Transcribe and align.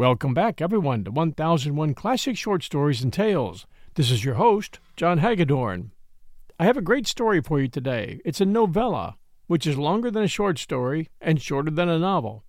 Welcome 0.00 0.32
back, 0.32 0.62
everyone, 0.62 1.04
to 1.04 1.10
1001 1.10 1.92
Classic 1.92 2.34
Short 2.34 2.62
Stories 2.62 3.02
and 3.02 3.12
Tales. 3.12 3.66
This 3.96 4.10
is 4.10 4.24
your 4.24 4.36
host, 4.36 4.80
John 4.96 5.18
Hagedorn. 5.18 5.90
I 6.58 6.64
have 6.64 6.78
a 6.78 6.80
great 6.80 7.06
story 7.06 7.42
for 7.42 7.60
you 7.60 7.68
today. 7.68 8.18
It's 8.24 8.40
a 8.40 8.46
novella, 8.46 9.18
which 9.46 9.66
is 9.66 9.76
longer 9.76 10.10
than 10.10 10.22
a 10.22 10.26
short 10.26 10.58
story 10.58 11.10
and 11.20 11.38
shorter 11.38 11.70
than 11.70 11.90
a 11.90 11.98
novel. 11.98 12.44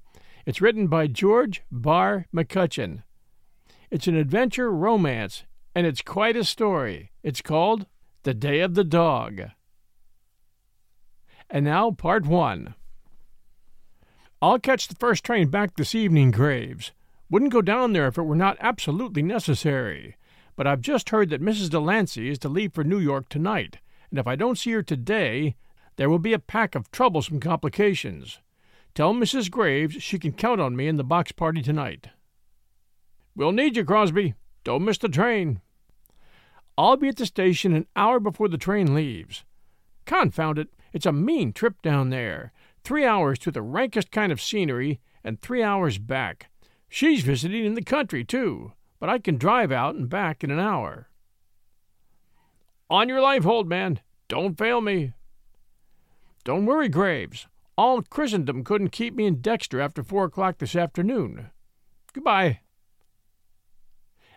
It's 0.46 0.62
written 0.62 0.88
by 0.88 1.08
George 1.08 1.62
Barr 1.70 2.26
McCutcheon. 2.34 3.04
It's 3.90 4.08
an 4.08 4.16
adventure 4.16 4.72
romance, 4.72 5.44
and 5.76 5.86
it's 5.86 6.02
quite 6.02 6.38
a 6.38 6.46
story. 6.46 7.12
It's 7.22 7.42
called 7.42 7.86
The 8.24 8.34
Day 8.34 8.62
of 8.62 8.76
the 8.76 8.86
Dog. 8.86 9.42
And 11.50 11.66
now, 11.66 11.92
part 11.92 12.26
one. 12.26 12.76
I'll 14.42 14.58
catch 14.58 14.88
the 14.88 14.96
first 14.96 15.26
train 15.26 15.50
back 15.50 15.76
this 15.76 15.94
evening, 15.94 16.32
Graves. 16.32 16.94
Wouldn't 17.32 17.54
go 17.54 17.62
down 17.62 17.94
there 17.94 18.08
if 18.08 18.18
it 18.18 18.24
were 18.24 18.36
not 18.36 18.58
absolutely 18.60 19.22
necessary. 19.22 20.18
But 20.58 20.68
I've 20.68 20.82
just 20.82 21.12
heard 21.12 21.30
that 21.30 21.42
Mrs. 21.42 21.70
Delancey 21.70 22.28
is 22.28 22.38
to 22.40 22.50
leave 22.50 22.74
for 22.74 22.84
New 22.84 23.00
York 23.00 23.30
tonight, 23.30 23.78
and 24.10 24.20
if 24.20 24.28
I 24.28 24.36
don't 24.36 24.58
see 24.58 24.72
her 24.74 24.84
today, 24.84 25.56
there 25.96 26.10
will 26.10 26.20
be 26.20 26.34
a 26.34 26.40
pack 26.40 26.76
of 26.76 26.92
troublesome 26.92 27.40
complications. 27.40 28.40
Tell 28.94 29.14
Mrs. 29.14 29.50
Graves 29.50 30.04
she 30.04 30.20
can 30.20 30.34
count 30.34 30.60
on 30.60 30.76
me 30.76 30.90
in 30.90 30.98
the 30.98 31.06
box 31.06 31.32
party 31.32 31.62
tonight. 31.62 32.10
We'll 33.34 33.54
need 33.54 33.78
you, 33.78 33.86
Crosby. 33.86 34.36
Don't 34.66 34.84
miss 34.84 34.98
the 34.98 35.08
train. 35.08 35.62
I'll 36.78 36.98
be 36.98 37.08
at 37.08 37.16
the 37.16 37.26
station 37.26 37.74
an 37.74 37.88
hour 37.96 38.20
before 38.20 38.50
the 38.50 38.58
train 38.58 38.94
leaves. 38.94 39.46
Confound 40.06 40.60
it, 40.60 40.68
it's 40.92 41.06
a 41.06 41.14
mean 41.14 41.54
trip 41.54 41.82
down 41.82 42.10
there. 42.10 42.52
Three 42.84 43.06
hours 43.06 43.40
through 43.40 43.54
the 43.54 43.62
rankest 43.62 44.12
kind 44.12 44.34
of 44.34 44.42
scenery, 44.42 45.00
and 45.24 45.40
three 45.40 45.64
hours 45.64 45.98
back. 45.98 46.51
She's 46.94 47.24
visiting 47.24 47.64
in 47.64 47.76
the 47.76 47.82
country, 47.82 48.26
too, 48.26 48.74
but 49.00 49.08
I 49.08 49.18
can 49.18 49.38
drive 49.38 49.72
out 49.72 49.96
and 49.96 50.10
back 50.10 50.44
in 50.44 50.52
an 50.52 50.60
hour. 50.60 51.08
On 52.90 53.08
your 53.08 53.22
life, 53.22 53.46
old 53.46 53.70
man. 53.70 54.02
Don't 54.28 54.58
fail 54.58 54.82
me. 54.82 55.14
Don't 56.44 56.66
worry, 56.66 56.90
Graves. 56.90 57.48
All 57.78 58.02
Christendom 58.02 58.66
couldn't 58.66 58.90
keep 58.90 59.16
me 59.16 59.26
in 59.26 59.40
Dexter 59.40 59.80
after 59.80 60.04
four 60.04 60.26
o'clock 60.26 60.58
this 60.58 60.76
afternoon. 60.76 61.52
Goodbye. 62.12 62.60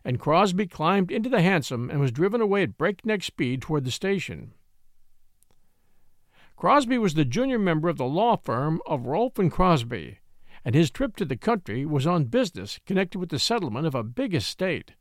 And 0.05 0.21
Crosby 0.21 0.69
climbed 0.69 1.11
into 1.11 1.29
the 1.29 1.43
hansom 1.43 1.91
and 1.91 1.99
was 1.99 2.13
driven 2.13 2.41
away 2.41 2.63
at 2.63 2.79
breakneck 2.79 3.25
speed 3.25 3.63
toward 3.63 3.85
the 3.85 3.91
station. 3.91 4.53
Crosby 6.55 6.99
was 6.99 7.15
the 7.15 7.25
junior 7.25 7.59
member 7.59 7.89
of 7.89 7.97
the 7.97 8.05
law 8.05 8.37
firm 8.37 8.81
of 8.87 9.07
Rolfe 9.07 9.41
and 9.41 9.51
Crosby, 9.51 10.21
and 10.65 10.75
his 10.75 10.91
trip 10.91 11.17
to 11.17 11.25
the 11.25 11.37
country 11.37 11.85
was 11.85 12.07
on 12.07 12.25
business 12.25 12.81
connected 12.87 13.19
with 13.19 13.29
the 13.29 13.39
settlement 13.39 13.87
of 13.87 13.95
a 13.95 14.03
big 14.03 14.35
estate. 14.35 14.93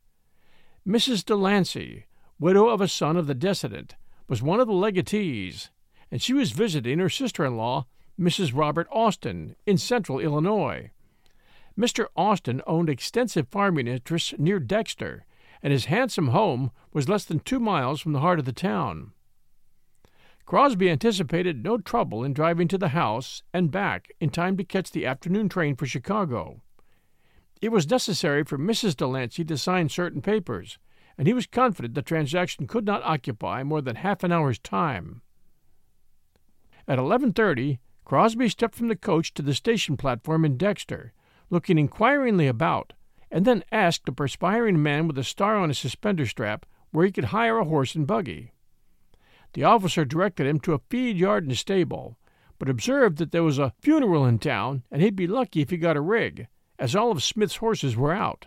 Mrs. 0.86 1.24
Delancey, 1.24 2.04
widow 2.38 2.68
of 2.68 2.80
a 2.80 2.88
son 2.88 3.16
of 3.16 3.26
the 3.26 3.34
decedent, 3.34 3.94
was 4.28 4.42
one 4.42 4.60
of 4.60 4.66
the 4.66 4.74
legatees, 4.74 5.70
and 6.10 6.20
she 6.20 6.34
was 6.34 6.52
visiting 6.52 6.98
her 6.98 7.08
sister 7.08 7.44
in 7.44 7.56
law, 7.56 7.86
Mrs. 8.20 8.54
Robert 8.54 8.86
Austin, 8.92 9.56
in 9.66 9.78
central 9.78 10.20
Illinois. 10.20 10.90
Mr. 11.76 12.06
Austin 12.14 12.60
owned 12.66 12.90
extensive 12.90 13.48
farming 13.48 13.88
interests 13.88 14.34
near 14.38 14.60
Dexter, 14.60 15.24
and 15.62 15.72
his 15.72 15.86
handsome 15.86 16.28
home 16.28 16.70
was 16.92 17.08
less 17.08 17.24
than 17.24 17.40
two 17.40 17.58
miles 17.58 18.00
from 18.00 18.12
the 18.12 18.20
heart 18.20 18.38
of 18.38 18.44
the 18.44 18.52
town. 18.52 19.12
Crosby 20.46 20.90
anticipated 20.90 21.64
no 21.64 21.78
trouble 21.78 22.22
in 22.22 22.34
driving 22.34 22.68
to 22.68 22.76
the 22.76 22.88
house 22.88 23.42
and 23.54 23.70
back 23.70 24.08
in 24.20 24.28
time 24.28 24.56
to 24.58 24.64
catch 24.64 24.90
the 24.90 25.06
afternoon 25.06 25.48
train 25.48 25.74
for 25.74 25.86
Chicago. 25.86 26.60
It 27.62 27.72
was 27.72 27.88
necessary 27.88 28.44
for 28.44 28.58
Mrs. 28.58 28.94
Delancey 28.94 29.44
to 29.46 29.56
sign 29.56 29.88
certain 29.88 30.20
papers, 30.20 30.78
and 31.16 31.26
he 31.26 31.32
was 31.32 31.46
confident 31.46 31.94
the 31.94 32.02
transaction 32.02 32.66
could 32.66 32.84
not 32.84 33.02
occupy 33.04 33.62
more 33.62 33.80
than 33.80 33.96
half 33.96 34.22
an 34.22 34.32
hour's 34.32 34.58
time. 34.58 35.22
At 36.86 36.98
11:30, 36.98 37.78
Crosby 38.04 38.50
stepped 38.50 38.74
from 38.74 38.88
the 38.88 38.96
coach 38.96 39.32
to 39.34 39.42
the 39.42 39.54
station 39.54 39.96
platform 39.96 40.44
in 40.44 40.58
Dexter, 40.58 41.14
looking 41.48 41.78
inquiringly 41.78 42.46
about, 42.46 42.92
and 43.30 43.46
then 43.46 43.64
asked 43.72 44.06
a 44.08 44.12
perspiring 44.12 44.82
man 44.82 45.06
with 45.06 45.16
a 45.16 45.24
star 45.24 45.56
on 45.56 45.70
his 45.70 45.78
suspender 45.78 46.26
strap 46.26 46.66
where 46.90 47.06
he 47.06 47.12
could 47.12 47.26
hire 47.26 47.56
a 47.58 47.64
horse 47.64 47.94
and 47.94 48.06
buggy. 48.06 48.52
The 49.54 49.64
officer 49.64 50.04
directed 50.04 50.46
him 50.46 50.60
to 50.60 50.74
a 50.74 50.80
feed 50.90 51.16
yard 51.16 51.44
and 51.44 51.56
stable, 51.56 52.18
but 52.58 52.68
observed 52.68 53.18
that 53.18 53.30
there 53.30 53.42
was 53.42 53.58
a 53.58 53.72
funeral 53.80 54.26
in 54.26 54.38
town 54.38 54.82
and 54.90 55.00
he'd 55.00 55.16
be 55.16 55.26
lucky 55.26 55.60
if 55.60 55.70
he 55.70 55.76
got 55.76 55.96
a 55.96 56.00
rig, 56.00 56.48
as 56.78 56.94
all 56.94 57.12
of 57.12 57.22
Smith's 57.22 57.56
horses 57.56 57.96
were 57.96 58.12
out. 58.12 58.46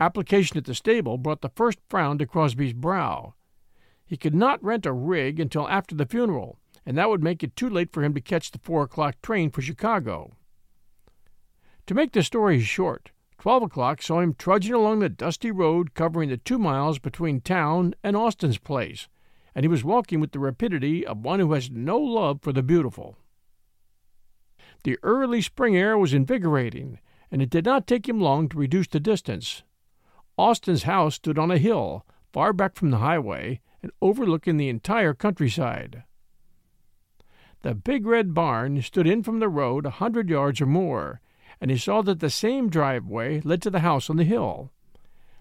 Application 0.00 0.58
at 0.58 0.64
the 0.64 0.74
stable 0.74 1.18
brought 1.18 1.40
the 1.40 1.48
first 1.54 1.78
frown 1.88 2.18
to 2.18 2.26
Crosby's 2.26 2.72
brow. 2.72 3.34
He 4.04 4.16
could 4.16 4.34
not 4.34 4.62
rent 4.62 4.86
a 4.86 4.92
rig 4.92 5.40
until 5.40 5.68
after 5.68 5.94
the 5.94 6.06
funeral, 6.06 6.58
and 6.84 6.98
that 6.98 7.08
would 7.08 7.22
make 7.22 7.42
it 7.42 7.56
too 7.56 7.70
late 7.70 7.92
for 7.92 8.02
him 8.02 8.12
to 8.14 8.20
catch 8.20 8.50
the 8.50 8.58
four 8.58 8.82
o'clock 8.82 9.22
train 9.22 9.50
for 9.50 9.62
Chicago. 9.62 10.36
To 11.86 11.94
make 11.94 12.12
the 12.12 12.22
story 12.22 12.60
short, 12.60 13.12
Twelve 13.38 13.62
o'clock 13.62 14.02
saw 14.02 14.20
him 14.20 14.34
trudging 14.34 14.74
along 14.74 14.98
the 14.98 15.08
dusty 15.08 15.50
road 15.50 15.94
covering 15.94 16.30
the 16.30 16.36
two 16.36 16.58
miles 16.58 16.98
between 16.98 17.40
town 17.40 17.94
and 18.02 18.16
Austin's 18.16 18.58
place, 18.58 19.08
and 19.54 19.64
he 19.64 19.68
was 19.68 19.84
walking 19.84 20.20
with 20.20 20.32
the 20.32 20.38
rapidity 20.38 21.06
of 21.06 21.18
one 21.24 21.40
who 21.40 21.52
has 21.52 21.70
no 21.70 21.98
love 21.98 22.40
for 22.42 22.52
the 22.52 22.62
beautiful. 22.62 23.16
The 24.84 24.98
early 25.02 25.42
spring 25.42 25.76
air 25.76 25.98
was 25.98 26.14
invigorating, 26.14 26.98
and 27.30 27.42
it 27.42 27.50
did 27.50 27.64
not 27.64 27.86
take 27.86 28.08
him 28.08 28.20
long 28.20 28.48
to 28.48 28.58
reduce 28.58 28.86
the 28.86 29.00
distance. 29.00 29.62
Austin's 30.38 30.84
house 30.84 31.16
stood 31.16 31.38
on 31.38 31.50
a 31.50 31.58
hill, 31.58 32.06
far 32.32 32.52
back 32.52 32.74
from 32.74 32.90
the 32.90 32.98
highway, 32.98 33.60
and 33.82 33.92
overlooking 34.02 34.56
the 34.56 34.68
entire 34.68 35.14
countryside. 35.14 36.04
The 37.62 37.74
big 37.74 38.06
red 38.06 38.34
barn 38.34 38.80
stood 38.82 39.06
in 39.06 39.22
from 39.22 39.40
the 39.40 39.48
road 39.48 39.86
a 39.86 39.90
hundred 39.90 40.28
yards 40.28 40.60
or 40.60 40.66
more, 40.66 41.20
and 41.60 41.70
he 41.70 41.78
saw 41.78 42.02
that 42.02 42.20
the 42.20 42.30
same 42.30 42.68
driveway 42.68 43.40
led 43.40 43.62
to 43.62 43.70
the 43.70 43.80
house 43.80 44.10
on 44.10 44.16
the 44.16 44.24
hill. 44.24 44.70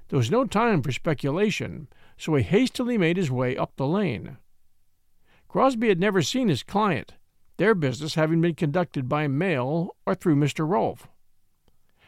There 0.09 0.17
was 0.17 0.31
no 0.31 0.45
time 0.45 0.81
for 0.81 0.91
speculation, 0.91 1.87
so 2.17 2.35
he 2.35 2.43
hastily 2.43 2.97
made 2.97 3.17
his 3.17 3.31
way 3.31 3.57
up 3.57 3.75
the 3.75 3.87
lane. 3.87 4.37
Crosby 5.47 5.87
had 5.87 5.99
never 5.99 6.21
seen 6.21 6.47
his 6.47 6.63
client, 6.63 7.13
their 7.57 7.73
business 7.73 8.15
having 8.15 8.41
been 8.41 8.55
conducted 8.55 9.09
by 9.09 9.27
mail 9.27 9.95
or 10.05 10.15
through 10.15 10.35
Mr. 10.35 10.67
Rolfe. 10.67 11.07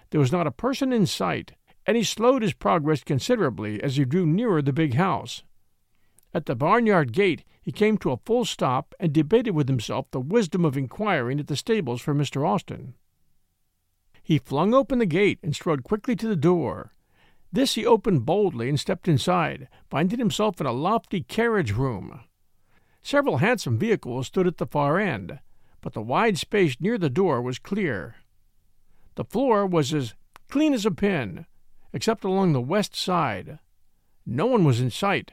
There 0.09 0.19
was 0.19 0.31
not 0.31 0.47
a 0.47 0.51
person 0.51 0.93
in 0.93 1.05
sight, 1.05 1.53
and 1.85 1.97
he 1.97 2.03
slowed 2.03 2.41
his 2.41 2.53
progress 2.53 3.03
considerably 3.03 3.81
as 3.81 3.97
he 3.97 4.05
drew 4.05 4.25
nearer 4.25 4.61
the 4.61 4.73
big 4.73 4.93
house. 4.93 5.43
At 6.33 6.45
the 6.45 6.55
barnyard 6.55 7.13
gate 7.13 7.43
he 7.61 7.71
came 7.71 7.97
to 7.99 8.11
a 8.11 8.17
full 8.17 8.45
stop 8.45 8.93
and 8.99 9.11
debated 9.11 9.51
with 9.51 9.67
himself 9.67 10.11
the 10.11 10.19
wisdom 10.19 10.63
of 10.65 10.77
inquiring 10.77 11.39
at 11.39 11.47
the 11.47 11.55
stables 11.55 12.01
for 12.01 12.13
Mr. 12.13 12.47
Austin. 12.47 12.93
He 14.27 14.39
flung 14.39 14.73
open 14.73 14.99
the 14.99 15.05
gate 15.05 15.39
and 15.41 15.55
strode 15.55 15.85
quickly 15.85 16.13
to 16.17 16.27
the 16.27 16.35
door. 16.35 16.91
This 17.49 17.75
he 17.75 17.85
opened 17.85 18.25
boldly 18.25 18.67
and 18.67 18.77
stepped 18.77 19.07
inside, 19.07 19.69
finding 19.89 20.19
himself 20.19 20.59
in 20.59 20.67
a 20.67 20.73
lofty 20.73 21.21
carriage 21.21 21.71
room. 21.71 22.19
Several 23.01 23.37
handsome 23.37 23.79
vehicles 23.79 24.27
stood 24.27 24.45
at 24.45 24.57
the 24.57 24.67
far 24.67 24.99
end, 24.99 25.39
but 25.79 25.93
the 25.93 26.01
wide 26.01 26.37
space 26.37 26.75
near 26.81 26.97
the 26.97 27.09
door 27.09 27.41
was 27.41 27.57
clear. 27.57 28.15
The 29.15 29.23
floor 29.23 29.65
was 29.65 29.93
as 29.93 30.13
clean 30.49 30.73
as 30.73 30.85
a 30.85 30.91
pin, 30.91 31.45
except 31.93 32.25
along 32.25 32.51
the 32.51 32.59
west 32.59 32.97
side. 32.97 33.59
No 34.25 34.45
one 34.45 34.65
was 34.65 34.81
in 34.81 34.89
sight, 34.89 35.31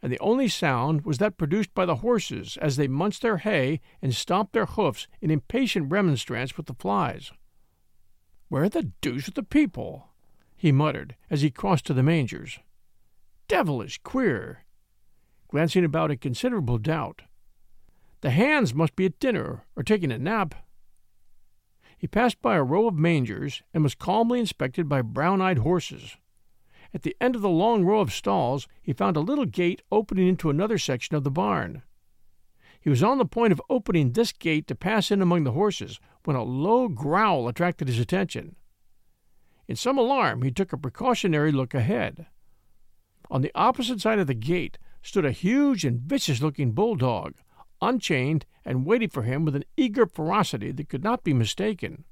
and 0.00 0.10
the 0.10 0.18
only 0.20 0.48
sound 0.48 1.04
was 1.04 1.18
that 1.18 1.36
produced 1.36 1.74
by 1.74 1.84
the 1.84 1.96
horses 1.96 2.56
as 2.62 2.76
they 2.76 2.88
munched 2.88 3.20
their 3.20 3.36
hay 3.36 3.82
and 4.00 4.14
stomped 4.14 4.54
their 4.54 4.64
hoofs 4.64 5.08
in 5.20 5.30
impatient 5.30 5.92
remonstrance 5.92 6.56
with 6.56 6.64
the 6.64 6.72
flies. 6.72 7.32
Where 8.50 8.68
the 8.68 8.90
deuce 9.00 9.28
are 9.28 9.30
the 9.30 9.44
people? 9.44 10.08
he 10.56 10.72
muttered 10.72 11.14
as 11.30 11.42
he 11.42 11.52
crossed 11.52 11.86
to 11.86 11.94
the 11.94 12.02
mangers. 12.02 12.58
Devilish 13.46 13.98
queer! 14.02 14.64
Glancing 15.46 15.84
about 15.84 16.10
in 16.10 16.18
considerable 16.18 16.76
doubt. 16.76 17.22
The 18.22 18.30
hands 18.30 18.74
must 18.74 18.96
be 18.96 19.06
at 19.06 19.20
dinner 19.20 19.66
or 19.76 19.84
taking 19.84 20.10
a 20.10 20.18
nap. 20.18 20.56
He 21.96 22.08
passed 22.08 22.42
by 22.42 22.56
a 22.56 22.64
row 22.64 22.88
of 22.88 22.96
mangers 22.96 23.62
and 23.72 23.84
was 23.84 23.94
calmly 23.94 24.40
inspected 24.40 24.88
by 24.88 25.02
brown 25.02 25.40
eyed 25.40 25.58
horses. 25.58 26.16
At 26.92 27.02
the 27.02 27.16
end 27.20 27.36
of 27.36 27.42
the 27.42 27.48
long 27.48 27.84
row 27.84 28.00
of 28.00 28.12
stalls 28.12 28.66
he 28.82 28.92
found 28.92 29.16
a 29.16 29.20
little 29.20 29.46
gate 29.46 29.80
opening 29.92 30.26
into 30.26 30.50
another 30.50 30.76
section 30.76 31.14
of 31.14 31.22
the 31.22 31.30
barn. 31.30 31.84
He 32.80 32.90
was 32.90 33.04
on 33.04 33.18
the 33.18 33.24
point 33.24 33.52
of 33.52 33.62
opening 33.70 34.10
this 34.10 34.32
gate 34.32 34.66
to 34.66 34.74
pass 34.74 35.12
in 35.12 35.22
among 35.22 35.44
the 35.44 35.52
horses 35.52 36.00
when 36.24 36.36
a 36.36 36.42
low 36.42 36.88
growl 36.88 37.48
attracted 37.48 37.88
his 37.88 37.98
attention. 37.98 38.56
In 39.68 39.76
some 39.76 39.98
alarm, 39.98 40.42
he 40.42 40.50
took 40.50 40.72
a 40.72 40.78
precautionary 40.78 41.52
look 41.52 41.74
ahead. 41.74 42.26
On 43.30 43.42
the 43.42 43.52
opposite 43.54 44.00
side 44.00 44.18
of 44.18 44.26
the 44.26 44.34
gate 44.34 44.78
stood 45.02 45.24
a 45.24 45.30
huge 45.30 45.84
and 45.84 46.00
vicious 46.00 46.42
looking 46.42 46.72
bulldog, 46.72 47.34
unchained 47.80 48.44
and 48.64 48.84
waiting 48.84 49.08
for 49.08 49.22
him 49.22 49.44
with 49.44 49.54
an 49.54 49.64
eager 49.76 50.06
ferocity 50.06 50.72
that 50.72 50.88
could 50.88 51.04
not 51.04 51.24
be 51.24 51.32
mistaken. 51.32 52.04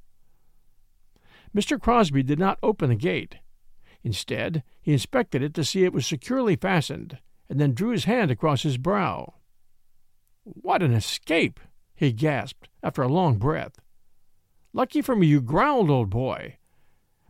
Mr. 1.55 1.81
Crosby 1.81 2.23
did 2.23 2.39
not 2.39 2.59
open 2.63 2.89
the 2.89 2.95
gate. 2.95 3.39
Instead, 4.05 4.63
he 4.81 4.93
inspected 4.93 5.43
it 5.43 5.55
to 5.55 5.65
see 5.65 5.85
it 5.85 5.93
was 5.93 6.07
securely 6.07 6.57
fastened, 6.57 7.19
and 7.49 7.59
then 7.59 7.75
drew 7.75 7.91
his 7.91 8.05
hand 8.05 8.31
across 8.31 8.63
his 8.63 8.79
brow. 8.79 9.35
What 10.45 10.83
an 10.83 10.93
escape! 10.93 11.61
he 11.95 12.13
gasped 12.13 12.69
after 12.83 13.03
a 13.03 13.09
long 13.09 13.39
breath. 13.39 13.81
Lucky 14.79 15.03
for 15.03 15.17
me 15.17 15.27
you 15.27 15.41
growled, 15.41 15.91
old 15.91 16.09
boy. 16.09 16.57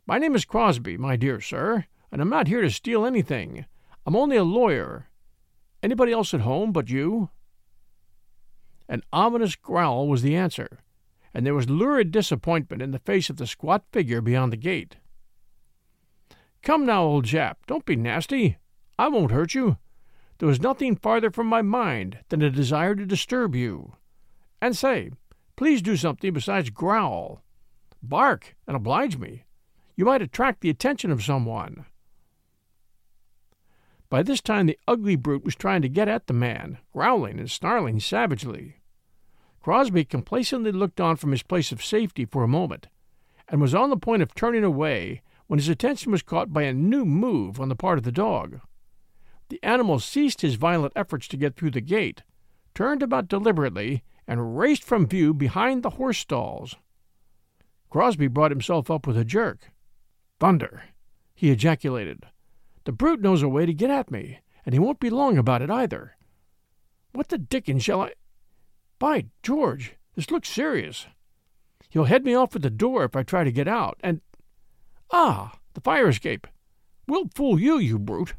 My 0.04 0.18
name 0.18 0.34
is 0.34 0.44
Crosby, 0.44 0.98
my 0.98 1.16
dear 1.16 1.40
sir, 1.40 1.86
and 2.12 2.20
I'm 2.20 2.28
not 2.28 2.46
here 2.46 2.60
to 2.60 2.70
steal 2.70 3.06
anything. 3.06 3.64
I'm 4.04 4.14
only 4.14 4.36
a 4.36 4.44
lawyer. 4.44 5.08
Anybody 5.82 6.12
else 6.12 6.34
at 6.34 6.42
home 6.42 6.72
but 6.72 6.90
you? 6.90 7.30
An 8.86 9.02
ominous 9.14 9.56
growl 9.56 10.08
was 10.08 10.20
the 10.20 10.36
answer, 10.36 10.80
and 11.32 11.46
there 11.46 11.54
was 11.54 11.70
lurid 11.70 12.10
disappointment 12.10 12.82
in 12.82 12.90
the 12.90 12.98
face 12.98 13.30
of 13.30 13.38
the 13.38 13.46
squat 13.46 13.82
figure 13.92 14.20
beyond 14.20 14.52
the 14.52 14.58
gate. 14.58 14.96
Come 16.62 16.84
now, 16.84 17.02
old 17.02 17.24
chap, 17.24 17.64
don't 17.66 17.86
be 17.86 17.96
nasty. 17.96 18.58
I 18.98 19.08
won't 19.08 19.32
hurt 19.32 19.54
you. 19.54 19.78
There 20.36 20.48
was 20.48 20.60
nothing 20.60 20.96
farther 20.96 21.30
from 21.30 21.46
my 21.46 21.62
mind 21.62 22.18
than 22.28 22.42
a 22.42 22.50
desire 22.50 22.94
to 22.94 23.06
disturb 23.06 23.54
you. 23.54 23.94
And 24.60 24.76
say, 24.76 25.12
please 25.58 25.82
do 25.82 25.96
something 25.96 26.32
besides 26.32 26.70
growl. 26.70 27.42
Bark 28.00 28.54
and 28.68 28.76
oblige 28.76 29.18
me. 29.18 29.42
You 29.96 30.04
might 30.04 30.22
attract 30.22 30.60
the 30.60 30.70
attention 30.70 31.10
of 31.10 31.24
someone. 31.24 31.84
By 34.08 34.22
this 34.22 34.40
time 34.40 34.66
the 34.66 34.78
ugly 34.86 35.16
brute 35.16 35.44
was 35.44 35.56
trying 35.56 35.82
to 35.82 35.88
get 35.88 36.06
at 36.06 36.28
the 36.28 36.32
man, 36.32 36.78
growling 36.92 37.40
and 37.40 37.50
snarling 37.50 37.98
savagely. 37.98 38.76
Crosby 39.60 40.04
complacently 40.04 40.70
looked 40.70 41.00
on 41.00 41.16
from 41.16 41.32
his 41.32 41.42
place 41.42 41.72
of 41.72 41.84
safety 41.84 42.24
for 42.24 42.44
a 42.44 42.48
moment, 42.48 42.86
and 43.48 43.60
was 43.60 43.74
on 43.74 43.90
the 43.90 43.96
point 43.96 44.22
of 44.22 44.36
turning 44.36 44.62
away 44.62 45.22
when 45.48 45.58
his 45.58 45.68
attention 45.68 46.12
was 46.12 46.22
caught 46.22 46.52
by 46.52 46.62
a 46.62 46.72
new 46.72 47.04
move 47.04 47.60
on 47.60 47.68
the 47.68 47.74
part 47.74 47.98
of 47.98 48.04
the 48.04 48.12
dog. 48.12 48.60
The 49.48 49.58
animal 49.64 49.98
ceased 49.98 50.42
his 50.42 50.54
violent 50.54 50.92
efforts 50.94 51.26
to 51.26 51.36
get 51.36 51.56
through 51.56 51.72
the 51.72 51.80
gate, 51.80 52.22
turned 52.76 53.02
about 53.02 53.26
deliberately, 53.26 54.04
and 54.28 54.58
raced 54.58 54.84
from 54.84 55.06
view 55.06 55.32
behind 55.32 55.82
the 55.82 55.90
horse 55.90 56.18
stalls. 56.18 56.76
Crosby 57.88 58.28
brought 58.28 58.50
himself 58.50 58.90
up 58.90 59.06
with 59.06 59.16
a 59.16 59.24
jerk. 59.24 59.72
Thunder! 60.38 60.84
he 61.34 61.50
ejaculated. 61.50 62.24
The 62.84 62.92
brute 62.92 63.20
knows 63.20 63.42
a 63.42 63.48
way 63.48 63.64
to 63.64 63.72
get 63.72 63.90
at 63.90 64.10
me, 64.10 64.40
and 64.66 64.74
he 64.74 64.78
won't 64.78 65.00
be 65.00 65.08
long 65.08 65.38
about 65.38 65.62
it 65.62 65.70
either. 65.70 66.16
What 67.12 67.28
the 67.28 67.38
dickens 67.38 67.82
shall 67.82 68.02
I? 68.02 68.12
By 68.98 69.26
George, 69.42 69.96
this 70.14 70.30
looks 70.30 70.50
serious. 70.50 71.06
He'll 71.88 72.04
head 72.04 72.24
me 72.24 72.34
off 72.34 72.54
at 72.54 72.62
the 72.62 72.70
door 72.70 73.04
if 73.04 73.16
I 73.16 73.22
try 73.22 73.44
to 73.44 73.52
get 73.52 73.66
out, 73.66 73.98
and 74.00 74.20
Ah, 75.10 75.58
the 75.72 75.80
fire 75.80 76.08
escape. 76.08 76.46
We'll 77.06 77.30
fool 77.34 77.58
you, 77.58 77.78
you 77.78 77.98
brute. 77.98 78.34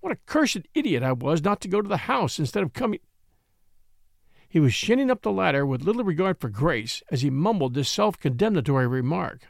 What 0.00 0.12
a 0.12 0.18
cursed 0.26 0.68
idiot 0.74 1.02
I 1.02 1.12
was 1.12 1.42
not 1.42 1.60
to 1.62 1.68
go 1.68 1.82
to 1.82 1.88
the 1.88 1.96
house 1.96 2.38
instead 2.38 2.62
of 2.62 2.72
coming. 2.72 3.00
He 4.56 4.60
was 4.60 4.72
shinning 4.72 5.10
up 5.10 5.20
the 5.20 5.30
ladder 5.30 5.66
with 5.66 5.82
little 5.82 6.02
regard 6.02 6.40
for 6.40 6.48
grace 6.48 7.02
as 7.10 7.20
he 7.20 7.28
mumbled 7.28 7.74
this 7.74 7.90
self 7.90 8.18
condemnatory 8.18 8.86
remark. 8.86 9.48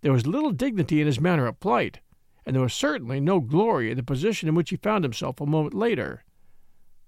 There 0.00 0.10
was 0.10 0.26
little 0.26 0.50
dignity 0.50 1.00
in 1.00 1.06
his 1.06 1.20
manner 1.20 1.46
of 1.46 1.60
plight, 1.60 2.00
and 2.44 2.56
there 2.56 2.64
was 2.64 2.74
certainly 2.74 3.20
no 3.20 3.38
glory 3.38 3.92
in 3.92 3.96
the 3.96 4.02
position 4.02 4.48
in 4.48 4.56
which 4.56 4.70
he 4.70 4.76
found 4.76 5.04
himself 5.04 5.40
a 5.40 5.46
moment 5.46 5.72
later. 5.72 6.24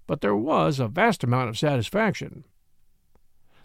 But 0.07 0.21
there 0.21 0.37
was 0.37 0.79
a 0.79 0.87
vast 0.87 1.21
amount 1.21 1.49
of 1.49 1.57
satisfaction. 1.57 2.45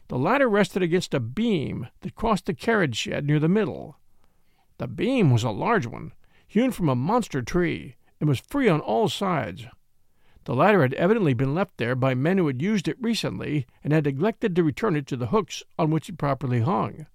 The 0.08 0.18
ladder 0.18 0.48
rested 0.48 0.82
against 0.82 1.14
a 1.14 1.20
beam 1.20 1.86
that 2.00 2.16
crossed 2.16 2.46
the 2.46 2.52
carriage 2.52 2.96
shed 2.96 3.26
near 3.26 3.38
the 3.38 3.46
middle. 3.46 3.96
The 4.78 4.88
beam 4.88 5.30
was 5.30 5.44
a 5.44 5.50
large 5.50 5.86
one, 5.86 6.14
hewn 6.48 6.72
from 6.72 6.88
a 6.88 6.96
monster 6.96 7.42
tree, 7.42 7.94
and 8.18 8.28
was 8.28 8.40
free 8.40 8.68
on 8.68 8.80
all 8.80 9.08
sides. 9.08 9.66
The 10.46 10.54
ladder 10.54 10.82
had 10.82 10.94
evidently 10.94 11.34
been 11.34 11.56
left 11.56 11.76
there 11.76 11.96
by 11.96 12.14
men 12.14 12.38
who 12.38 12.46
had 12.46 12.62
used 12.62 12.86
it 12.86 12.96
recently 13.00 13.66
and 13.82 13.92
had 13.92 14.04
neglected 14.04 14.54
to 14.54 14.62
return 14.62 14.94
it 14.94 15.04
to 15.08 15.16
the 15.16 15.26
hooks 15.26 15.64
on 15.76 15.90
which 15.90 16.08
it 16.08 16.18
properly 16.18 16.60
hung. 16.60 17.06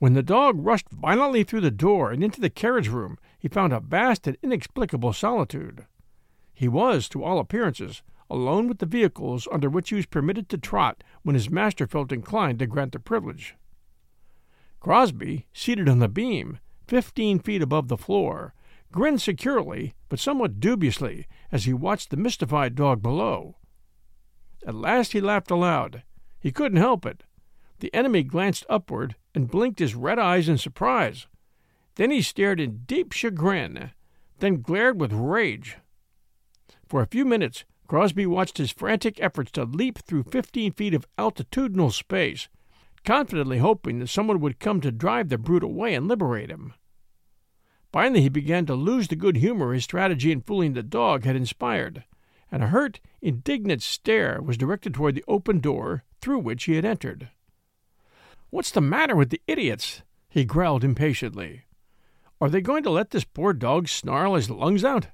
When 0.00 0.14
the 0.14 0.22
dog 0.22 0.56
rushed 0.58 0.88
violently 0.90 1.44
through 1.44 1.60
the 1.60 1.70
door 1.70 2.10
and 2.10 2.24
into 2.24 2.40
the 2.40 2.50
carriage 2.50 2.88
room, 2.88 3.18
he 3.38 3.46
found 3.46 3.72
a 3.72 3.78
vast 3.78 4.26
and 4.26 4.36
inexplicable 4.42 5.12
solitude. 5.12 5.86
He 6.52 6.66
was, 6.66 7.08
to 7.10 7.22
all 7.22 7.38
appearances, 7.38 8.02
alone 8.28 8.66
with 8.66 8.78
the 8.78 8.86
vehicles 8.86 9.46
under 9.52 9.70
which 9.70 9.90
he 9.90 9.94
was 9.94 10.06
permitted 10.06 10.48
to 10.48 10.58
trot 10.58 11.04
when 11.22 11.34
his 11.34 11.48
master 11.50 11.86
felt 11.86 12.10
inclined 12.10 12.58
to 12.58 12.66
grant 12.66 12.90
the 12.90 12.98
privilege. 12.98 13.54
Crosby, 14.80 15.46
seated 15.52 15.88
on 15.88 16.00
the 16.00 16.08
beam, 16.08 16.58
fifteen 16.88 17.38
feet 17.38 17.62
above 17.62 17.86
the 17.86 17.96
floor, 17.96 18.54
grinned 18.92 19.20
securely 19.20 19.94
but 20.08 20.18
somewhat 20.18 20.60
dubiously 20.60 21.26
as 21.52 21.64
he 21.64 21.72
watched 21.72 22.10
the 22.10 22.16
mystified 22.16 22.74
dog 22.74 23.02
below. 23.02 23.56
At 24.66 24.74
last 24.74 25.12
he 25.12 25.20
laughed 25.20 25.50
aloud. 25.50 26.02
He 26.40 26.52
couldn't 26.52 26.78
help 26.78 27.04
it. 27.06 27.24
The 27.80 27.92
enemy 27.94 28.22
glanced 28.22 28.66
upward 28.68 29.16
and 29.34 29.50
blinked 29.50 29.78
his 29.78 29.94
red 29.94 30.18
eyes 30.18 30.48
in 30.48 30.58
surprise. 30.58 31.26
Then 31.96 32.10
he 32.10 32.22
stared 32.22 32.60
in 32.60 32.84
deep 32.86 33.12
chagrin, 33.12 33.92
then 34.38 34.62
glared 34.62 35.00
with 35.00 35.12
rage. 35.12 35.78
For 36.86 37.02
a 37.02 37.06
few 37.06 37.24
minutes, 37.24 37.64
Crosby 37.86 38.26
watched 38.26 38.58
his 38.58 38.72
frantic 38.72 39.20
efforts 39.20 39.50
to 39.52 39.64
leap 39.64 39.98
through 39.98 40.24
fifteen 40.24 40.72
feet 40.72 40.94
of 40.94 41.06
altitudinal 41.18 41.92
space 41.92 42.48
confidently 43.04 43.58
hoping 43.58 43.98
that 43.98 44.08
someone 44.08 44.40
would 44.40 44.58
come 44.58 44.80
to 44.80 44.92
drive 44.92 45.28
the 45.28 45.38
brute 45.38 45.62
away 45.62 45.94
and 45.94 46.06
liberate 46.06 46.50
him. 46.50 46.74
Finally, 47.92 48.22
he 48.22 48.28
began 48.28 48.66
to 48.66 48.74
lose 48.74 49.08
the 49.08 49.16
good 49.16 49.36
humor 49.36 49.72
his 49.72 49.84
strategy 49.84 50.30
in 50.30 50.42
fooling 50.42 50.74
the 50.74 50.82
dog 50.82 51.24
had 51.24 51.36
inspired, 51.36 52.04
and 52.52 52.62
a 52.62 52.68
hurt, 52.68 53.00
indignant 53.22 53.82
stare 53.82 54.40
was 54.42 54.58
directed 54.58 54.92
toward 54.94 55.14
the 55.14 55.24
open 55.26 55.58
door 55.60 56.04
through 56.20 56.38
which 56.38 56.64
he 56.64 56.74
had 56.74 56.84
entered. 56.84 57.30
What's 58.50 58.70
the 58.70 58.80
matter 58.80 59.16
with 59.16 59.30
the 59.30 59.42
idiots? 59.46 60.02
he 60.28 60.44
growled 60.44 60.84
impatiently. 60.84 61.64
Are 62.40 62.48
they 62.48 62.60
going 62.60 62.82
to 62.84 62.90
let 62.90 63.10
this 63.10 63.24
poor 63.24 63.52
dog 63.52 63.88
snarl 63.88 64.34
his 64.34 64.50
lungs 64.50 64.84
out? 64.84 65.08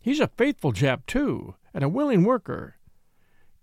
He's 0.00 0.20
a 0.20 0.28
faithful 0.28 0.72
chap, 0.72 1.06
too, 1.06 1.54
and 1.74 1.84
a 1.84 1.88
willing 1.88 2.24
worker. 2.24 2.76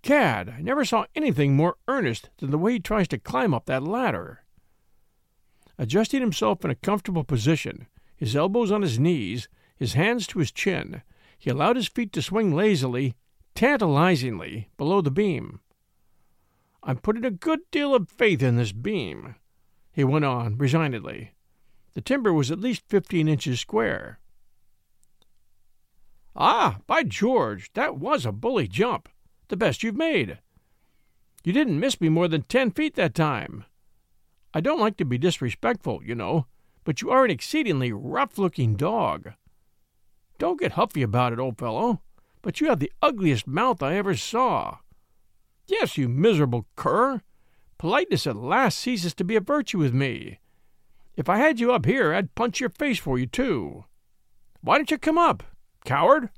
Gad, 0.02 0.48
I 0.48 0.60
never 0.60 0.84
saw 0.84 1.06
anything 1.14 1.56
more 1.56 1.76
earnest 1.88 2.30
than 2.38 2.50
the 2.50 2.58
way 2.58 2.74
he 2.74 2.80
tries 2.80 3.08
to 3.08 3.18
climb 3.18 3.52
up 3.52 3.66
that 3.66 3.82
ladder. 3.82 4.44
Adjusting 5.78 6.20
himself 6.20 6.64
in 6.64 6.70
a 6.70 6.76
comfortable 6.76 7.24
position, 7.24 7.86
his 8.16 8.34
elbows 8.34 8.72
on 8.72 8.82
his 8.82 8.98
knees, 8.98 9.48
his 9.76 9.92
hands 9.92 10.26
to 10.26 10.38
his 10.38 10.50
chin, 10.50 11.02
He 11.38 11.50
allowed 11.50 11.76
his 11.76 11.88
feet 11.88 12.12
to 12.14 12.22
swing 12.22 12.54
lazily, 12.54 13.14
tantalizingly, 13.54 14.68
below 14.76 15.00
the 15.00 15.10
beam. 15.10 15.60
I'm 16.82 16.96
putting 16.98 17.24
a 17.24 17.30
good 17.30 17.60
deal 17.70 17.94
of 17.94 18.08
faith 18.08 18.42
in 18.42 18.56
this 18.56 18.72
beam, 18.72 19.34
he 19.92 20.04
went 20.04 20.24
on 20.24 20.58
resignedly. 20.58 21.32
The 21.94 22.02
timber 22.02 22.32
was 22.32 22.50
at 22.50 22.60
least 22.60 22.82
fifteen 22.86 23.28
inches 23.28 23.60
square. 23.60 24.18
Ah, 26.36 26.80
by 26.86 27.02
George, 27.02 27.72
that 27.72 27.96
was 27.96 28.26
a 28.26 28.32
bully 28.32 28.68
jump. 28.68 29.08
The 29.48 29.56
best 29.56 29.82
you've 29.82 29.96
made. 29.96 30.38
You 31.44 31.54
didn't 31.54 31.80
miss 31.80 31.98
me 31.98 32.10
more 32.10 32.28
than 32.28 32.42
ten 32.42 32.70
feet 32.70 32.94
that 32.96 33.14
time. 33.14 33.64
I 34.52 34.60
don't 34.60 34.80
like 34.80 34.98
to 34.98 35.04
be 35.06 35.16
disrespectful, 35.16 36.02
you 36.04 36.14
know, 36.14 36.46
but 36.86 37.02
you 37.02 37.10
are 37.10 37.24
an 37.24 37.32
exceedingly 37.32 37.92
rough 37.92 38.38
looking 38.38 38.76
dog. 38.76 39.32
Don't 40.38 40.60
get 40.60 40.72
huffy 40.72 41.02
about 41.02 41.32
it, 41.32 41.40
old 41.40 41.58
fellow, 41.58 42.00
but 42.42 42.60
you 42.60 42.68
have 42.68 42.78
the 42.78 42.92
ugliest 43.02 43.44
mouth 43.44 43.82
I 43.82 43.96
ever 43.96 44.14
saw. 44.14 44.78
Yes, 45.66 45.98
you 45.98 46.08
miserable 46.08 46.64
cur. 46.76 47.22
Politeness 47.76 48.24
at 48.24 48.36
last 48.36 48.78
ceases 48.78 49.14
to 49.14 49.24
be 49.24 49.34
a 49.34 49.40
virtue 49.40 49.78
with 49.78 49.92
me. 49.92 50.38
If 51.16 51.28
I 51.28 51.38
had 51.38 51.58
you 51.58 51.72
up 51.72 51.86
here, 51.86 52.14
I'd 52.14 52.36
punch 52.36 52.60
your 52.60 52.70
face 52.70 53.00
for 53.00 53.18
you, 53.18 53.26
too. 53.26 53.84
Why 54.60 54.76
don't 54.76 54.90
you 54.90 54.96
come 54.96 55.18
up? 55.18 55.42
Coward! 55.84 56.30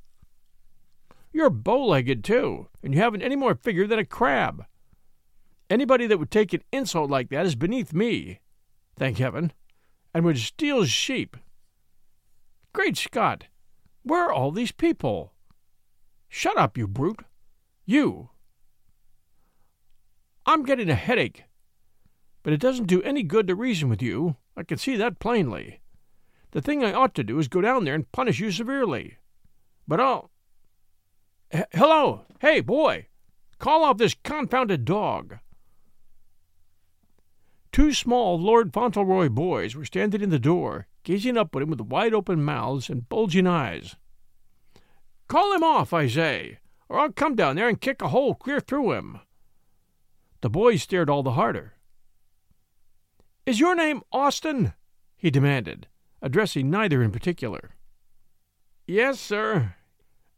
You're 1.31 1.51
bow 1.51 1.85
legged, 1.85 2.25
too, 2.25 2.69
and 2.83 2.95
you 2.95 3.01
haven't 3.01 3.23
any 3.23 3.37
more 3.37 3.55
figure 3.55 3.87
than 3.87 3.99
a 3.99 4.05
crab. 4.05 4.65
Anybody 5.69 6.07
that 6.07 6.19
would 6.19 6.31
take 6.31 6.55
an 6.55 6.63
insult 6.73 7.11
like 7.11 7.29
that 7.29 7.45
is 7.45 7.55
beneath 7.55 7.93
me, 7.93 8.41
thank 8.97 9.19
heaven, 9.19 9.53
and 10.15 10.25
would 10.25 10.39
steal 10.39 10.85
sheep. 10.85 11.37
Great 12.73 12.97
Scott! 12.97 13.45
Where 14.03 14.25
are 14.25 14.33
all 14.33 14.51
these 14.51 14.73
people? 14.73 15.33
Shut 16.29 16.57
up, 16.57 16.77
you 16.77 16.87
brute! 16.87 17.21
You! 17.85 18.31
I'm 20.47 20.63
getting 20.63 20.89
a 20.89 20.95
headache. 20.95 21.45
But 22.43 22.53
it 22.53 22.61
doesn't 22.61 22.87
do 22.87 23.03
any 23.03 23.23
good 23.23 23.47
to 23.49 23.55
reason 23.55 23.89
with 23.89 24.01
you. 24.01 24.37
I 24.57 24.63
can 24.63 24.79
see 24.79 24.97
that 24.97 25.19
plainly. 25.19 25.81
The 26.53 26.63
thing 26.63 26.83
I 26.83 26.93
ought 26.93 27.15
to 27.17 27.25
do 27.25 27.39
is 27.39 27.49
go 27.49 27.61
down 27.61 27.85
there 27.85 27.95
and 27.95 28.11
punish 28.13 28.41
you 28.41 28.51
severely. 28.51 29.19
But 29.87 30.01
I'll. 30.01 30.31
H- 31.53 31.65
hello! 31.73 32.25
Hey, 32.41 32.61
boy! 32.61 33.09
Call 33.59 33.85
off 33.85 33.99
this 33.99 34.15
confounded 34.23 34.85
dog! 34.85 35.39
Two 37.73 37.93
small 37.93 38.41
Lord 38.41 38.73
Fauntleroy 38.73 39.29
boys 39.29 39.77
were 39.77 39.85
standing 39.85 40.21
in 40.23 40.31
the 40.31 40.39
door, 40.39 40.87
gazing 41.03 41.37
up 41.37 41.55
at 41.55 41.63
him 41.63 41.71
with 41.71 41.81
wide 41.81 42.15
open 42.15 42.43
mouths 42.43 42.89
and 42.89 43.09
bulging 43.09 43.47
eyes. 43.47 43.97
Call 45.29 45.55
him 45.55 45.63
off, 45.63 45.93
I 45.93 46.09
say, 46.09 46.59
or 46.89 46.99
I'll 46.99 47.13
come 47.13 47.35
down 47.35 47.57
there 47.57 47.69
and 47.69 47.81
kick 47.81 48.01
a 48.01 48.09
hole 48.09 48.35
clear 48.35 48.61
through 48.61 48.93
him. 48.93 49.21
The 50.41 50.51
boys 50.51 50.83
stared 50.83 51.11
all 51.11 51.23
the 51.23 51.33
harder. 51.33 51.75
Is 53.45 53.61
your 53.61 53.75
name 53.75 54.03
Austin? 54.13 54.73
he 55.17 55.31
demanded, 55.31 55.89
addressing 56.23 56.71
neither 56.71 57.03
in 57.03 57.11
particular. 57.11 57.75
Yes, 58.87 59.21
sir, 59.21 59.75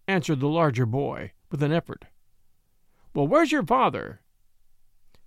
answered 0.08 0.40
the 0.40 0.48
larger 0.48 0.86
boy, 0.86 1.32
with 1.50 1.62
an 1.62 1.72
effort. 1.72 2.06
Well, 3.14 3.28
where's 3.28 3.52
your 3.52 3.64
father? 3.64 4.20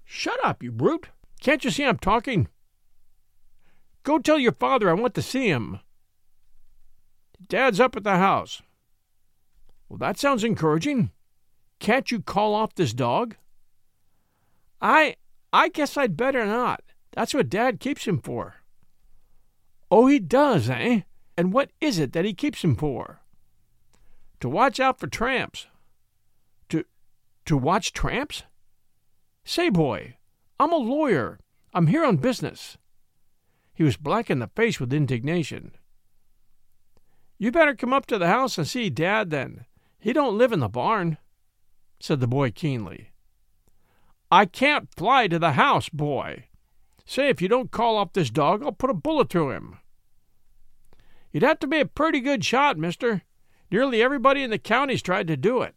Shut 0.03 0.43
up, 0.43 0.63
you 0.63 0.71
brute! 0.71 1.09
Can't 1.43 1.65
you 1.65 1.71
see 1.71 1.83
I'm 1.83 1.97
talking? 1.97 2.47
Go 4.03 4.17
tell 4.17 4.39
your 4.39 4.53
father 4.53 4.89
I 4.89 4.93
want 4.93 5.13
to 5.15 5.21
see 5.21 5.49
him. 5.49 5.79
Dad's 7.49 7.81
up 7.81 7.97
at 7.97 8.05
the 8.05 8.15
house. 8.15 8.61
Well, 9.89 9.97
that 9.97 10.17
sounds 10.17 10.45
encouraging. 10.45 11.11
Can't 11.79 12.09
you 12.09 12.21
call 12.21 12.55
off 12.55 12.75
this 12.75 12.93
dog? 12.93 13.35
I 14.81 15.17
I 15.51 15.67
guess 15.67 15.97
I'd 15.97 16.15
better 16.15 16.45
not. 16.45 16.81
That's 17.11 17.33
what 17.33 17.49
Dad 17.49 17.81
keeps 17.81 18.07
him 18.07 18.19
for. 18.19 18.55
Oh, 19.91 20.07
he 20.07 20.19
does, 20.19 20.69
eh? 20.69 21.01
And 21.37 21.51
what 21.51 21.71
is 21.81 21.99
it 21.99 22.13
that 22.13 22.25
he 22.25 22.33
keeps 22.33 22.63
him 22.63 22.77
for? 22.77 23.19
To 24.39 24.47
watch 24.47 24.79
out 24.79 24.97
for 24.97 25.07
tramps. 25.07 25.67
To 26.69 26.85
to 27.45 27.57
watch 27.57 27.91
tramps? 27.91 28.43
Say, 29.43 29.69
boy, 29.69 30.15
I'm 30.59 30.71
a 30.71 30.77
lawyer. 30.77 31.39
I'm 31.73 31.87
here 31.87 32.05
on 32.05 32.17
business. 32.17 32.77
He 33.73 33.83
was 33.83 33.97
black 33.97 34.29
in 34.29 34.39
the 34.39 34.47
face 34.47 34.79
with 34.79 34.93
indignation. 34.93 35.71
You 37.37 37.51
better 37.51 37.75
come 37.75 37.91
up 37.93 38.05
to 38.07 38.17
the 38.17 38.27
house 38.27 38.57
and 38.57 38.67
see 38.67 38.89
Dad, 38.89 39.29
then. 39.29 39.65
He 39.99 40.13
don't 40.13 40.37
live 40.37 40.51
in 40.51 40.59
the 40.59 40.69
barn, 40.69 41.17
said 41.99 42.19
the 42.19 42.27
boy 42.27 42.51
keenly. 42.51 43.11
I 44.31 44.45
can't 44.45 44.93
fly 44.95 45.27
to 45.27 45.39
the 45.39 45.53
house, 45.53 45.89
boy. 45.89 46.45
Say, 47.05 47.29
if 47.29 47.41
you 47.41 47.47
don't 47.47 47.71
call 47.71 47.97
off 47.97 48.13
this 48.13 48.29
dog, 48.29 48.63
I'll 48.63 48.71
put 48.71 48.89
a 48.89 48.93
bullet 48.93 49.29
through 49.29 49.51
him. 49.51 49.77
You'd 51.31 51.43
have 51.43 51.59
to 51.59 51.67
be 51.67 51.79
a 51.79 51.85
pretty 51.85 52.19
good 52.19 52.45
shot, 52.45 52.77
mister. 52.77 53.23
Nearly 53.71 54.01
everybody 54.01 54.43
in 54.43 54.51
the 54.51 54.59
county's 54.59 55.01
tried 55.01 55.27
to 55.27 55.35
do 55.35 55.61
it. 55.61 55.75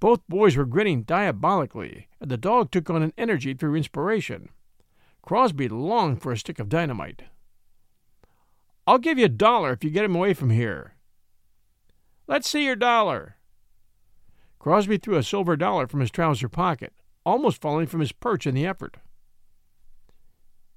Both 0.00 0.26
boys 0.28 0.56
were 0.56 0.64
grinning 0.64 1.02
diabolically, 1.02 2.08
and 2.20 2.30
the 2.30 2.36
dog 2.36 2.70
took 2.70 2.88
on 2.88 3.02
an 3.02 3.12
energy 3.18 3.54
through 3.54 3.74
inspiration. 3.74 4.50
Crosby 5.22 5.68
longed 5.68 6.22
for 6.22 6.32
a 6.32 6.38
stick 6.38 6.58
of 6.58 6.68
dynamite. 6.68 7.22
I'll 8.86 8.98
give 8.98 9.18
you 9.18 9.26
a 9.26 9.28
dollar 9.28 9.72
if 9.72 9.84
you 9.84 9.90
get 9.90 10.04
him 10.04 10.14
away 10.14 10.34
from 10.34 10.50
here. 10.50 10.94
Let's 12.26 12.48
see 12.48 12.64
your 12.64 12.76
dollar. 12.76 13.36
Crosby 14.58 14.98
threw 14.98 15.16
a 15.16 15.22
silver 15.22 15.56
dollar 15.56 15.86
from 15.86 16.00
his 16.00 16.10
trouser 16.10 16.48
pocket, 16.48 16.92
almost 17.24 17.60
falling 17.60 17.86
from 17.86 18.00
his 18.00 18.12
perch 18.12 18.46
in 18.46 18.54
the 18.54 18.66
effort. 18.66 18.96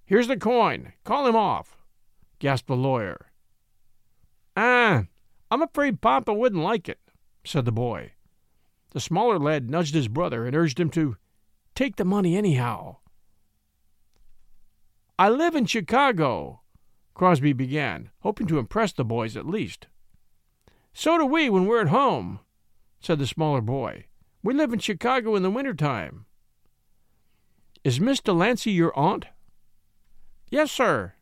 Here's 0.05 0.27
the 0.27 0.37
coin. 0.37 0.93
Call 1.03 1.27
him 1.27 1.35
off, 1.35 1.77
gasped 2.39 2.67
the 2.67 2.75
lawyer. 2.75 3.31
Ah, 4.57 5.05
I'm 5.49 5.61
afraid 5.61 6.01
Papa 6.01 6.33
wouldn't 6.33 6.63
like 6.63 6.89
it, 6.89 6.99
said 7.45 7.65
the 7.65 7.71
boy. 7.71 8.11
The 8.91 8.99
smaller 8.99 9.39
lad 9.39 9.69
nudged 9.69 9.93
his 9.93 10.07
brother 10.07 10.45
and 10.45 10.55
urged 10.55 10.79
him 10.79 10.89
to 10.91 11.17
take 11.75 11.95
the 11.95 12.05
money 12.05 12.37
anyhow. 12.37 12.97
I 15.17 15.29
live 15.29 15.55
in 15.55 15.65
Chicago, 15.65 16.61
Crosby 17.13 17.53
began, 17.53 18.11
hoping 18.19 18.47
to 18.47 18.59
impress 18.59 18.91
the 18.91 19.05
boys 19.05 19.37
at 19.37 19.45
least. 19.45 19.87
So 20.93 21.17
do 21.17 21.25
we 21.25 21.49
when 21.49 21.65
we're 21.65 21.81
at 21.81 21.87
home, 21.87 22.39
said 22.99 23.19
the 23.19 23.27
smaller 23.27 23.61
boy. 23.61 24.05
We 24.43 24.53
live 24.53 24.73
in 24.73 24.79
Chicago 24.79 25.35
in 25.35 25.43
the 25.43 25.51
winter 25.51 25.73
time. 25.73 26.25
Is 27.83 27.99
Miss 27.99 28.19
Delancey 28.19 28.71
your 28.71 28.97
aunt? 28.97 29.25
Yes, 30.49 30.71
sir. 30.71 31.13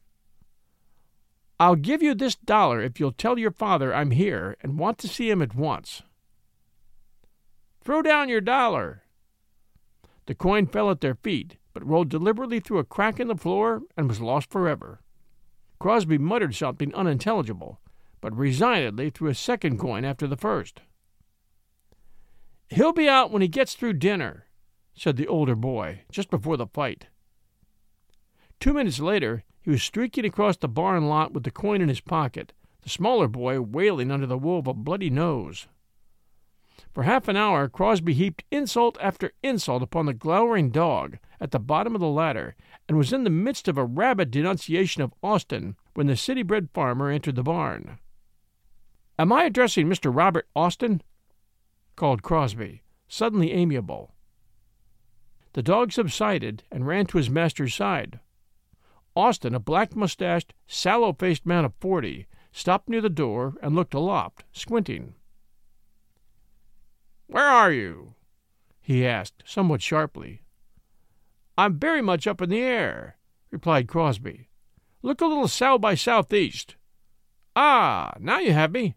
I'll 1.59 1.75
give 1.75 2.01
you 2.01 2.15
this 2.15 2.35
dollar 2.35 2.81
if 2.81 2.99
you'll 2.99 3.11
tell 3.11 3.38
your 3.38 3.51
father 3.51 3.93
I'm 3.93 4.11
here 4.11 4.55
and 4.61 4.79
want 4.79 4.97
to 4.99 5.07
see 5.07 5.29
him 5.29 5.41
at 5.41 5.55
once. 5.55 6.01
Throw 7.89 8.03
down 8.03 8.29
your 8.29 8.39
dollar. 8.39 9.01
The 10.27 10.36
coin 10.36 10.67
fell 10.67 10.91
at 10.91 11.01
their 11.01 11.15
feet, 11.15 11.58
but 11.74 11.84
rolled 11.84 12.10
deliberately 12.10 12.60
through 12.60 12.77
a 12.77 12.84
crack 12.84 13.19
in 13.19 13.27
the 13.27 13.36
floor 13.36 13.81
and 13.98 14.08
was 14.08 14.22
lost 14.22 14.51
forever. 14.51 15.01
Crosby 15.79 16.19
muttered 16.19 16.53
something 16.53 16.93
unintelligible, 16.93 17.81
but 18.22 18.38
resignedly 18.38 19.10
threw 19.10 19.29
a 19.29 19.34
second 19.34 19.79
coin 19.79 20.05
after 20.05 20.27
the 20.27 20.38
first. 20.38 20.81
He'll 22.67 22.93
be 22.93 23.10
out 23.10 23.31
when 23.31 23.41
he 23.41 23.48
gets 23.48 23.74
through 23.74 23.93
dinner, 23.93 24.46
said 24.93 25.17
the 25.17 25.27
older 25.27 25.55
boy, 25.55 26.01
just 26.12 26.29
before 26.29 26.58
the 26.58 26.67
fight. 26.67 27.08
Two 28.60 28.74
minutes 28.74 29.00
later, 29.00 29.46
he 29.62 29.72
was 29.72 29.81
streaking 29.81 30.25
across 30.25 30.58
the 30.58 30.67
barn 30.67 31.08
lot 31.08 31.34
with 31.34 31.41
the 31.41 31.50
coin 31.50 31.81
in 31.81 31.89
his 31.89 32.01
pocket, 32.01 32.53
the 32.84 32.89
smaller 32.89 33.27
boy 33.27 33.60
wailing 33.60 34.12
under 34.12 34.27
the 34.27 34.38
wool 34.38 34.60
of 34.60 34.67
a 34.67 34.75
bloody 34.75 35.10
nose. 35.10 35.65
For 37.00 37.03
half 37.03 37.29
an 37.29 37.38
hour, 37.38 37.70
Crosby 37.70 38.13
heaped 38.13 38.44
insult 38.51 38.98
after 39.00 39.32
insult 39.41 39.82
upon 39.82 40.06
the 40.06 40.13
glowering 40.13 40.70
dog 40.70 41.18
at 41.39 41.51
the 41.51 41.58
bottom 41.58 41.96
of 41.96 42.01
the 42.01 42.10
ladder, 42.10 42.58
and 42.89 42.98
was 42.98 43.13
in 43.13 43.24
the 43.24 43.29
midst 43.29 43.70
of 43.70 43.77
a 43.77 43.86
rabid 43.86 44.32
denunciation 44.32 45.01
of 45.01 45.13
Austin 45.24 45.77
when 45.94 46.08
the 46.08 46.18
city 46.18 46.44
bred 46.44 46.68
farmer 46.74 47.10
entered 47.10 47.38
the 47.38 47.41
barn. 47.41 48.00
Am 49.18 49.32
I 49.32 49.46
addressing 49.46 49.88
Mr. 49.88 50.13
Robert 50.13 50.50
Austin? 50.58 51.01
called 51.96 52.22
Crosby, 52.22 52.84
suddenly 53.08 53.53
amiable. 53.53 54.13
The 55.53 55.63
dog 55.63 55.94
subsided 55.94 56.63
and 56.70 56.86
ran 56.86 57.06
to 57.06 57.18
his 57.18 57.29
master's 57.29 57.74
side. 57.74 58.20
Austin, 59.15 59.56
a 59.56 59.60
black 59.62 59.96
mustached, 59.96 60.53
sallow 60.68 61.13
faced 61.13 61.46
man 61.46 61.63
of 61.63 61.74
forty, 61.79 62.27
stopped 62.51 62.89
near 62.89 63.00
the 63.00 63.10
door 63.10 63.53
and 63.62 63.74
looked 63.74 63.94
aloft, 63.94 64.44
squinting. 64.51 65.15
Where 67.29 67.45
are 67.45 67.71
you? 67.71 68.15
he 68.81 69.05
asked, 69.05 69.43
somewhat 69.45 69.83
sharply. 69.83 70.41
I'm 71.55 71.77
very 71.77 72.01
much 72.01 72.25
up 72.25 72.41
in 72.41 72.50
the 72.50 72.59
air, 72.59 73.17
replied 73.51 73.88
Crosby. 73.88 74.50
Look 75.03 75.21
a 75.21 75.27
little 75.27 75.48
south 75.48 75.79
by 75.79 75.93
southeast. 75.93 76.75
Ah, 77.55 78.13
now 78.19 78.39
you 78.39 78.51
have 78.51 78.71
me. 78.71 78.95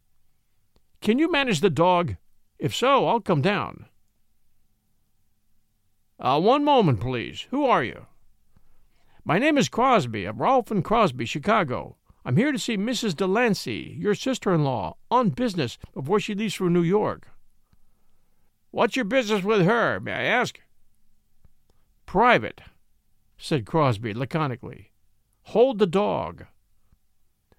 Can 1.02 1.18
you 1.18 1.30
manage 1.30 1.60
the 1.60 1.68
dog? 1.68 2.16
If 2.58 2.74
so, 2.74 3.06
I'll 3.06 3.20
come 3.20 3.42
down. 3.42 3.84
Uh, 6.18 6.40
one 6.40 6.64
moment, 6.64 7.00
please. 7.00 7.48
Who 7.50 7.66
are 7.66 7.84
you? 7.84 8.06
My 9.26 9.38
name 9.38 9.58
is 9.58 9.68
Crosby, 9.68 10.24
of 10.24 10.40
Rolfe 10.40 10.70
and 10.70 10.82
Crosby, 10.82 11.26
Chicago. 11.26 11.96
I'm 12.24 12.38
here 12.38 12.52
to 12.52 12.58
see 12.58 12.78
Mrs. 12.78 13.14
Delancey, 13.14 13.94
your 13.98 14.14
sister 14.14 14.54
in 14.54 14.64
law, 14.64 14.96
on 15.10 15.30
business 15.30 15.76
before 15.92 16.18
she 16.18 16.34
leaves 16.34 16.54
for 16.54 16.70
New 16.70 16.82
York. 16.82 17.28
What's 18.72 18.96
your 18.96 19.04
business 19.04 19.44
with 19.44 19.66
her, 19.66 20.00
may 20.00 20.12
I 20.12 20.22
ask? 20.22 20.58
Private, 22.06 22.62
said 23.36 23.66
Crosby 23.66 24.14
laconically. 24.14 24.90
Hold 25.42 25.78
the 25.78 25.86
dog. 25.86 26.46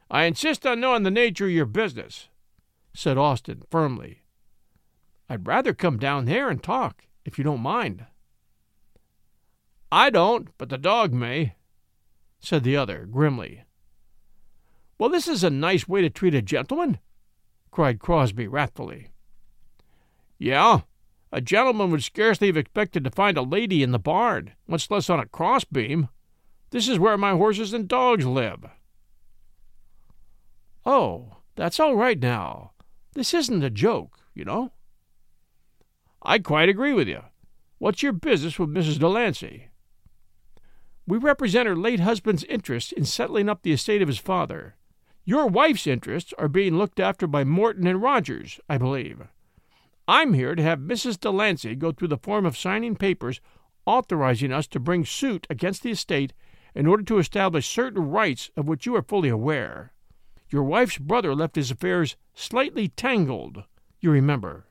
I 0.10 0.24
insist 0.24 0.66
on 0.66 0.80
knowing 0.80 1.04
the 1.04 1.12
nature 1.12 1.46
of 1.46 1.52
your 1.52 1.68
business, 1.68 2.30
said 2.96 3.18
Austin 3.18 3.62
firmly. 3.70 4.24
I'd 5.30 5.48
rather 5.48 5.74
come 5.74 5.98
down 5.98 6.26
there 6.26 6.50
and 6.50 6.62
talk, 6.62 7.06
if 7.26 7.38
you 7.38 7.44
don't 7.44 7.62
mind. 7.62 8.06
I 9.92 10.10
don't, 10.10 10.50
but 10.58 10.70
the 10.70 10.80
dog 10.80 11.14
may, 11.14 11.54
said 12.40 12.64
the 12.64 12.76
other 12.76 13.06
grimly. 13.06 13.66
Well, 14.98 15.10
this 15.10 15.28
is 15.28 15.44
a 15.44 15.52
nice 15.52 15.88
way 15.88 16.02
to 16.02 16.10
treat 16.10 16.34
a 16.34 16.42
gentleman, 16.42 16.98
cried 17.70 18.00
Crosby 18.00 18.48
wrathfully. 18.48 19.10
Yeah, 20.40 20.82
a 21.34 21.42
gentleman 21.42 21.90
would 21.90 22.04
scarcely 22.04 22.46
have 22.46 22.58
expected 22.58 23.04
to 23.04 23.10
find 23.10 23.38
a 23.38 23.42
lady 23.42 23.82
in 23.82 23.92
the 23.92 23.98
barn, 23.98 24.52
much 24.68 24.92
less 24.92 25.10
on 25.10 25.20
a 25.20 25.26
crossbeam. 25.26 26.08
This 26.70 26.88
is 26.88 27.00
where 27.00 27.18
my 27.18 27.32
horses 27.32 27.74
and 27.74 27.88
dogs 27.88 28.24
live. 28.24 28.66
Oh, 30.86 31.38
that's 31.56 31.80
all 31.80 31.96
right 31.96 32.20
now. 32.20 32.74
This 33.14 33.34
isn't 33.34 33.64
a 33.64 33.72
joke, 33.72 34.20
you 34.36 34.46
know. 34.46 34.74
I 36.22 36.38
quite 36.38 36.70
agree 36.70 36.94
with 36.94 37.08
you. 37.08 37.24
What's 37.80 38.04
your 38.04 38.14
business 38.14 38.60
with 38.60 38.70
Mrs. 38.70 39.00
Delancey? 39.00 39.70
We 41.08 41.18
represent 41.18 41.68
her 41.68 41.76
late 41.76 42.00
husband's 42.00 42.44
interests 42.44 42.92
in 42.92 43.06
settling 43.06 43.50
up 43.50 43.64
the 43.64 43.74
estate 43.74 44.04
of 44.04 44.08
his 44.08 44.20
father. 44.20 44.76
Your 45.26 45.48
wife's 45.48 45.88
interests 45.88 46.32
are 46.38 46.48
being 46.48 46.78
looked 46.78 47.00
after 47.00 47.26
by 47.26 47.44
Morton 47.44 47.88
and 47.88 48.04
Rogers, 48.04 48.60
I 48.70 48.78
believe. 48.78 49.24
I'm 50.08 50.34
here 50.34 50.54
to 50.56 50.64
have 50.64 50.80
Mrs. 50.80 51.20
Delancey 51.20 51.76
go 51.76 51.92
through 51.92 52.10
the 52.10 52.18
form 52.18 52.46
of 52.46 52.58
signing 52.58 52.96
papers 52.96 53.40
authorizing 53.86 54.52
us 54.52 54.68
to 54.68 54.80
bring 54.80 55.06
suit 55.06 55.48
against 55.50 55.84
the 55.84 55.92
estate 55.92 56.34
in 56.76 56.88
order 56.88 57.04
to 57.04 57.20
establish 57.20 57.68
certain 57.68 58.10
rights 58.10 58.50
of 58.58 58.68
which 58.68 58.86
you 58.86 58.96
are 58.96 59.02
fully 59.02 59.30
aware. 59.30 59.94
Your 60.50 60.64
wife's 60.64 60.98
brother 60.98 61.34
left 61.34 61.56
his 61.56 61.72
affairs 61.72 62.16
slightly 62.34 62.90
tangled, 62.90 63.64
you 64.00 64.12
remember. 64.12 64.66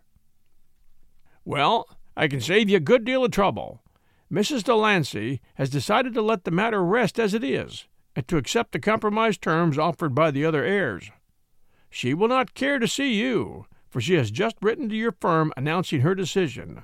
Well, 1.45 1.89
I 2.17 2.29
can 2.29 2.41
save 2.41 2.69
you 2.69 2.77
a 2.77 2.81
good 2.81 3.05
deal 3.05 3.25
of 3.25 3.31
trouble. 3.31 3.83
Mrs. 4.31 4.65
Delancey 4.65 5.41
has 5.55 5.71
decided 5.71 6.15
to 6.15 6.23
let 6.23 6.45
the 6.45 6.51
matter 6.51 6.83
rest 6.85 7.19
as 7.19 7.35
it 7.35 7.45
is, 7.45 7.87
and 8.15 8.27
to 8.29 8.37
accept 8.37 8.73
the 8.73 8.79
compromise 8.79 9.39
terms 9.39 9.79
offered 9.79 10.15
by 10.15 10.31
the 10.31 10.45
other 10.45 10.65
heirs. 10.65 11.11
She 11.91 12.15
will 12.15 12.29
not 12.29 12.55
care 12.55 12.79
to 12.79 12.89
see 12.89 13.15
you, 13.15 13.67
for 13.93 14.01
she 14.01 14.15
has 14.15 14.31
just 14.31 14.57
written 14.63 14.89
to 14.89 14.97
your 14.97 15.13
firm 15.13 15.53
announcing 15.55 16.01
her 16.01 16.15
decision. 16.15 16.83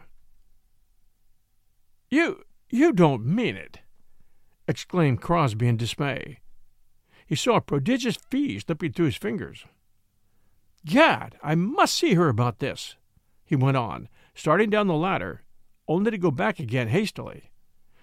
You 2.11 2.43
you 2.69 2.93
don't 2.93 3.25
mean 3.25 3.57
it, 3.57 3.81
exclaimed 4.69 5.23
Crosby 5.23 5.67
in 5.67 5.79
dismay. 5.79 6.41
He 7.27 7.35
saw 7.35 7.57
a 7.57 7.61
prodigious 7.63 8.19
fee 8.31 8.59
slipping 8.59 8.93
through 8.93 9.07
his 9.07 9.17
fingers. 9.17 9.65
Gad, 10.85 11.37
I 11.43 11.55
must 11.55 11.95
see 11.95 12.13
her 12.13 12.29
about 12.29 12.59
this, 12.59 12.97
he 13.43 13.57
went 13.57 13.79
on, 13.79 14.11
starting 14.35 14.69
down 14.69 14.87
the 14.87 14.95
ladder, 14.95 15.45
only 15.89 16.11
to 16.11 16.19
go 16.19 16.31
back 16.31 16.59
again 16.59 16.89
hastily. 16.89 17.51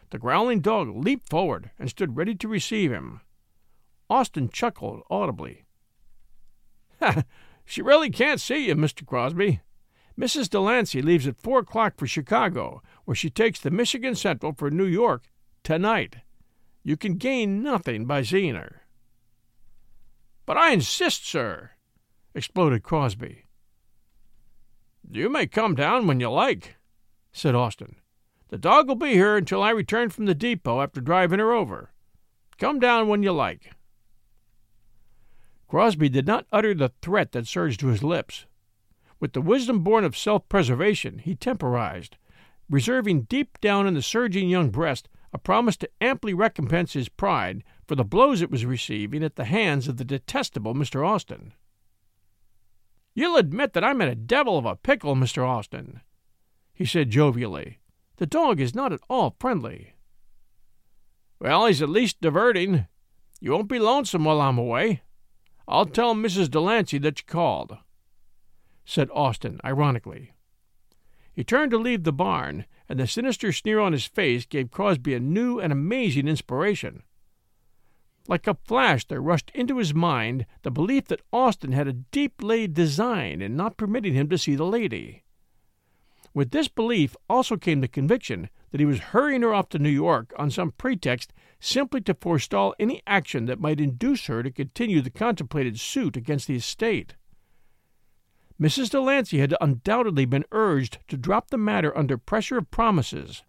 The 0.09 0.17
growling 0.17 0.61
dog 0.61 0.95
leaped 0.95 1.29
forward 1.29 1.69
and 1.77 1.89
stood 1.89 2.17
ready 2.17 2.33
to 2.35 2.47
receive 2.47 2.91
him. 2.91 3.21
Austin 4.09 4.49
chuckled 4.49 5.03
audibly. 5.11 5.65
she 7.65 7.81
really 7.81 8.09
can't 8.09 8.39
see 8.39 8.67
you, 8.67 8.75
Mr. 8.75 9.05
Crosby. 9.05 9.61
Mrs. 10.17 10.49
Delancey 10.49 11.01
leaves 11.01 11.27
at 11.27 11.41
four 11.41 11.59
o'clock 11.59 11.95
for 11.97 12.07
Chicago, 12.07 12.81
where 13.03 13.15
she 13.15 13.29
takes 13.29 13.59
the 13.59 13.71
Michigan 13.71 14.15
Central 14.15 14.53
for 14.53 14.71
New 14.71 14.85
York 14.85 15.25
tonight. 15.63 16.17
You 16.83 16.95
can 16.95 17.15
gain 17.15 17.61
nothing 17.61 18.05
by 18.05 18.21
seeing 18.21 18.55
her. 18.55 18.83
But 20.45 20.57
I 20.57 20.71
insist, 20.71 21.27
sir, 21.27 21.71
exploded 22.33 22.83
Crosby. 22.83 23.45
You 25.11 25.29
may 25.29 25.47
come 25.47 25.75
down 25.75 26.07
when 26.07 26.19
you 26.19 26.29
like, 26.29 26.75
said 27.31 27.55
Austin. 27.55 27.95
The 28.49 28.57
dog 28.57 28.87
will 28.87 28.95
be 28.95 29.13
here 29.13 29.35
until 29.35 29.63
I 29.63 29.71
return 29.71 30.09
from 30.09 30.25
the 30.25 30.35
depot 30.35 30.81
after 30.81 31.01
driving 31.01 31.39
her 31.39 31.51
over. 31.51 31.91
Come 32.57 32.79
down 32.79 33.07
when 33.07 33.23
you 33.23 33.31
like. 33.31 33.71
Crosby 35.75 36.07
did 36.07 36.25
not 36.25 36.47
utter 36.53 36.73
the 36.73 36.93
threat 37.01 37.33
that 37.33 37.47
surged 37.47 37.81
to 37.81 37.87
his 37.87 38.01
lips. 38.01 38.45
With 39.19 39.33
the 39.33 39.41
wisdom 39.41 39.83
born 39.83 40.05
of 40.05 40.15
self 40.15 40.47
preservation, 40.47 41.17
he 41.19 41.35
temporized, 41.35 42.15
reserving 42.69 43.23
deep 43.23 43.59
down 43.59 43.85
in 43.85 43.93
the 43.93 44.01
surging 44.01 44.47
young 44.47 44.69
breast 44.69 45.09
a 45.33 45.37
promise 45.37 45.75
to 45.75 45.89
amply 45.99 46.33
recompense 46.33 46.93
his 46.93 47.09
pride 47.09 47.61
for 47.89 47.95
the 47.95 48.05
blows 48.05 48.41
it 48.41 48.49
was 48.49 48.65
receiving 48.65 49.21
at 49.21 49.35
the 49.35 49.43
hands 49.43 49.89
of 49.89 49.97
the 49.97 50.05
detestable 50.05 50.73
Mr. 50.73 51.05
Austin. 51.05 51.51
You'll 53.13 53.35
admit 53.35 53.73
that 53.73 53.83
I'm 53.83 53.99
in 53.99 54.07
a 54.07 54.15
devil 54.15 54.57
of 54.57 54.65
a 54.65 54.77
pickle, 54.77 55.13
Mr. 55.13 55.45
Austin, 55.45 55.99
he 56.73 56.85
said 56.85 57.09
jovially. 57.09 57.79
The 58.15 58.25
dog 58.25 58.61
is 58.61 58.73
not 58.73 58.93
at 58.93 59.01
all 59.09 59.35
friendly. 59.41 59.91
Well, 61.37 61.65
he's 61.65 61.81
at 61.81 61.89
least 61.89 62.21
diverting. 62.21 62.87
You 63.41 63.51
won't 63.51 63.67
be 63.67 63.77
lonesome 63.77 64.23
while 64.23 64.39
I'm 64.39 64.57
away. 64.57 65.01
I'll 65.67 65.85
tell 65.85 66.13
Mrs. 66.13 66.49
Delancey 66.49 66.97
that 66.99 67.19
you 67.19 67.25
called, 67.25 67.77
said 68.85 69.09
Austin 69.13 69.59
ironically. 69.65 70.31
He 71.33 71.43
turned 71.43 71.71
to 71.71 71.77
leave 71.77 72.03
the 72.03 72.13
barn, 72.13 72.65
and 72.87 72.99
the 72.99 73.07
sinister 73.07 73.51
sneer 73.51 73.79
on 73.79 73.91
his 73.91 74.05
face 74.05 74.45
gave 74.45 74.71
Crosby 74.71 75.13
a 75.13 75.19
new 75.19 75.59
and 75.59 75.73
amazing 75.73 76.27
inspiration. 76.27 77.03
Like 78.27 78.47
a 78.47 78.57
flash, 78.65 79.05
there 79.05 79.21
rushed 79.21 79.51
into 79.53 79.77
his 79.77 79.93
mind 79.93 80.45
the 80.61 80.71
belief 80.71 81.05
that 81.05 81.21
Austin 81.33 81.73
had 81.73 81.87
a 81.87 81.93
deep 81.93 82.41
laid 82.41 82.73
design 82.73 83.41
in 83.41 83.55
not 83.55 83.77
permitting 83.77 84.13
him 84.13 84.29
to 84.29 84.37
see 84.37 84.55
the 84.55 84.65
lady. 84.65 85.24
With 86.35 86.51
this 86.51 86.67
belief 86.67 87.15
also 87.29 87.55
came 87.55 87.79
the 87.79 87.87
conviction 87.87 88.49
that 88.71 88.81
he 88.81 88.85
was 88.85 88.99
hurrying 88.99 89.41
her 89.41 89.53
off 89.53 89.69
to 89.69 89.79
New 89.79 89.89
York 89.89 90.33
on 90.37 90.51
some 90.51 90.73
pretext 90.73 91.31
simply 91.61 92.01
to 92.01 92.13
forestall 92.13 92.75
any 92.77 93.01
action 93.07 93.45
that 93.45 93.61
might 93.61 93.79
induce 93.79 94.25
her 94.25 94.43
to 94.43 94.51
continue 94.51 94.99
the 94.99 95.09
contemplated 95.09 95.79
suit 95.79 96.17
against 96.17 96.47
the 96.47 96.57
estate. 96.57 97.15
Mrs. 98.59 98.89
Delancey 98.89 99.39
had 99.39 99.55
undoubtedly 99.61 100.25
been 100.25 100.43
urged 100.51 100.99
to 101.07 101.15
drop 101.15 101.51
the 101.51 101.57
matter 101.57 101.97
under 101.97 102.17
pressure 102.17 102.57
of 102.57 102.69
promises, 102.69 103.43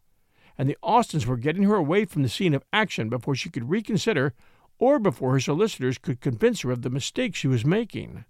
and 0.57 0.69
the 0.69 0.79
Austins 0.81 1.27
were 1.27 1.37
getting 1.37 1.65
her 1.65 1.75
away 1.75 2.05
from 2.05 2.23
the 2.23 2.29
scene 2.29 2.55
of 2.55 2.63
action 2.73 3.09
before 3.09 3.35
she 3.35 3.51
could 3.51 3.69
reconsider 3.69 4.33
or 4.79 5.01
before 5.01 5.33
her 5.33 5.41
solicitors 5.41 5.99
could 5.99 6.21
convince 6.21 6.61
her 6.61 6.71
of 6.71 6.83
the 6.83 6.91
mistake 6.91 7.35
she 7.35 7.49
was 7.49 7.65
making. 7.65 8.25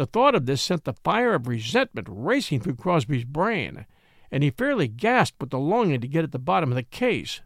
The 0.00 0.06
thought 0.06 0.34
of 0.34 0.46
this 0.46 0.62
sent 0.62 0.84
the 0.84 0.94
fire 0.94 1.34
of 1.34 1.46
resentment 1.46 2.08
racing 2.10 2.60
through 2.60 2.76
Crosby's 2.76 3.26
brain, 3.26 3.84
and 4.30 4.42
he 4.42 4.48
fairly 4.48 4.88
gasped 4.88 5.38
with 5.38 5.50
the 5.50 5.58
longing 5.58 6.00
to 6.00 6.08
get 6.08 6.24
at 6.24 6.32
the 6.32 6.38
bottom 6.38 6.70
of 6.70 6.76
the 6.76 6.82
case. 6.82 7.42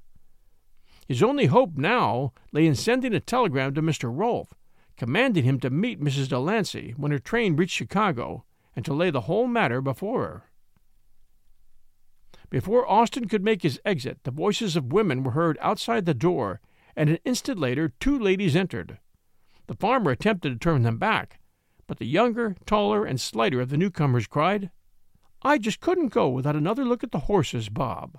His 1.09 1.21
only 1.21 1.47
hope 1.47 1.77
now 1.77 2.33
lay 2.53 2.65
in 2.65 2.77
sending 2.77 3.13
a 3.13 3.19
telegram 3.19 3.75
to 3.75 3.83
Mr. 3.83 4.09
Rolfe, 4.09 4.55
commanding 4.97 5.43
him 5.43 5.59
to 5.59 5.69
meet 5.69 6.01
Mrs. 6.01 6.29
Delancey 6.29 6.95
when 6.97 7.11
her 7.11 7.19
train 7.19 7.57
reached 7.57 7.75
Chicago, 7.75 8.45
and 8.77 8.85
to 8.85 8.95
lay 8.95 9.11
the 9.11 9.23
whole 9.23 9.49
matter 9.49 9.81
before 9.81 10.23
her. 10.23 10.43
Before 12.51 12.89
Austin 12.89 13.27
could 13.27 13.43
make 13.43 13.63
his 13.63 13.81
exit, 13.85 14.21
the 14.23 14.31
voices 14.31 14.77
of 14.77 14.93
women 14.93 15.25
were 15.25 15.33
heard 15.33 15.59
outside 15.61 16.07
the 16.07 16.15
door 16.15 16.61
and 16.95 17.11
an 17.11 17.19
instant 17.25 17.59
later 17.59 17.93
two 17.99 18.17
ladies 18.17 18.55
entered. 18.55 18.99
The 19.67 19.75
farmer 19.75 20.13
attempted 20.13 20.51
to 20.51 20.57
turn 20.57 20.83
them 20.83 20.99
back, 20.99 21.41
but 21.87 21.99
the 21.99 22.07
younger, 22.07 22.57
taller, 22.67 23.05
and 23.05 23.21
slighter 23.21 23.61
of 23.61 23.69
the 23.69 23.77
newcomers 23.77 24.27
cried, 24.27 24.71
I 25.43 25.59
just 25.59 25.81
couldn't 25.81 26.09
go 26.09 26.29
without 26.29 26.57
another 26.57 26.85
look 26.85 27.05
at 27.05 27.13
the 27.13 27.21
horses, 27.21 27.69
Bob. 27.69 28.19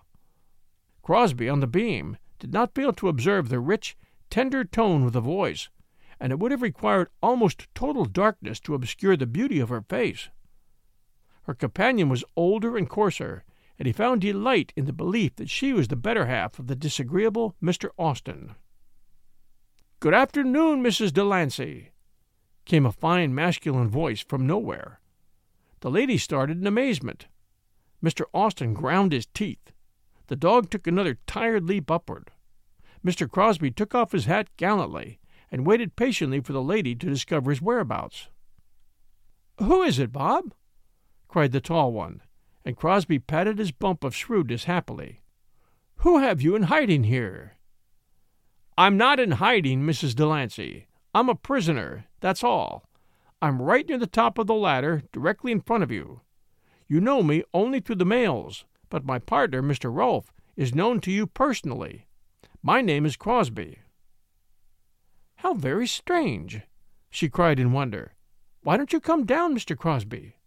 Crosby, 1.01 1.49
on 1.49 1.59
the 1.59 1.67
beam, 1.67 2.17
did 2.39 2.53
not 2.53 2.75
fail 2.75 2.93
to 2.93 3.07
observe 3.07 3.49
the 3.49 3.59
rich, 3.59 3.97
tender 4.29 4.63
tone 4.63 5.03
of 5.03 5.13
the 5.13 5.21
voice, 5.21 5.69
and 6.19 6.31
it 6.31 6.39
would 6.39 6.51
have 6.51 6.61
required 6.61 7.09
almost 7.21 7.67
total 7.73 8.05
darkness 8.05 8.59
to 8.59 8.75
obscure 8.75 9.17
the 9.17 9.25
beauty 9.25 9.59
of 9.59 9.69
her 9.69 9.81
face. 9.81 10.29
Her 11.43 11.53
companion 11.53 12.09
was 12.09 12.23
older 12.35 12.77
and 12.77 12.89
coarser, 12.89 13.43
and 13.77 13.87
he 13.87 13.91
found 13.91 14.21
delight 14.21 14.73
in 14.75 14.85
the 14.85 14.93
belief 14.93 15.35
that 15.35 15.49
she 15.49 15.73
was 15.73 15.87
the 15.87 15.95
better 15.95 16.25
half 16.25 16.59
of 16.59 16.67
the 16.67 16.75
disagreeable 16.75 17.55
Mr. 17.61 17.89
Austin. 17.97 18.55
Good 19.99 20.13
afternoon, 20.13 20.83
Mrs. 20.83 21.13
Delancey, 21.13 21.91
came 22.65 22.85
a 22.85 22.91
fine 22.91 23.33
masculine 23.33 23.89
voice 23.89 24.21
from 24.21 24.45
nowhere, 24.45 24.99
The 25.81 25.91
lady 25.91 26.17
started 26.17 26.59
in 26.59 26.67
amazement. 26.67 27.27
Mr. 28.03 28.25
Austin 28.33 28.73
ground 28.73 29.11
his 29.11 29.27
teeth. 29.27 29.71
The 30.27 30.35
dog 30.35 30.69
took 30.69 30.87
another 30.87 31.19
tired 31.27 31.65
leap 31.65 31.91
upward. 31.91 32.31
Mr. 33.05 33.29
Crosby 33.29 33.69
took 33.69 33.93
off 33.93 34.11
his 34.11 34.25
hat 34.25 34.47
gallantly 34.57 35.19
and 35.51 35.65
waited 35.65 35.95
patiently 35.95 36.39
for 36.41 36.53
the 36.53 36.61
lady 36.61 36.95
to 36.95 37.09
discover 37.09 37.51
his 37.51 37.61
whereabouts. 37.61 38.29
Who 39.59 39.83
is 39.83 39.99
it, 39.99 40.11
Bob? 40.11 40.53
cried 41.27 41.51
the 41.51 41.61
tall 41.61 41.93
one, 41.93 42.21
and 42.65 42.75
Crosby 42.75 43.19
patted 43.19 43.59
his 43.59 43.71
bump 43.71 44.03
of 44.03 44.15
shrewdness 44.15 44.63
happily. 44.63 45.21
Who 45.97 46.17
have 46.17 46.41
you 46.41 46.55
in 46.55 46.63
hiding 46.63 47.03
here? 47.03 47.57
I'm 48.77 48.97
not 48.97 49.19
in 49.19 49.31
hiding, 49.31 49.83
Mrs. 49.83 50.15
Delancey. 50.15 50.87
I'm 51.13 51.29
a 51.29 51.35
prisoner, 51.35 52.07
that's 52.25 52.43
all. 52.43 52.89
I'm 53.39 53.61
right 53.61 53.87
near 53.87 53.99
the 53.99 54.07
top 54.07 54.39
of 54.39 54.47
the 54.47 54.55
ladder, 54.55 55.03
directly 55.13 55.51
in 55.51 55.61
front 55.61 55.83
of 55.83 55.91
you. 55.91 56.21
You 56.87 56.99
know 56.99 57.21
me 57.21 57.43
only 57.53 57.79
through 57.79 57.97
the 57.97 58.03
mails, 58.03 58.65
but 58.89 59.05
my 59.05 59.19
partner, 59.19 59.61
Mr. 59.61 59.93
Rolfe, 59.93 60.33
is 60.55 60.73
known 60.73 61.01
to 61.01 61.11
you 61.11 61.27
personally. 61.27 62.07
My 62.63 62.81
name 62.81 63.05
is 63.05 63.15
Crosby. 63.15 63.77
How 65.35 65.53
very 65.53 65.85
strange! 65.85 66.61
she 67.11 67.29
cried 67.29 67.59
in 67.59 67.73
wonder. 67.73 68.15
Why 68.63 68.75
don't 68.75 68.91
you 68.91 68.99
come 68.99 69.27
down, 69.27 69.55
Mr. 69.55 69.77
Crosby? 69.77 70.37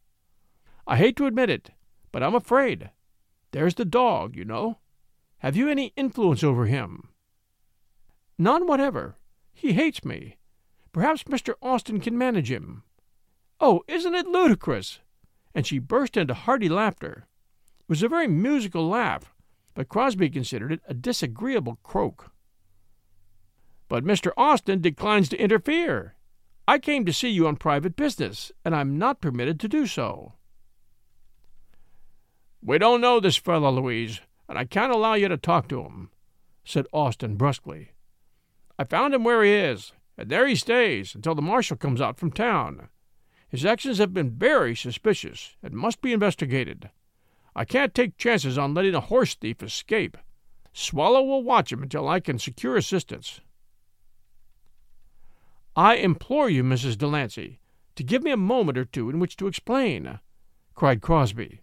I 0.85 0.97
hate 0.97 1.15
to 1.19 1.27
admit 1.27 1.49
it, 1.49 1.71
but 2.11 2.25
I'm 2.25 2.35
afraid. 2.35 2.91
There's 3.53 3.77
the 3.77 3.85
dog, 3.85 4.35
you 4.35 4.45
know. 4.45 4.79
Have 5.39 5.55
you 5.55 5.69
any 5.69 5.93
influence 5.95 6.43
over 6.43 6.67
him? 6.67 7.11
None 8.37 8.67
whatever. 8.67 9.17
He 9.53 9.75
hates 9.75 10.05
me. 10.05 10.38
Perhaps 10.93 11.25
Mr. 11.25 11.55
Austin 11.63 12.01
can 12.01 12.17
manage 12.17 12.51
him. 12.51 12.83
Oh, 13.61 13.83
isn't 13.89 14.15
it 14.15 14.27
ludicrous? 14.27 15.01
And 15.55 15.67
she 15.67 15.79
burst 15.79 16.17
into 16.17 16.35
hearty 16.35 16.69
laughter. 16.69 17.27
It 17.81 17.89
was 17.89 18.03
a 18.03 18.09
very 18.09 18.29
musical 18.29 18.89
laugh, 18.89 19.35
but 19.75 19.89
Crosby 19.89 20.31
considered 20.31 20.73
it 20.73 20.81
a 20.87 20.95
disagreeable 20.95 21.79
croak. 21.83 22.31
But 23.89 24.05
Mr. 24.05 24.33
Austin 24.37 24.81
declines 24.81 25.29
to 25.31 25.41
interfere. 25.41 26.15
I 26.67 26.79
came 26.79 27.07
to 27.07 27.13
see 27.13 27.31
you 27.31 27.47
on 27.47 27.57
private 27.57 27.97
business, 27.97 28.53
and 28.65 28.75
I'm 28.75 28.99
not 28.99 29.21
permitted 29.21 29.59
to 29.61 29.69
do 29.69 29.87
so. 29.87 30.35
We 32.63 32.77
don't 32.79 33.01
know 33.01 33.21
this 33.21 33.37
fellow, 33.37 33.71
Louise, 33.71 34.21
and 34.49 34.59
I 34.59 34.65
can't 34.65 34.93
allow 34.93 35.15
you 35.15 35.29
to 35.29 35.37
talk 35.37 35.69
to 35.69 35.83
him, 35.83 36.11
said 36.65 36.87
Austin 36.93 37.37
brusquely. 37.37 37.93
I 38.79 38.85
found 38.85 39.15
him 39.15 39.25
where 39.25 39.43
he 39.43 39.53
is, 39.53 39.93
and 40.19 40.29
there 40.29 40.49
he 40.49 40.57
stays 40.57 41.15
until 41.15 41.37
the 41.37 41.41
marshal 41.41 41.77
comes 41.77 42.01
out 42.01 42.19
from 42.19 42.33
town. 42.33 42.89
His 43.49 43.65
actions 43.65 43.99
have 43.99 44.13
been 44.13 44.33
very 44.33 44.75
suspicious 44.75 45.57
and 45.63 45.73
must 45.73 46.03
be 46.03 46.13
investigated. 46.13 46.91
I 47.55 47.65
can't 47.65 47.95
take 47.95 48.19
chances 48.19 48.59
on 48.59 48.75
letting 48.75 48.97
a 48.97 49.01
horse 49.01 49.35
thief 49.35 49.63
escape. 49.63 50.19
Swallow 50.73 51.23
will 51.23 51.43
watch 51.43 51.73
him 51.73 51.83
until 51.83 52.09
I 52.09 52.21
can 52.21 52.39
secure 52.39 52.77
assistance. 52.77 53.41
I 55.75 55.95
implore 55.95 56.51
you, 56.51 56.65
Mrs. 56.65 56.99
Delancey, 56.99 57.61
to 57.95 58.03
give 58.03 58.23
me 58.23 58.33
a 58.33 58.37
moment 58.37 58.77
or 58.77 58.85
two 58.85 59.09
in 59.09 59.21
which 59.21 59.37
to 59.37 59.47
explain, 59.47 60.19
cried 60.75 61.01
Crosby. 61.01 61.61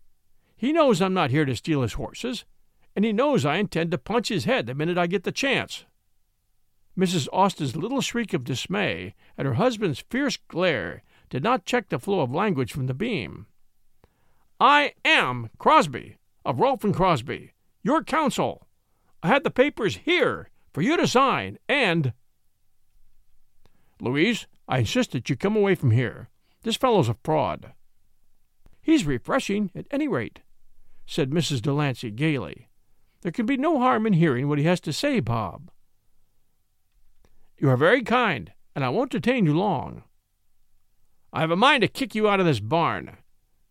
He 0.55 0.71
knows 0.71 1.01
I'm 1.01 1.13
not 1.13 1.31
here 1.31 1.45
to 1.45 1.55
steal 1.55 1.81
his 1.81 1.93
horses, 1.93 2.45
and 2.95 3.03
he 3.03 3.11
knows 3.11 3.45
I 3.45 3.57
intend 3.57 3.91
to 3.91 3.97
punch 3.97 4.29
his 4.29 4.45
head 4.45 4.65
the 4.65 4.73
minute 4.73 4.97
I 4.97 5.07
get 5.07 5.23
the 5.23 5.31
chance. 5.33 5.85
Mrs. 6.97 7.27
Austin's 7.33 7.75
little 7.75 8.01
shriek 8.01 8.33
of 8.33 8.43
dismay 8.43 9.15
and 9.37 9.47
her 9.47 9.55
husband's 9.55 9.99
fierce 10.09 10.37
glare 10.47 11.03
did 11.29 11.43
not 11.43 11.65
check 11.65 11.89
the 11.89 11.99
flow 11.99 12.21
of 12.21 12.33
language 12.33 12.71
from 12.71 12.87
the 12.87 12.93
beam. 12.93 13.47
I 14.59 14.93
am 15.03 15.49
Crosby, 15.57 16.17
of 16.45 16.59
Rolfe 16.59 16.85
and 16.85 16.95
Crosby, 16.95 17.51
your 17.83 18.03
counsel. 18.03 18.67
I 19.21 19.27
had 19.27 19.43
the 19.43 19.49
papers 19.49 19.97
here 19.97 20.49
for 20.73 20.81
you 20.81 20.95
to 20.95 21.07
sign, 21.07 21.57
and 21.67 22.13
Louise, 23.99 24.47
I 24.67 24.79
insist 24.79 25.11
that 25.11 25.29
you 25.29 25.35
come 25.35 25.55
away 25.55 25.75
from 25.75 25.91
here. 25.91 26.29
This 26.63 26.77
fellow's 26.77 27.09
a 27.09 27.17
fraud. 27.23 27.73
He's 28.81 29.05
refreshing, 29.05 29.71
at 29.75 29.87
any 29.91 30.07
rate, 30.07 30.41
said 31.05 31.31
Mrs. 31.31 31.61
Delancey 31.61 32.11
gaily. 32.11 32.69
There 33.21 33.31
can 33.31 33.45
be 33.45 33.57
no 33.57 33.79
harm 33.79 34.05
in 34.05 34.13
hearing 34.13 34.47
what 34.47 34.59
he 34.59 34.65
has 34.65 34.79
to 34.81 34.93
say, 34.93 35.19
Bob. 35.19 35.71
You 37.57 37.69
are 37.69 37.77
very 37.77 38.03
kind, 38.03 38.51
and 38.75 38.83
I 38.83 38.89
won't 38.89 39.11
detain 39.11 39.45
you 39.45 39.57
long. 39.57 40.03
I 41.31 41.41
have 41.41 41.51
a 41.51 41.55
mind 41.55 41.81
to 41.81 41.87
kick 41.87 42.13
you 42.13 42.27
out 42.27 42.39
of 42.39 42.45
this 42.45 42.59
barn, 42.59 43.17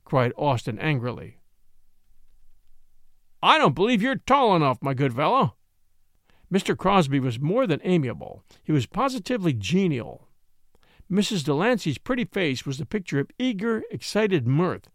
cried 0.05 0.33
Austin 0.37 0.79
angrily. 0.79 1.39
I 3.43 3.59
don't 3.59 3.75
believe 3.75 4.01
you're 4.01 4.17
tall 4.17 4.57
enough, 4.57 4.79
my 4.81 4.95
good 4.95 5.15
fellow. 5.15 5.57
Mr. 6.53 6.77
Crosby 6.77 7.21
was 7.21 7.41
more 7.41 7.67
than 7.67 7.81
amiable, 7.85 8.43
he 8.63 8.73
was 8.73 8.87
positively 8.87 9.53
genial. 9.53 10.29
Mrs. 11.11 11.45
Delancey's 11.45 11.99
pretty 11.99 12.25
face 12.25 12.65
was 12.65 12.79
the 12.79 12.87
picture 12.87 13.21
of 13.21 13.31
eager, 13.39 13.83
excited 13.91 14.47
mirth, 14.47 14.89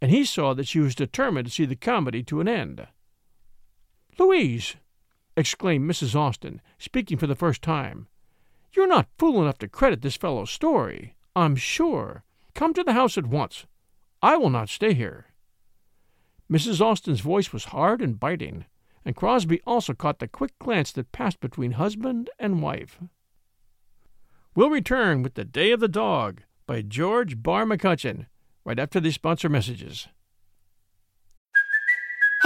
and 0.00 0.12
he 0.12 0.24
saw 0.24 0.54
that 0.54 0.68
she 0.68 0.78
was 0.78 0.94
determined 0.94 1.46
to 1.46 1.52
see 1.52 1.64
the 1.64 1.74
comedy 1.74 2.22
to 2.22 2.40
an 2.40 2.46
end. 2.46 2.86
Louise! 4.18 4.76
exclaimed 5.36 5.88
Mrs. 5.88 6.14
Austin, 6.14 6.60
speaking 6.78 7.18
for 7.18 7.26
the 7.26 7.34
first 7.34 7.62
time. 7.62 8.06
You're 8.72 8.86
not 8.86 9.08
fool 9.18 9.40
enough 9.42 9.58
to 9.58 9.68
credit 9.68 10.02
this 10.02 10.16
fellow's 10.16 10.50
story, 10.50 11.14
I'm 11.34 11.56
sure. 11.56 12.24
Come 12.54 12.74
to 12.74 12.84
the 12.84 12.92
house 12.92 13.18
at 13.18 13.26
once. 13.26 13.66
I 14.22 14.36
will 14.36 14.50
not 14.50 14.68
stay 14.68 14.94
here. 14.94 15.26
Mrs. 16.50 16.80
Austin's 16.80 17.20
voice 17.20 17.52
was 17.52 17.66
hard 17.66 18.00
and 18.00 18.18
biting 18.18 18.64
and 19.08 19.16
Crosby 19.16 19.62
also 19.66 19.94
caught 19.94 20.18
the 20.18 20.28
quick 20.28 20.58
glance 20.58 20.92
that 20.92 21.12
passed 21.12 21.40
between 21.40 21.72
husband 21.72 22.28
and 22.38 22.60
wife. 22.60 22.98
We'll 24.54 24.68
return 24.68 25.22
with 25.22 25.32
The 25.32 25.46
Day 25.46 25.70
of 25.70 25.80
the 25.80 25.88
Dog 25.88 26.42
by 26.66 26.82
George 26.82 27.42
Barr 27.42 27.64
McCutcheon 27.64 28.26
right 28.66 28.78
after 28.78 29.00
these 29.00 29.14
sponsor 29.14 29.48
messages. 29.48 30.08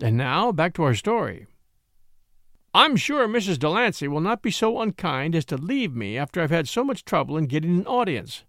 And 0.00 0.16
now, 0.16 0.52
back 0.52 0.74
to 0.74 0.82
our 0.82 0.94
story. 0.94 1.46
I'm 2.74 2.96
sure 2.96 3.26
Mrs. 3.26 3.58
Delancey 3.58 4.06
will 4.06 4.20
not 4.20 4.42
be 4.42 4.50
so 4.50 4.80
unkind 4.80 5.34
as 5.34 5.46
to 5.46 5.56
leave 5.56 5.94
me 5.94 6.18
after 6.18 6.42
I've 6.42 6.50
had 6.50 6.68
so 6.68 6.84
much 6.84 7.06
trouble 7.06 7.38
in 7.38 7.46
getting 7.46 7.78
an 7.78 7.86
audience. 7.86 8.44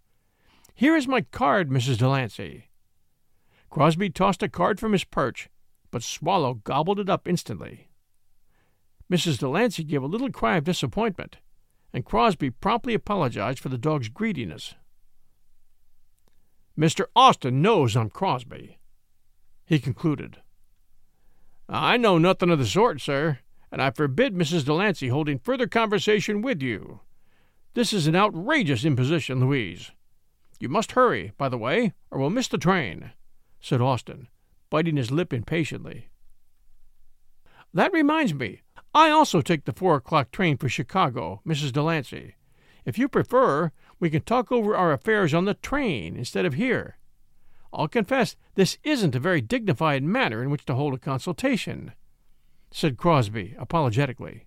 Here 0.75 0.97
is 0.97 1.07
my 1.07 1.21
card, 1.21 1.69
Mrs. 1.69 1.99
Delancey. 1.99 2.65
Crosby 3.69 4.10
tossed 4.10 4.43
a 4.43 4.49
card 4.49 4.79
from 4.79 4.91
his 4.91 5.05
perch, 5.05 5.49
but 5.91 6.03
Swallow 6.03 6.55
gobbled 6.55 6.99
it 6.99 7.10
up 7.10 7.27
instantly. 7.27 7.88
Mrs. 9.10 9.39
Delancey 9.39 9.86
gave 9.86 10.03
a 10.03 10.07
little 10.07 10.31
cry 10.31 10.57
of 10.57 10.65
disappointment, 10.65 11.38
and 11.93 12.03
Crosby 12.03 12.49
promptly 12.49 12.93
apologized 12.93 13.60
for 13.60 13.69
the 13.69 13.77
dog's 13.77 14.10
greediness. 14.10 14.75
Mr. 16.77 17.05
Austin 17.15 17.62
knows 17.62 17.95
I'm 17.95 18.10
Crosby, 18.10 18.77
he 19.65 19.79
concluded. 19.79 20.41
I 21.69 21.97
know 21.97 22.17
nothing 22.17 22.49
of 22.49 22.60
the 22.60 22.65
sort, 22.65 23.01
sir, 23.01 23.39
and 23.71 23.82
I 23.82 23.91
forbid 23.91 24.34
Mrs. 24.34 24.65
Delancey 24.65 25.10
holding 25.10 25.39
further 25.39 25.67
conversation 25.67 26.41
with 26.41 26.62
you. 26.62 27.01
This 27.73 27.91
is 27.91 28.08
an 28.08 28.15
outrageous 28.15 28.86
imposition, 28.86 29.41
Louise. 29.41 29.91
You 30.60 30.69
must 30.69 30.93
hurry, 30.93 31.34
by 31.38 31.49
the 31.49 31.58
way, 31.58 31.93
or 32.10 32.19
we'll 32.19 32.30
miss 32.30 32.47
the 32.47 32.58
train, 32.58 33.12
said 33.60 33.82
Austin, 33.82 34.30
biting 34.69 34.95
his 34.95 35.12
lip 35.12 35.34
impatiently. 35.34 36.08
That 37.73 37.93
reminds 37.93 38.34
me, 38.34 38.62
I 38.95 39.10
also 39.10 39.41
take 39.41 39.65
the 39.65 39.73
four 39.73 39.95
o'clock 39.95 40.32
train 40.32 40.58
for 40.58 40.69
Chicago, 40.69 41.41
Mrs. 41.45 41.73
Delancey. 41.73 42.36
If 42.86 42.97
you 42.97 43.10
prefer, 43.10 43.71
we 43.99 44.10
can 44.10 44.21
talk 44.21 44.51
over 44.51 44.75
our 44.75 44.93
affairs 44.93 45.34
on 45.34 45.45
the 45.45 45.53
train 45.53 46.15
instead 46.15 46.45
of 46.45 46.53
here. 46.53 46.97
I'll 47.73 47.88
confess 47.88 48.36
this 48.56 48.77
isn't 48.84 49.15
a 49.15 49.19
very 49.19 49.41
dignified 49.41 50.03
manner 50.03 50.41
in 50.41 50.49
which 50.49 50.65
to 50.65 50.75
hold 50.75 50.93
a 50.93 50.97
consultation, 50.97 51.93
said 52.71 52.97
Crosby 52.97 53.56
apologetically. 53.58 54.45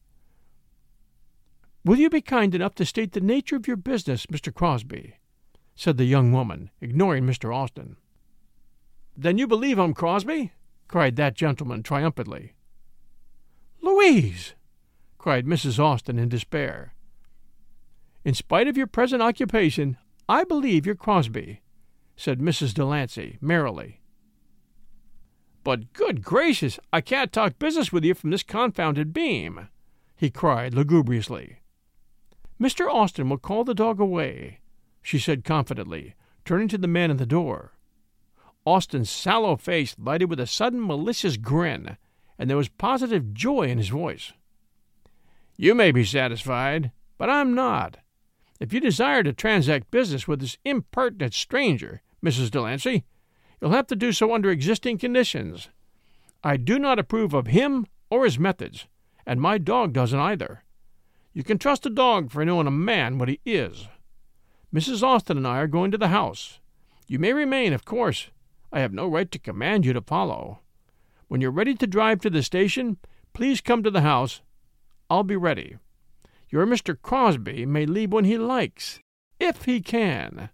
Will 1.84 1.98
you 1.98 2.10
be 2.10 2.20
kind 2.20 2.54
enough 2.54 2.74
to 2.76 2.84
state 2.84 3.12
the 3.12 3.20
nature 3.20 3.56
of 3.56 3.66
your 3.66 3.76
business, 3.76 4.26
Mr. 4.26 4.52
Crosby? 4.52 5.14
said 5.74 5.96
the 5.96 6.04
young 6.04 6.30
woman, 6.30 6.70
ignoring 6.80 7.24
Mr. 7.24 7.54
Austin. 7.54 7.96
Then 9.16 9.38
you 9.38 9.46
believe 9.46 9.78
I'm 9.78 9.94
Crosby? 9.94 10.52
cried 10.88 11.16
that 11.16 11.34
gentleman 11.34 11.82
triumphantly. 11.82 12.54
Louise! 13.80 14.54
cried 15.16 15.46
Mrs. 15.46 15.78
Austin 15.78 16.18
in 16.18 16.28
despair. 16.28 16.94
In 18.24 18.34
spite 18.34 18.68
of 18.68 18.76
your 18.76 18.86
present 18.86 19.22
occupation, 19.22 19.96
I 20.28 20.44
believe 20.44 20.84
you're 20.84 20.94
Crosby, 20.94 21.60
said 22.20 22.38
Mrs. 22.38 22.74
Delancey 22.74 23.38
merrily. 23.40 24.02
But 25.64 25.94
good 25.94 26.22
gracious, 26.22 26.78
I 26.92 27.00
can't 27.00 27.32
talk 27.32 27.58
business 27.58 27.92
with 27.92 28.04
you 28.04 28.12
from 28.12 28.28
this 28.28 28.42
confounded 28.42 29.14
beam, 29.14 29.68
he 30.16 30.28
cried 30.28 30.74
lugubriously. 30.74 31.60
Mr. 32.60 32.92
Austin 32.92 33.30
will 33.30 33.38
call 33.38 33.64
the 33.64 33.72
dog 33.72 34.00
away, 34.00 34.60
she 35.00 35.18
said 35.18 35.44
confidently, 35.44 36.14
turning 36.44 36.68
to 36.68 36.76
the 36.76 36.86
man 36.86 37.10
at 37.10 37.16
the 37.16 37.24
door. 37.24 37.72
Austin's 38.66 39.08
sallow 39.08 39.56
face 39.56 39.96
lighted 39.98 40.28
with 40.28 40.40
a 40.40 40.46
sudden 40.46 40.86
malicious 40.86 41.38
grin, 41.38 41.96
and 42.38 42.50
there 42.50 42.56
was 42.58 42.68
positive 42.68 43.32
joy 43.32 43.62
in 43.62 43.78
his 43.78 43.88
voice. 43.88 44.34
You 45.56 45.74
may 45.74 45.90
be 45.90 46.04
satisfied, 46.04 46.90
but 47.16 47.30
I'm 47.30 47.54
not. 47.54 47.96
If 48.60 48.74
you 48.74 48.80
desire 48.80 49.22
to 49.22 49.32
transact 49.32 49.90
business 49.90 50.28
with 50.28 50.40
this 50.40 50.58
impertinent 50.66 51.32
stranger, 51.32 52.02
Mrs. 52.24 52.50
Delancey, 52.50 53.04
you'll 53.60 53.70
have 53.70 53.86
to 53.88 53.96
do 53.96 54.12
so 54.12 54.34
under 54.34 54.50
existing 54.50 54.98
conditions. 54.98 55.68
I 56.42 56.56
do 56.56 56.78
not 56.78 56.98
approve 56.98 57.34
of 57.34 57.48
him 57.48 57.86
or 58.10 58.24
his 58.24 58.38
methods, 58.38 58.86
and 59.26 59.40
my 59.40 59.58
dog 59.58 59.92
doesn't 59.92 60.18
either. 60.18 60.64
You 61.32 61.44
can 61.44 61.58
trust 61.58 61.86
a 61.86 61.90
dog 61.90 62.30
for 62.30 62.44
knowing 62.44 62.66
a 62.66 62.72
man 62.72 63.18
what 63.18 63.28
he 63.28 63.40
is. 63.44 63.88
Mrs. 64.74 65.02
Austin 65.02 65.36
and 65.36 65.46
I 65.46 65.58
are 65.58 65.66
going 65.66 65.90
to 65.90 65.98
the 65.98 66.08
house. 66.08 66.60
You 67.06 67.18
may 67.18 67.32
remain, 67.32 67.72
of 67.72 67.84
course. 67.84 68.28
I 68.72 68.80
have 68.80 68.92
no 68.92 69.06
right 69.06 69.30
to 69.32 69.38
command 69.38 69.84
you 69.84 69.92
to 69.92 70.00
follow. 70.00 70.60
When 71.28 71.40
you're 71.40 71.50
ready 71.50 71.74
to 71.74 71.86
drive 71.86 72.20
to 72.20 72.30
the 72.30 72.42
station, 72.42 72.98
please 73.32 73.60
come 73.60 73.82
to 73.82 73.90
the 73.90 74.00
house. 74.00 74.42
I'll 75.08 75.24
be 75.24 75.36
ready. 75.36 75.76
Your 76.50 76.66
Mr. 76.66 76.96
Crosby 77.00 77.66
may 77.66 77.86
leave 77.86 78.12
when 78.12 78.24
he 78.24 78.38
likes, 78.38 79.00
if 79.38 79.64
he 79.64 79.80
can. 79.80 80.50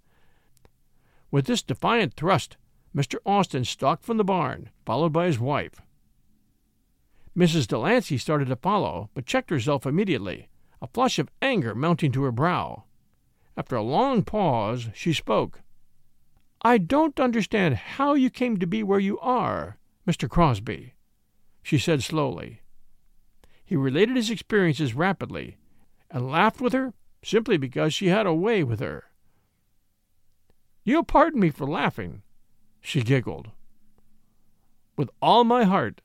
With 1.37 1.45
this 1.45 1.63
defiant 1.63 2.15
thrust, 2.15 2.57
Mr. 2.97 3.17
Austin 3.27 3.67
stalked 3.67 4.07
from 4.07 4.17
the 4.17 4.25
barn, 4.25 4.71
followed 4.87 5.13
by 5.13 5.27
his 5.27 5.39
wife. 5.39 5.83
Mrs. 7.37 7.67
Delancey 7.67 8.17
started 8.17 8.49
to 8.49 8.57
follow, 8.57 9.11
but 9.13 9.27
checked 9.27 9.51
herself 9.51 9.85
immediately, 9.85 10.49
a 10.81 10.87
flush 10.87 11.19
of 11.19 11.29
anger 11.43 11.75
mounting 11.75 12.11
to 12.13 12.23
her 12.23 12.33
brow. 12.33 12.85
After 13.55 13.77
a 13.77 13.83
long 13.83 14.23
pause, 14.23 14.89
she 14.95 15.13
spoke. 15.13 15.61
I 16.63 16.79
don't 16.79 17.21
understand 17.21 17.75
how 17.75 18.15
you 18.15 18.31
came 18.31 18.57
to 18.57 18.67
be 18.67 18.83
where 18.83 18.99
you 18.99 19.19
are, 19.19 19.77
Mr. 20.09 20.31
Crosby, 20.31 20.95
she 21.63 21.77
said 21.77 22.03
slowly. 22.03 22.63
He 23.63 23.77
related 23.77 24.17
his 24.17 24.31
experiences 24.31 24.95
rapidly, 24.95 25.59
and 26.11 26.31
laughed 26.31 26.63
with 26.63 26.73
her 26.73 26.95
simply 27.23 27.59
because 27.59 27.93
she 27.93 28.07
had 28.07 28.25
a 28.25 28.33
way 28.33 28.65
with 28.65 28.81
her. 28.81 29.11
You'll 30.87 31.03
pardon 31.03 31.41
me 31.41 31.51
for 31.51 31.67
laughing, 31.67 32.23
she 32.81 33.03
giggled. 33.03 33.51
With 34.97 35.11
all 35.21 35.43
my 35.43 35.65
heart, 35.65 36.01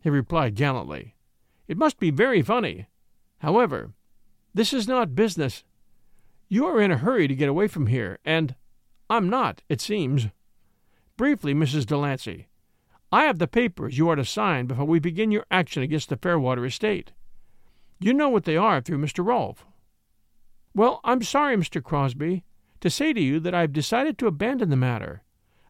he 0.00 0.10
replied 0.10 0.56
gallantly. 0.56 1.14
It 1.68 1.78
must 1.78 2.00
be 2.00 2.10
very 2.10 2.42
funny. 2.42 2.88
However, 3.38 3.92
this 4.52 4.72
is 4.72 4.88
not 4.88 5.14
business. 5.14 5.62
You 6.48 6.66
are 6.66 6.80
in 6.80 6.90
a 6.90 6.98
hurry 6.98 7.28
to 7.28 7.36
get 7.36 7.48
away 7.48 7.68
from 7.68 7.86
here, 7.86 8.18
and 8.24 8.56
I'm 9.08 9.30
not, 9.30 9.62
it 9.68 9.80
seems. 9.80 10.26
Briefly, 11.16 11.54
Mrs. 11.54 11.86
Delancey, 11.86 12.48
I 13.12 13.26
have 13.26 13.38
the 13.38 13.46
papers 13.46 13.96
you 13.96 14.08
are 14.08 14.16
to 14.16 14.24
sign 14.24 14.66
before 14.66 14.86
we 14.86 14.98
begin 14.98 15.30
your 15.30 15.46
action 15.52 15.84
against 15.84 16.08
the 16.08 16.16
Fairwater 16.16 16.66
estate. 16.66 17.12
You 18.00 18.12
know 18.12 18.28
what 18.28 18.42
they 18.42 18.56
are 18.56 18.80
through 18.80 18.98
Mr. 18.98 19.24
Rolfe. 19.24 19.64
Well, 20.74 21.00
I'm 21.04 21.22
sorry, 21.22 21.56
Mr. 21.56 21.80
Crosby, 21.80 22.42
to 22.80 22.90
say 22.90 23.12
to 23.12 23.20
you 23.20 23.40
that 23.40 23.54
I 23.54 23.62
have 23.62 23.72
decided 23.72 24.18
to 24.18 24.26
abandon 24.26 24.70
the 24.70 24.76
matter. 24.76 25.22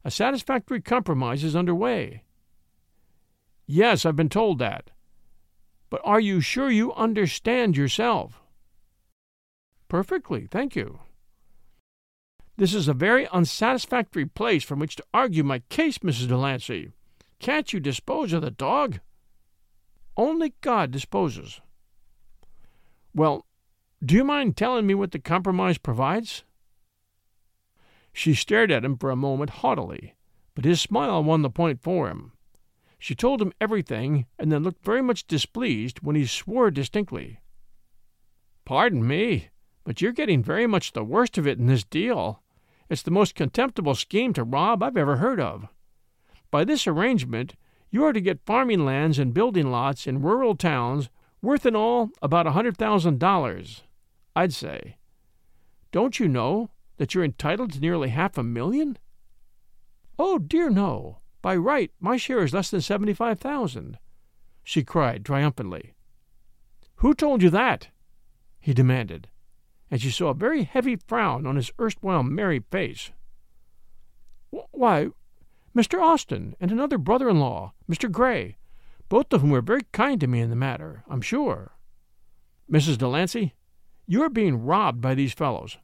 A 0.04 0.10
satisfactory 0.10 0.80
compromise 0.80 1.42
is 1.42 1.56
under 1.56 1.74
way. 1.74 2.22
Yes, 3.66 4.06
I've 4.06 4.16
been 4.16 4.28
told 4.28 4.58
that. 4.58 4.90
But 5.90 6.00
are 6.04 6.20
you 6.20 6.40
sure 6.40 6.70
you 6.70 6.92
understand 6.94 7.76
yourself? 7.76 8.40
Perfectly, 9.88 10.46
thank 10.50 10.76
you. 10.76 11.00
This 12.56 12.72
is 12.72 12.88
a 12.88 12.94
very 12.94 13.28
unsatisfactory 13.28 14.26
place 14.26 14.64
from 14.64 14.78
which 14.78 14.96
to 14.96 15.04
argue 15.12 15.44
my 15.44 15.60
case, 15.68 15.98
Mrs. 15.98 16.28
Delancey. 16.28 16.92
Can't 17.38 17.72
you 17.72 17.80
dispose 17.80 18.32
of 18.32 18.42
the 18.42 18.50
dog? 18.50 19.00
Only 20.16 20.54
God 20.62 20.90
disposes. 20.90 21.60
Well, 23.14 23.44
do 24.04 24.14
you 24.14 24.24
mind 24.24 24.56
telling 24.56 24.86
me 24.86 24.94
what 24.94 25.12
the 25.12 25.18
compromise 25.18 25.78
provides? 25.78 26.44
She 28.16 28.32
stared 28.32 28.72
at 28.72 28.82
him 28.82 28.96
for 28.96 29.10
a 29.10 29.14
moment 29.14 29.50
haughtily, 29.60 30.14
but 30.54 30.64
his 30.64 30.80
smile 30.80 31.22
won 31.22 31.42
the 31.42 31.50
point 31.50 31.82
for 31.82 32.08
him. 32.08 32.32
She 32.98 33.14
told 33.14 33.42
him 33.42 33.52
everything, 33.60 34.24
and 34.38 34.50
then 34.50 34.62
looked 34.62 34.82
very 34.82 35.02
much 35.02 35.26
displeased 35.26 35.98
when 36.00 36.16
he 36.16 36.24
swore 36.24 36.70
distinctly. 36.70 37.40
Pardon 38.64 39.06
me, 39.06 39.50
but 39.84 40.00
you're 40.00 40.12
getting 40.12 40.42
very 40.42 40.66
much 40.66 40.94
the 40.94 41.04
worst 41.04 41.36
of 41.36 41.46
it 41.46 41.58
in 41.58 41.66
this 41.66 41.84
deal. 41.84 42.42
It's 42.88 43.02
the 43.02 43.10
most 43.10 43.34
contemptible 43.34 43.94
scheme 43.94 44.32
to 44.32 44.44
rob 44.44 44.82
I've 44.82 44.96
ever 44.96 45.16
heard 45.16 45.38
of. 45.38 45.68
By 46.50 46.64
this 46.64 46.86
arrangement, 46.86 47.54
you 47.90 48.02
are 48.02 48.14
to 48.14 48.20
get 48.22 48.46
farming 48.46 48.86
lands 48.86 49.18
and 49.18 49.34
building 49.34 49.70
lots 49.70 50.06
in 50.06 50.22
rural 50.22 50.56
towns 50.56 51.10
worth 51.42 51.66
in 51.66 51.76
all 51.76 52.08
about 52.22 52.46
a 52.46 52.52
hundred 52.52 52.78
thousand 52.78 53.18
dollars, 53.18 53.82
I'd 54.34 54.54
say. 54.54 54.96
Don't 55.92 56.18
you 56.18 56.28
know 56.28 56.70
that 56.96 57.14
you're 57.14 57.24
entitled 57.24 57.72
to 57.72 57.80
nearly 57.80 58.08
half 58.08 58.38
a 58.38 58.42
million? 58.42 58.98
Oh, 60.18 60.38
dear 60.38 60.70
no. 60.70 61.18
By 61.42 61.56
right, 61.56 61.92
my 62.00 62.16
share 62.16 62.42
is 62.42 62.52
less 62.52 62.70
than 62.70 62.80
seventy-five 62.80 63.38
thousand, 63.38 63.98
she 64.64 64.82
cried 64.82 65.24
triumphantly. 65.24 65.94
Who 66.96 67.14
told 67.14 67.40
you 67.40 67.50
that? 67.50 67.88
he 68.58 68.74
demanded, 68.74 69.28
and 69.88 70.02
she 70.02 70.10
saw 70.10 70.30
a 70.30 70.34
very 70.34 70.64
heavy 70.64 70.96
frown 70.96 71.46
on 71.46 71.54
his 71.54 71.70
erstwhile 71.80 72.24
merry 72.24 72.64
face. 72.72 73.12
Why, 74.50 75.10
Mr. 75.72 76.02
Austin 76.02 76.56
and 76.58 76.72
another 76.72 76.98
brother-in-law, 76.98 77.74
Mr. 77.88 78.10
Gray, 78.10 78.56
both 79.08 79.32
of 79.32 79.40
whom 79.40 79.50
were 79.50 79.60
very 79.60 79.82
kind 79.92 80.20
to 80.20 80.26
me 80.26 80.40
in 80.40 80.50
the 80.50 80.56
matter, 80.56 81.04
I'm 81.08 81.20
sure. 81.20 81.76
Mrs. 82.68 82.98
Delancey, 82.98 83.54
you 84.06 84.20
are 84.24 84.30
being 84.30 84.64
robbed 84.64 85.00
by 85.00 85.14
these 85.14 85.32
fellows. 85.32 85.78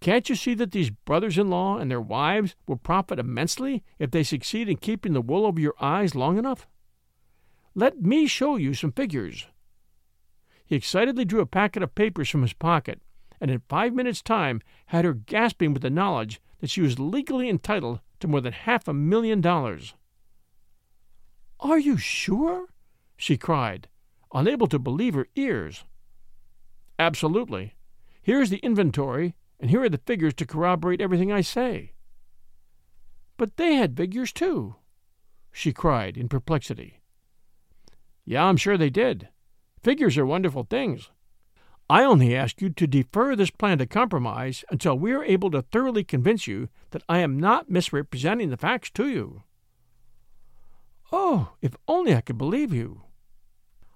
Can't 0.00 0.28
you 0.30 0.34
see 0.34 0.54
that 0.54 0.72
these 0.72 0.90
brothers 0.90 1.36
in 1.36 1.50
law 1.50 1.76
and 1.76 1.90
their 1.90 2.00
wives 2.00 2.56
will 2.66 2.76
profit 2.76 3.18
immensely 3.18 3.84
if 3.98 4.10
they 4.10 4.22
succeed 4.22 4.68
in 4.68 4.78
keeping 4.78 5.12
the 5.12 5.20
wool 5.20 5.44
over 5.44 5.60
your 5.60 5.74
eyes 5.80 6.14
long 6.14 6.38
enough? 6.38 6.66
Let 7.74 8.00
me 8.00 8.26
show 8.26 8.56
you 8.56 8.72
some 8.72 8.92
figures. 8.92 9.46
He 10.64 10.74
excitedly 10.74 11.24
drew 11.24 11.40
a 11.40 11.46
packet 11.46 11.82
of 11.82 11.94
papers 11.94 12.30
from 12.30 12.42
his 12.42 12.54
pocket, 12.54 13.02
and 13.40 13.50
in 13.50 13.62
five 13.68 13.92
minutes' 13.92 14.22
time 14.22 14.62
had 14.86 15.04
her 15.04 15.12
gasping 15.12 15.74
with 15.74 15.82
the 15.82 15.90
knowledge 15.90 16.40
that 16.60 16.70
she 16.70 16.80
was 16.80 16.98
legally 16.98 17.48
entitled 17.48 18.00
to 18.20 18.28
more 18.28 18.40
than 18.40 18.52
half 18.52 18.88
a 18.88 18.94
million 18.94 19.40
dollars. 19.40 19.94
Are 21.58 21.78
you 21.78 21.98
sure? 21.98 22.68
she 23.16 23.36
cried, 23.36 23.88
unable 24.32 24.66
to 24.68 24.78
believe 24.78 25.14
her 25.14 25.28
ears. 25.36 25.84
Absolutely. 26.98 27.74
Here 28.22 28.40
is 28.40 28.50
the 28.50 28.58
inventory, 28.58 29.34
and 29.60 29.70
here 29.70 29.82
are 29.82 29.88
the 29.88 29.98
figures 29.98 30.34
to 30.34 30.46
corroborate 30.46 31.00
everything 31.00 31.30
I 31.30 31.42
say. 31.42 31.92
But 33.36 33.56
they 33.56 33.74
had 33.74 33.96
figures, 33.96 34.32
too, 34.32 34.76
she 35.52 35.72
cried 35.72 36.16
in 36.16 36.28
perplexity. 36.28 37.00
Yeah, 38.24 38.44
I'm 38.44 38.56
sure 38.56 38.76
they 38.76 38.90
did. 38.90 39.28
Figures 39.82 40.16
are 40.18 40.26
wonderful 40.26 40.64
things. 40.68 41.10
I 41.88 42.04
only 42.04 42.36
ask 42.36 42.62
you 42.62 42.70
to 42.70 42.86
defer 42.86 43.34
this 43.34 43.50
plan 43.50 43.78
to 43.78 43.86
compromise 43.86 44.64
until 44.70 44.98
we 44.98 45.12
are 45.12 45.24
able 45.24 45.50
to 45.50 45.62
thoroughly 45.62 46.04
convince 46.04 46.46
you 46.46 46.68
that 46.90 47.02
I 47.08 47.18
am 47.18 47.40
not 47.40 47.68
misrepresenting 47.68 48.50
the 48.50 48.56
facts 48.56 48.90
to 48.90 49.08
you. 49.08 49.42
Oh, 51.10 51.54
if 51.60 51.74
only 51.88 52.14
I 52.14 52.20
could 52.20 52.38
believe 52.38 52.72
you! 52.72 53.02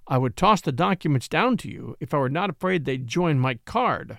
I 0.08 0.18
would 0.18 0.36
toss 0.36 0.60
the 0.60 0.72
documents 0.72 1.28
down 1.28 1.56
to 1.58 1.70
you 1.70 1.96
if 2.00 2.12
I 2.12 2.18
were 2.18 2.28
not 2.28 2.50
afraid 2.50 2.84
they'd 2.84 3.06
join 3.06 3.38
my 3.38 3.54
card. 3.64 4.18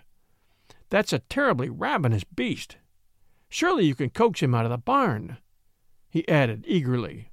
That's 0.89 1.13
a 1.13 1.19
terribly 1.19 1.69
ravenous 1.69 2.23
beast. 2.23 2.77
Surely 3.49 3.85
you 3.85 3.95
can 3.95 4.09
coax 4.09 4.41
him 4.41 4.53
out 4.53 4.65
of 4.65 4.71
the 4.71 4.77
barn, 4.77 5.37
he 6.09 6.27
added 6.27 6.63
eagerly. 6.67 7.31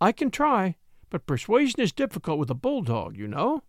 I 0.00 0.12
can 0.12 0.30
try, 0.30 0.76
but 1.10 1.26
persuasion 1.26 1.80
is 1.80 1.92
difficult 1.92 2.38
with 2.38 2.50
a 2.50 2.54
bulldog, 2.54 3.16
you 3.16 3.26
know, 3.26 3.62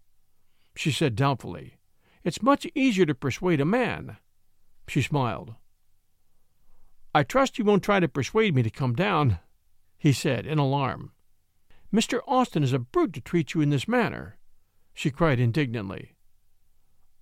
she 0.75 0.91
said 0.91 1.15
doubtfully. 1.15 1.77
It's 2.23 2.41
much 2.41 2.67
easier 2.73 3.05
to 3.05 3.15
persuade 3.15 3.59
a 3.59 3.65
man. 3.65 4.17
She 4.87 5.01
smiled. 5.01 5.55
I 7.13 7.23
trust 7.23 7.59
you 7.59 7.65
won't 7.65 7.83
try 7.83 7.99
to 7.99 8.07
persuade 8.07 8.55
me 8.55 8.63
to 8.63 8.69
come 8.69 8.93
down, 8.93 9.39
he 9.97 10.13
said 10.13 10.45
in 10.45 10.57
alarm. 10.57 11.11
Mr. 11.93 12.21
Austin 12.27 12.63
is 12.63 12.73
a 12.73 12.79
brute 12.79 13.13
to 13.13 13.21
treat 13.21 13.53
you 13.53 13.61
in 13.61 13.69
this 13.69 13.87
manner, 13.87 14.37
she 14.93 15.11
cried 15.11 15.39
indignantly. 15.39 16.12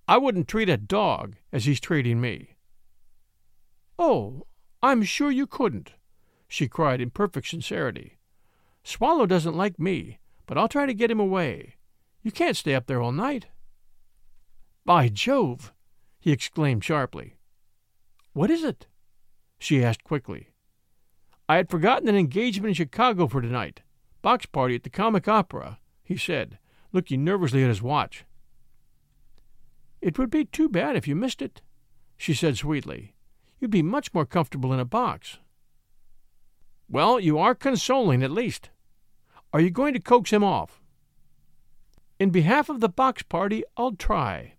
I 0.08 0.18
wouldn't 0.18 0.48
treat 0.48 0.68
a 0.68 0.76
dog 0.76 1.36
as 1.52 1.64
he's 1.64 1.80
treating 1.80 2.20
me. 2.20 2.56
Oh, 3.98 4.46
I'm 4.82 5.02
sure 5.02 5.30
you 5.30 5.46
couldn't, 5.46 5.92
she 6.48 6.68
cried 6.68 7.00
in 7.00 7.10
perfect 7.10 7.48
sincerity. 7.48 8.18
Swallow 8.82 9.26
doesn't 9.26 9.56
like 9.56 9.78
me, 9.78 10.18
but 10.46 10.58
I'll 10.58 10.68
try 10.68 10.86
to 10.86 10.94
get 10.94 11.10
him 11.10 11.20
away. 11.20 11.76
You 12.22 12.32
can't 12.32 12.56
stay 12.56 12.74
up 12.74 12.86
there 12.86 13.00
all 13.00 13.12
night. 13.12 13.46
By 14.84 15.08
Jove! 15.08 15.72
he 16.18 16.32
exclaimed 16.32 16.84
sharply. 16.84 17.36
What 18.32 18.50
is 18.50 18.64
it? 18.64 18.86
she 19.58 19.84
asked 19.84 20.04
quickly. 20.04 20.48
I 21.48 21.56
had 21.56 21.70
forgotten 21.70 22.08
an 22.08 22.16
engagement 22.16 22.70
in 22.70 22.74
Chicago 22.74 23.28
for 23.28 23.40
tonight. 23.40 23.82
Box 24.22 24.46
party 24.46 24.74
at 24.74 24.82
the 24.82 24.90
comic 24.90 25.28
opera, 25.28 25.78
he 26.02 26.16
said, 26.16 26.58
looking 26.92 27.24
nervously 27.24 27.62
at 27.62 27.68
his 27.68 27.82
watch. 27.82 28.24
It 30.02 30.18
would 30.18 30.30
be 30.30 30.44
too 30.44 30.68
bad 30.68 30.96
if 30.96 31.06
you 31.06 31.14
missed 31.14 31.40
it, 31.40 31.62
she 32.16 32.34
said 32.34 32.58
sweetly. 32.58 33.14
You'd 33.60 33.70
be 33.70 33.82
much 33.82 34.12
more 34.12 34.26
comfortable 34.26 34.72
in 34.72 34.80
a 34.80 34.84
box. 34.84 35.38
Well, 36.88 37.20
you 37.20 37.38
are 37.38 37.54
consoling, 37.54 38.22
at 38.24 38.32
least. 38.32 38.70
Are 39.52 39.60
you 39.60 39.70
going 39.70 39.94
to 39.94 40.00
coax 40.00 40.32
him 40.32 40.42
off? 40.42 40.82
In 42.18 42.30
behalf 42.30 42.68
of 42.68 42.80
the 42.80 42.88
box 42.88 43.22
party, 43.22 43.62
I'll 43.76 43.92
try. 43.92 44.54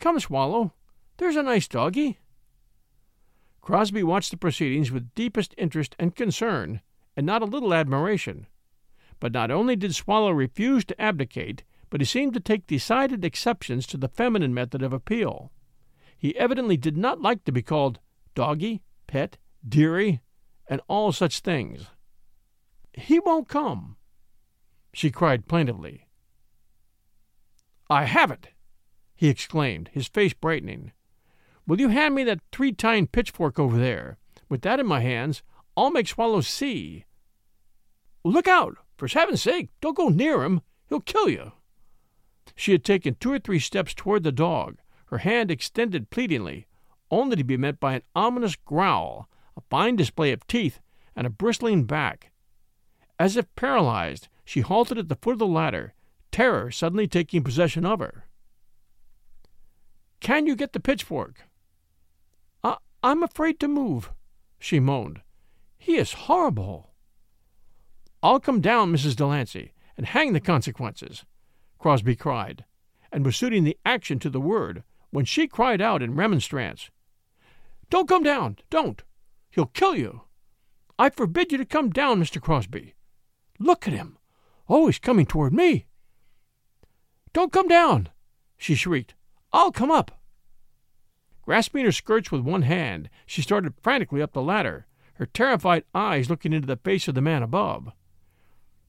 Come, 0.00 0.18
Swallow. 0.18 0.72
There's 1.18 1.36
a 1.36 1.42
nice 1.42 1.68
doggy. 1.68 2.18
Crosby 3.60 4.02
watched 4.02 4.30
the 4.30 4.36
proceedings 4.38 4.90
with 4.90 5.14
deepest 5.14 5.54
interest 5.58 5.94
and 5.98 6.16
concern, 6.16 6.80
and 7.14 7.26
not 7.26 7.42
a 7.42 7.46
little 7.46 7.74
admiration. 7.74 8.46
But 9.20 9.32
not 9.32 9.50
only 9.50 9.76
did 9.76 9.94
Swallow 9.94 10.30
refuse 10.30 10.84
to 10.86 11.00
abdicate, 11.00 11.64
but 11.90 12.00
he 12.00 12.04
seemed 12.04 12.34
to 12.34 12.40
take 12.40 12.66
decided 12.66 13.24
exceptions 13.24 13.86
to 13.86 13.96
the 13.96 14.08
feminine 14.08 14.54
method 14.54 14.82
of 14.82 14.92
appeal. 14.92 15.50
He 16.16 16.36
evidently 16.36 16.76
did 16.76 16.96
not 16.96 17.22
like 17.22 17.44
to 17.44 17.52
be 17.52 17.62
called 17.62 18.00
doggy, 18.34 18.82
pet, 19.06 19.36
dearie, 19.66 20.20
and 20.66 20.80
all 20.88 21.12
such 21.12 21.40
things. 21.40 21.86
He 22.92 23.18
won't 23.20 23.48
come, 23.48 23.96
she 24.92 25.10
cried 25.10 25.46
plaintively. 25.46 26.06
I 27.88 28.04
have 28.04 28.30
it, 28.30 28.48
he 29.14 29.28
exclaimed, 29.28 29.90
his 29.92 30.08
face 30.08 30.34
brightening. 30.34 30.92
Will 31.66 31.80
you 31.80 31.88
hand 31.88 32.14
me 32.14 32.24
that 32.24 32.40
three 32.52 32.72
tined 32.72 33.12
pitchfork 33.12 33.58
over 33.58 33.78
there? 33.78 34.18
With 34.48 34.62
that 34.62 34.80
in 34.80 34.86
my 34.86 35.00
hands, 35.00 35.42
I'll 35.76 35.90
make 35.90 36.08
Swallow 36.08 36.40
see. 36.40 37.04
Look 38.24 38.48
out! 38.48 38.76
For 38.96 39.06
heaven's 39.06 39.42
sake, 39.42 39.68
don't 39.80 39.96
go 39.96 40.08
near 40.08 40.42
him. 40.42 40.60
He'll 40.88 41.00
kill 41.00 41.28
you. 41.28 41.52
She 42.58 42.72
had 42.72 42.84
taken 42.84 43.14
two 43.14 43.30
or 43.30 43.38
three 43.38 43.60
steps 43.60 43.94
toward 43.94 44.24
the 44.24 44.32
dog, 44.32 44.78
her 45.06 45.18
hand 45.18 45.48
extended 45.48 46.10
pleadingly, 46.10 46.66
only 47.08 47.36
to 47.36 47.44
be 47.44 47.56
met 47.56 47.78
by 47.78 47.94
an 47.94 48.02
ominous 48.16 48.56
growl, 48.56 49.28
a 49.56 49.60
fine 49.70 49.94
display 49.94 50.32
of 50.32 50.44
teeth, 50.48 50.80
and 51.14 51.24
a 51.24 51.30
bristling 51.30 51.84
back. 51.84 52.32
As 53.16 53.36
if 53.36 53.54
paralyzed, 53.54 54.26
she 54.44 54.62
halted 54.62 54.98
at 54.98 55.08
the 55.08 55.14
foot 55.14 55.34
of 55.34 55.38
the 55.38 55.46
ladder, 55.46 55.94
terror 56.32 56.72
suddenly 56.72 57.06
taking 57.06 57.44
possession 57.44 57.86
of 57.86 58.00
her. 58.00 58.26
Can 60.18 60.48
you 60.48 60.56
get 60.56 60.72
the 60.72 60.80
pitchfork? 60.80 61.44
I- 62.64 62.78
I'm 63.04 63.22
afraid 63.22 63.60
to 63.60 63.68
move, 63.68 64.10
she 64.58 64.80
moaned. 64.80 65.20
He 65.78 65.94
is 65.96 66.26
horrible. 66.26 66.90
I'll 68.20 68.40
come 68.40 68.60
down, 68.60 68.92
Mrs. 68.92 69.14
Delancey, 69.14 69.74
and 69.96 70.06
hang 70.06 70.32
the 70.32 70.40
consequences. 70.40 71.24
Crosby 71.78 72.16
cried, 72.16 72.64
and 73.12 73.24
was 73.24 73.36
suiting 73.36 73.64
the 73.64 73.78
action 73.84 74.18
to 74.18 74.30
the 74.30 74.40
word, 74.40 74.82
when 75.10 75.24
she 75.24 75.46
cried 75.46 75.80
out 75.80 76.02
in 76.02 76.16
remonstrance. 76.16 76.90
Don't 77.90 78.08
come 78.08 78.22
down! 78.22 78.58
Don't! 78.68 79.02
He'll 79.50 79.66
kill 79.66 79.94
you! 79.94 80.22
I 80.98 81.10
forbid 81.10 81.52
you 81.52 81.58
to 81.58 81.64
come 81.64 81.90
down, 81.90 82.20
Mr. 82.20 82.40
Crosby! 82.40 82.94
Look 83.58 83.86
at 83.86 83.94
him! 83.94 84.18
Oh, 84.68 84.86
he's 84.86 84.98
coming 84.98 85.24
toward 85.24 85.52
me! 85.52 85.86
Don't 87.32 87.52
come 87.52 87.68
down! 87.68 88.10
she 88.56 88.74
shrieked. 88.74 89.14
I'll 89.52 89.72
come 89.72 89.90
up! 89.90 90.20
Grasping 91.42 91.84
her 91.84 91.92
skirts 91.92 92.30
with 92.30 92.42
one 92.42 92.62
hand, 92.62 93.08
she 93.24 93.40
started 93.40 93.74
frantically 93.80 94.20
up 94.20 94.32
the 94.32 94.42
ladder, 94.42 94.86
her 95.14 95.26
terrified 95.26 95.84
eyes 95.94 96.28
looking 96.28 96.52
into 96.52 96.66
the 96.66 96.76
face 96.76 97.08
of 97.08 97.14
the 97.14 97.22
man 97.22 97.42
above. 97.42 97.90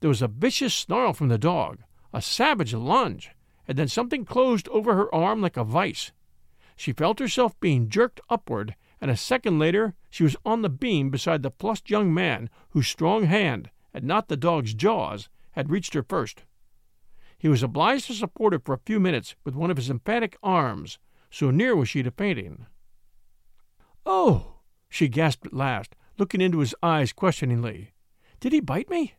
There 0.02 0.10
was 0.10 0.21
a 0.21 0.28
vicious 0.28 0.73
snarl 0.73 1.13
from 1.13 1.30
the 1.30 1.38
dog, 1.38 1.80
a 2.13 2.22
savage 2.22 2.74
lunge, 2.74 3.32
and 3.67 3.78
then 3.78 3.88
something 3.88 4.26
closed 4.26 4.67
over 4.69 4.95
her 4.95 5.13
arm 5.13 5.41
like 5.41 5.58
a 5.58 5.63
vice. 5.63 6.12
She 6.76 6.93
felt 6.93 7.19
herself 7.19 7.60
being 7.60 7.89
jerked 7.89 8.22
upward, 8.30 8.76
and 9.02 9.12
a 9.12 9.17
second 9.17 9.60
later 9.60 9.95
she 10.10 10.24
was 10.24 10.36
on 10.45 10.62
the 10.62 10.69
beam 10.69 11.10
beside 11.10 11.43
the 11.43 11.52
flushed 11.52 11.89
young 11.89 12.13
man 12.13 12.50
whose 12.69 12.88
strong 12.88 13.26
hand, 13.26 13.69
and 13.93 14.06
not 14.06 14.28
the 14.28 14.38
dog's 14.38 14.74
jaws, 14.74 15.30
had 15.52 15.69
reached 15.69 15.93
her 15.93 16.04
first. 16.04 16.43
He 17.38 17.48
was 17.48 17.63
obliged 17.63 18.08
to 18.08 18.13
support 18.13 18.54
her 18.54 18.60
for 18.60 18.74
a 18.74 18.82
few 18.86 19.00
minutes 19.00 19.36
with 19.43 19.56
one 19.56 19.72
of 19.72 19.78
his 19.78 19.89
emphatic 19.89 20.38
arms, 20.43 21.00
so 21.30 21.52
near 21.52 21.76
was 21.76 21.89
she 21.89 22.04
to 22.04 22.12
fainting. 22.12 22.65
Oh! 24.06 24.56
she 24.89 25.08
gasped 25.08 25.45
at 25.45 25.54
last, 25.54 25.95
looking 26.17 26.41
into 26.41 26.60
his 26.60 26.76
eyes 26.82 27.13
questioningly. 27.13 27.93
Did 28.39 28.52
he 28.52 28.60
bite 28.60 28.89
me? 28.89 29.15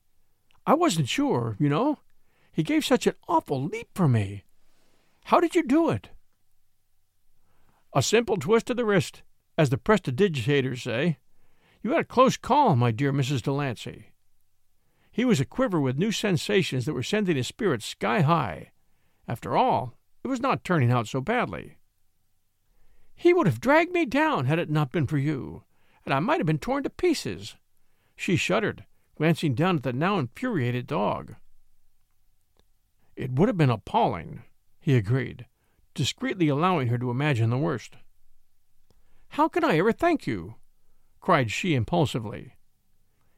I 0.67 0.75
wasn't 0.75 1.09
sure, 1.09 1.57
you 1.59 1.69
know. 1.69 1.99
He 2.53 2.63
gave 2.63 2.85
such 2.85 3.07
an 3.07 3.15
awful 3.29 3.65
leap 3.65 3.89
for 3.95 4.09
me. 4.09 4.45
How 5.25 5.41
did 5.41 5.55
you 5.55 5.63
do 5.63 5.91
it? 5.91 6.11
A 7.93 8.03
simple 8.03 8.37
twist 8.37 8.71
of 8.71 8.77
the 8.77 8.85
wrist, 8.85 9.23
as 9.57 9.71
the 9.71 9.79
prestidigitators 9.79 10.83
say. 10.83 11.19
You 11.83 11.91
had 11.93 12.01
a 12.01 12.05
close 12.05 12.37
call, 12.37 12.77
my 12.77 12.91
dear 12.91 13.13
Mrs. 13.13 13.43
Delancey. 13.43 14.13
He 15.11 15.25
was 15.25 15.41
aquiver 15.41 15.81
with 15.81 15.99
new 15.99 16.13
sensations 16.13 16.85
that 16.85 16.95
were 16.95 17.03
sending 17.03 17.37
his 17.37 17.49
spirits 17.49 17.87
sky 17.87 18.21
high. 18.21 18.71
After 19.27 19.57
all, 19.57 19.95
it 20.23 20.29
was 20.29 20.41
not 20.41 20.65
turning 20.65 20.91
out 20.91 21.09
so 21.09 21.21
badly. 21.21 21.79
He 23.15 23.35
would 23.35 23.47
have 23.47 23.61
dragged 23.61 23.93
me 23.93 24.07
down 24.07 24.47
had 24.47 24.59
it 24.59 24.71
not 24.71 24.93
been 24.93 25.07
for 25.07 25.19
you, 25.19 25.65
and 26.05 26.15
I 26.15 26.21
might 26.21 26.39
have 26.39 26.47
been 26.47 26.59
torn 26.59 26.83
to 26.85 26.91
pieces. 26.91 27.57
She 28.17 28.37
shuddered, 28.37 28.85
glancing 29.17 29.55
down 29.55 29.77
at 29.77 29.83
the 29.83 29.93
now 29.93 30.19
infuriated 30.19 30.87
dog. 30.87 31.37
It 33.21 33.33
would 33.33 33.51
have 33.51 33.59
been 33.59 33.69
appalling, 33.69 34.45
he 34.81 34.97
agreed, 34.97 35.45
discreetly 35.93 36.49
allowing 36.49 36.89
her 36.89 36.97
to 36.97 37.11
imagine 37.11 37.51
the 37.51 37.59
worst. 37.59 37.97
How 39.29 39.47
can 39.47 39.63
I 39.63 39.77
ever 39.77 39.93
thank 39.93 40.27
you? 40.27 40.55
cried 41.21 41.51
she 41.51 41.75
impulsively. 41.75 42.55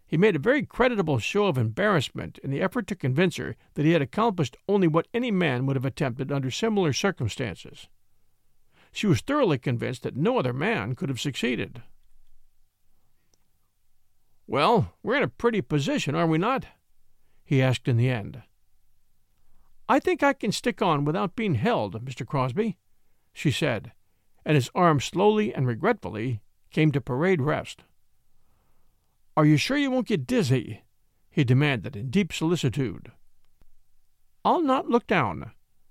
He 0.06 0.16
made 0.16 0.36
a 0.36 0.38
very 0.38 0.64
creditable 0.64 1.18
show 1.18 1.46
of 1.46 1.58
embarrassment 1.58 2.38
in 2.44 2.52
the 2.52 2.62
effort 2.62 2.86
to 2.86 2.94
convince 2.94 3.38
her 3.38 3.56
that 3.74 3.84
he 3.84 3.90
had 3.90 4.02
accomplished 4.02 4.56
only 4.68 4.86
what 4.86 5.08
any 5.12 5.32
man 5.32 5.66
would 5.66 5.74
have 5.74 5.84
attempted 5.84 6.30
under 6.30 6.48
similar 6.48 6.92
circumstances. 6.92 7.88
She 8.92 9.08
was 9.08 9.20
thoroughly 9.20 9.58
convinced 9.58 10.04
that 10.04 10.14
no 10.14 10.38
other 10.38 10.52
man 10.52 10.94
could 10.94 11.08
have 11.08 11.20
succeeded. 11.20 11.82
Well, 14.46 14.94
we're 15.02 15.16
in 15.16 15.24
a 15.24 15.28
pretty 15.28 15.60
position, 15.60 16.14
are 16.14 16.28
we 16.28 16.38
not? 16.38 16.66
he 17.44 17.60
asked 17.60 17.88
in 17.88 17.96
the 17.96 18.10
end. 18.10 18.44
I 19.92 20.00
think 20.00 20.22
I 20.22 20.32
can 20.32 20.52
stick 20.52 20.80
on 20.80 21.04
without 21.04 21.36
being 21.36 21.56
held, 21.56 22.02
Mr. 22.02 22.26
Crosby, 22.26 22.78
she 23.34 23.50
said, 23.50 23.92
and 24.42 24.54
his 24.54 24.70
arm 24.74 25.00
slowly 25.00 25.52
and 25.52 25.66
regretfully 25.66 26.40
came 26.70 26.92
to 26.92 27.00
parade 27.02 27.42
rest. 27.42 27.82
Are 29.36 29.44
you 29.44 29.58
sure 29.58 29.76
you 29.76 29.90
won't 29.90 30.06
get 30.06 30.26
dizzy? 30.26 30.84
he 31.28 31.44
demanded 31.44 31.94
in 31.94 32.08
deep 32.08 32.32
solicitude. 32.32 33.12
I'll 34.46 34.62
not 34.62 34.88
look 34.88 35.06
down, 35.06 35.50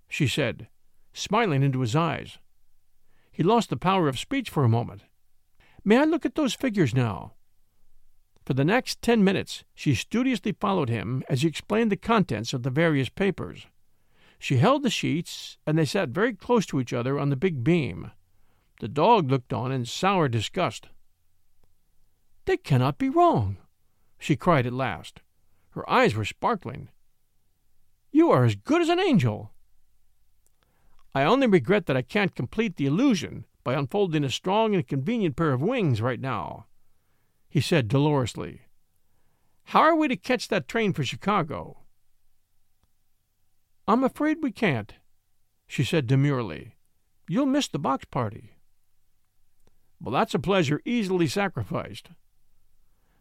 she 0.10 0.26
said, 0.26 0.68
smiling 1.14 1.62
into 1.62 1.82
his 1.82 1.96
eyes. 1.96 2.40
He 3.32 3.44
lost 3.44 3.70
the 3.70 3.78
power 3.78 4.08
of 4.08 4.18
speech 4.18 4.50
for 4.50 4.64
a 4.64 4.68
moment. 4.78 5.04
May 5.86 6.00
I 6.00 6.06
look 6.06 6.26
at 6.26 6.34
those 6.34 6.56
figures 6.56 6.96
now? 6.96 7.34
For 8.48 8.56
the 8.56 8.66
next 8.66 9.04
ten 9.04 9.24
minutes 9.24 9.64
she 9.76 9.94
studiously 9.94 10.54
followed 10.54 10.90
him 10.90 11.24
as 11.30 11.44
he 11.44 11.48
explained 11.48 11.92
the 11.92 11.98
contents 11.98 12.52
of 12.52 12.64
the 12.64 12.72
various 12.72 13.08
papers. 13.08 13.68
She 14.42 14.58
held 14.58 14.82
the 14.82 14.90
sheets, 14.90 15.60
and 15.68 15.78
they 15.78 15.86
sat 15.86 16.10
very 16.10 16.34
close 16.34 16.66
to 16.66 16.80
each 16.80 16.94
other 16.94 17.20
on 17.20 17.30
the 17.30 17.36
big 17.36 17.64
beam. 17.64 18.10
The 18.80 18.88
dog 18.88 19.30
looked 19.30 19.54
on 19.54 19.72
in 19.72 19.86
sour 19.86 20.28
disgust. 20.28 20.88
They 22.46 22.58
cannot 22.58 22.98
be 22.98 23.08
wrong, 23.08 23.58
she 24.18 24.36
cried 24.36 24.66
at 24.66 24.74
last. 24.74 25.22
Her 25.70 25.88
eyes 25.88 26.16
were 26.16 26.26
sparkling. 26.26 26.90
You 28.12 28.32
are 28.32 28.44
as 28.44 28.56
good 28.56 28.82
as 28.82 28.90
an 28.90 29.00
angel. 29.00 29.52
I 31.14 31.24
only 31.24 31.46
regret 31.46 31.86
that 31.86 31.96
I 31.96 32.02
can't 32.02 32.34
complete 32.34 32.78
the 32.78 32.88
illusion 32.88 33.46
by 33.64 33.76
unfolding 33.76 34.24
a 34.24 34.32
strong 34.32 34.74
and 34.74 34.88
convenient 34.88 35.36
pair 35.36 35.54
of 35.54 35.62
wings 35.62 36.02
right 36.02 36.20
now, 36.20 36.66
he 37.48 37.62
said 37.62 37.88
dolorously. 37.88 38.62
How 39.66 39.82
are 39.82 39.96
we 39.96 40.08
to 40.08 40.16
catch 40.16 40.48
that 40.48 40.68
train 40.68 40.94
for 40.94 41.04
Chicago? 41.04 41.81
I'm 43.92 44.06
afraid 44.06 44.38
we 44.42 44.54
can't, 44.54 44.94
she 45.68 45.84
said 45.84 46.08
demurely. 46.08 46.78
You'll 47.28 47.46
miss 47.46 47.68
the 47.68 47.78
box 47.78 48.06
party. 48.06 48.56
Well, 50.00 50.14
that's 50.14 50.34
a 50.34 50.40
pleasure 50.40 50.80
easily 50.86 51.28
sacrificed. 51.28 52.08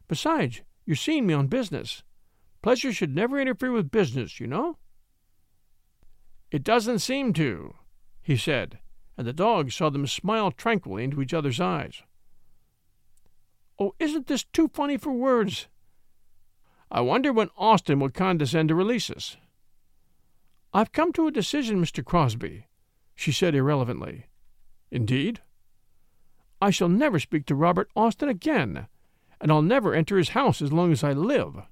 Besides, 0.07 0.63
you're 0.87 0.95
seeing 0.95 1.27
me 1.27 1.35
on 1.35 1.49
business. 1.49 2.05
Pleasure 2.63 2.93
should 2.93 3.17
never 3.17 3.41
interfere 3.41 3.73
with 3.73 3.91
business, 3.91 4.39
you 4.39 4.47
know? 4.47 4.79
It 6.53 6.63
doesn't 6.63 7.01
seem 7.01 7.33
to, 7.33 7.75
he 8.23 8.37
said, 8.37 8.79
and 9.19 9.27
the 9.27 9.33
dogs 9.33 9.75
saw 9.75 9.91
them 9.91 10.07
smile 10.07 10.53
tranquilly 10.53 11.03
into 11.03 11.21
each 11.21 11.35
other's 11.35 11.61
eyes. 11.61 12.05
Oh, 13.77 13.97
isn't 13.99 14.29
this 14.29 14.45
too 14.45 14.71
funny 14.73 14.99
for 14.99 15.11
words? 15.11 15.67
I 16.93 17.01
wonder 17.01 17.33
when 17.33 17.51
Austin 17.57 17.99
will 17.99 18.11
condescend 18.11 18.69
to 18.69 18.77
release 18.77 19.11
us. 19.11 19.37
I've 20.73 20.93
come 20.93 21.13
to 21.15 21.27
a 21.27 21.33
decision, 21.33 21.83
Mr. 21.83 22.05
Crosby, 22.05 22.67
she 23.15 23.33
said 23.33 23.55
irrelevantly. 23.55 24.27
Indeed? 24.91 25.41
I 26.63 26.71
shall 26.71 26.89
never 26.89 27.19
speak 27.19 27.47
to 27.47 27.55
Robert 27.55 27.91
Austin 27.97 28.29
again, 28.29 28.87
and 29.41 29.51
I'll 29.51 29.63
never 29.63 29.95
enter 29.95 30.17
his 30.17 30.31
house 30.31 30.63
as 30.63 30.73
long 30.73 30.93
as 30.93 31.03
I 31.03 31.13
live, 31.13 31.63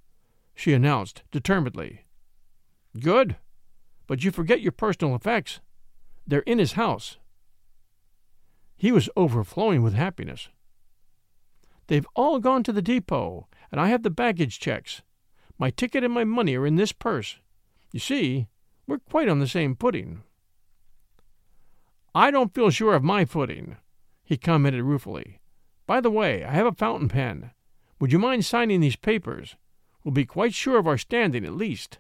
she 0.54 0.72
announced 0.72 1.22
determinedly. 1.30 2.06
Good, 2.98 3.36
but 4.06 4.24
you 4.24 4.30
forget 4.32 4.60
your 4.60 4.72
personal 4.72 5.14
effects. 5.14 5.60
They're 6.26 6.40
in 6.40 6.58
his 6.58 6.72
house. 6.72 7.18
He 8.76 8.90
was 8.90 9.10
overflowing 9.16 9.82
with 9.82 9.94
happiness. 9.94 10.48
They've 11.86 12.06
all 12.16 12.38
gone 12.38 12.62
to 12.64 12.72
the 12.72 12.82
depot, 12.82 13.46
and 13.70 13.80
I 13.80 13.88
have 13.88 14.02
the 14.02 14.10
baggage 14.10 14.58
checks. 14.58 15.02
My 15.58 15.70
ticket 15.70 16.02
and 16.02 16.12
my 16.12 16.24
money 16.24 16.56
are 16.56 16.66
in 16.66 16.76
this 16.76 16.92
purse. 16.92 17.38
You 17.92 18.00
see, 18.00 18.48
we're 18.88 18.98
quite 18.98 19.28
on 19.28 19.38
the 19.38 19.46
same 19.46 19.76
footing. 19.76 20.22
I 22.14 22.32
don't 22.32 22.54
feel 22.54 22.70
sure 22.70 22.94
of 22.94 23.04
my 23.04 23.24
footing, 23.24 23.76
he 24.24 24.36
commented 24.36 24.82
ruefully. 24.82 25.38
By 25.86 26.00
the 26.00 26.10
way, 26.10 26.42
I 26.42 26.52
have 26.52 26.66
a 26.66 26.72
fountain 26.72 27.08
pen. 27.08 27.52
Would 28.00 28.12
you 28.12 28.18
mind 28.18 28.44
signing 28.44 28.80
these 28.80 28.96
papers? 28.96 29.56
We'll 30.02 30.12
be 30.12 30.24
quite 30.24 30.54
sure 30.54 30.78
of 30.78 30.86
our 30.86 30.98
standing 30.98 31.44
at 31.44 31.52
least. 31.52 31.98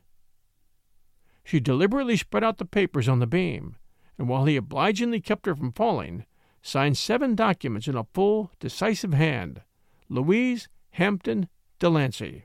She 1.44 1.60
deliberately 1.60 2.16
spread 2.16 2.44
out 2.44 2.58
the 2.58 2.64
papers 2.64 3.08
on 3.08 3.18
the 3.18 3.26
beam, 3.26 3.76
and 4.18 4.28
while 4.28 4.46
he 4.46 4.56
obligingly 4.56 5.20
kept 5.20 5.46
her 5.46 5.54
from 5.54 5.72
falling, 5.72 6.24
signed 6.62 6.96
seven 6.98 7.34
documents 7.34 7.86
in 7.86 7.96
a 7.96 8.06
full, 8.12 8.50
decisive 8.60 9.12
hand 9.12 9.62
Louise 10.08 10.68
Hampton 10.92 11.48
Delancey. 11.78 12.44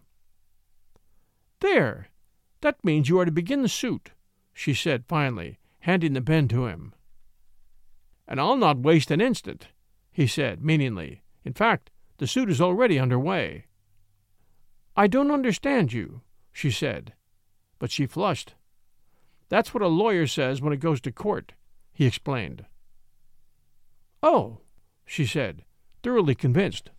There! 1.62 2.10
That 2.62 2.84
means 2.84 3.10
you 3.10 3.20
are 3.20 3.26
to 3.26 3.32
begin 3.32 3.62
the 3.62 3.70
suit, 3.70 4.12
she 4.54 4.74
said 4.74 5.06
finally, 5.08 5.58
handing 5.80 6.14
the 6.14 6.22
pen 6.22 6.48
to 6.48 6.68
him. 6.68 6.94
And 8.28 8.40
I'll 8.40 8.58
not 8.58 8.80
waste 8.80 9.12
an 9.12 9.20
instant, 9.20 9.68
he 10.12 10.28
said 10.28 10.64
meaningly. 10.64 11.24
In 11.44 11.54
fact, 11.54 11.90
the 12.18 12.28
suit 12.28 12.50
is 12.50 12.62
already 12.62 12.98
under 12.98 13.20
way. 13.20 13.66
I 14.96 15.08
don't 15.08 15.32
understand 15.32 15.92
you, 15.92 16.22
she 16.52 16.70
said, 16.72 17.14
but 17.80 17.92
she 17.92 18.06
flushed. 18.06 18.54
That's 19.50 19.74
what 19.74 19.84
a 19.84 19.88
lawyer 19.88 20.28
says 20.28 20.62
when 20.62 20.74
it 20.74 20.80
goes 20.80 21.02
to 21.02 21.12
court, 21.12 21.54
he 21.92 22.06
explained. 22.06 22.66
Oh, 24.22 24.60
she 25.06 25.26
said, 25.26 25.66
thoroughly 26.02 26.36
convinced. 26.36 26.92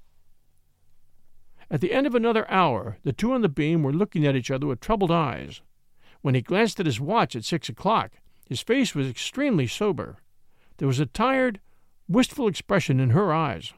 At 1.70 1.80
the 1.80 1.92
end 1.92 2.06
of 2.06 2.14
another 2.14 2.48
hour, 2.50 2.98
the 3.02 3.12
two 3.12 3.32
on 3.32 3.40
the 3.40 3.48
beam 3.48 3.82
were 3.82 3.92
looking 3.92 4.26
at 4.26 4.36
each 4.36 4.50
other 4.50 4.66
with 4.66 4.80
troubled 4.80 5.10
eyes. 5.10 5.62
When 6.24 6.34
he 6.34 6.40
glanced 6.40 6.80
at 6.80 6.86
his 6.86 7.02
watch 7.02 7.36
at 7.36 7.44
six 7.44 7.68
o'clock, 7.68 8.12
his 8.48 8.62
face 8.62 8.94
was 8.94 9.10
extremely 9.10 9.66
sober. 9.66 10.22
There 10.78 10.88
was 10.88 10.98
a 10.98 11.04
tired, 11.04 11.60
wistful 12.08 12.48
expression 12.48 12.98
in 12.98 13.10
her 13.10 13.30
eyes. 13.30 13.74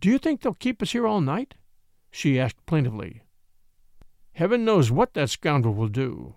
Do 0.00 0.08
you 0.08 0.16
think 0.16 0.40
they'll 0.40 0.54
keep 0.54 0.80
us 0.80 0.92
here 0.92 1.06
all 1.06 1.20
night? 1.20 1.52
she 2.10 2.40
asked 2.40 2.64
plaintively. 2.64 3.20
Heaven 4.32 4.64
knows 4.64 4.90
what 4.90 5.12
that 5.12 5.28
scoundrel 5.28 5.74
will 5.74 5.88
do. 5.88 6.36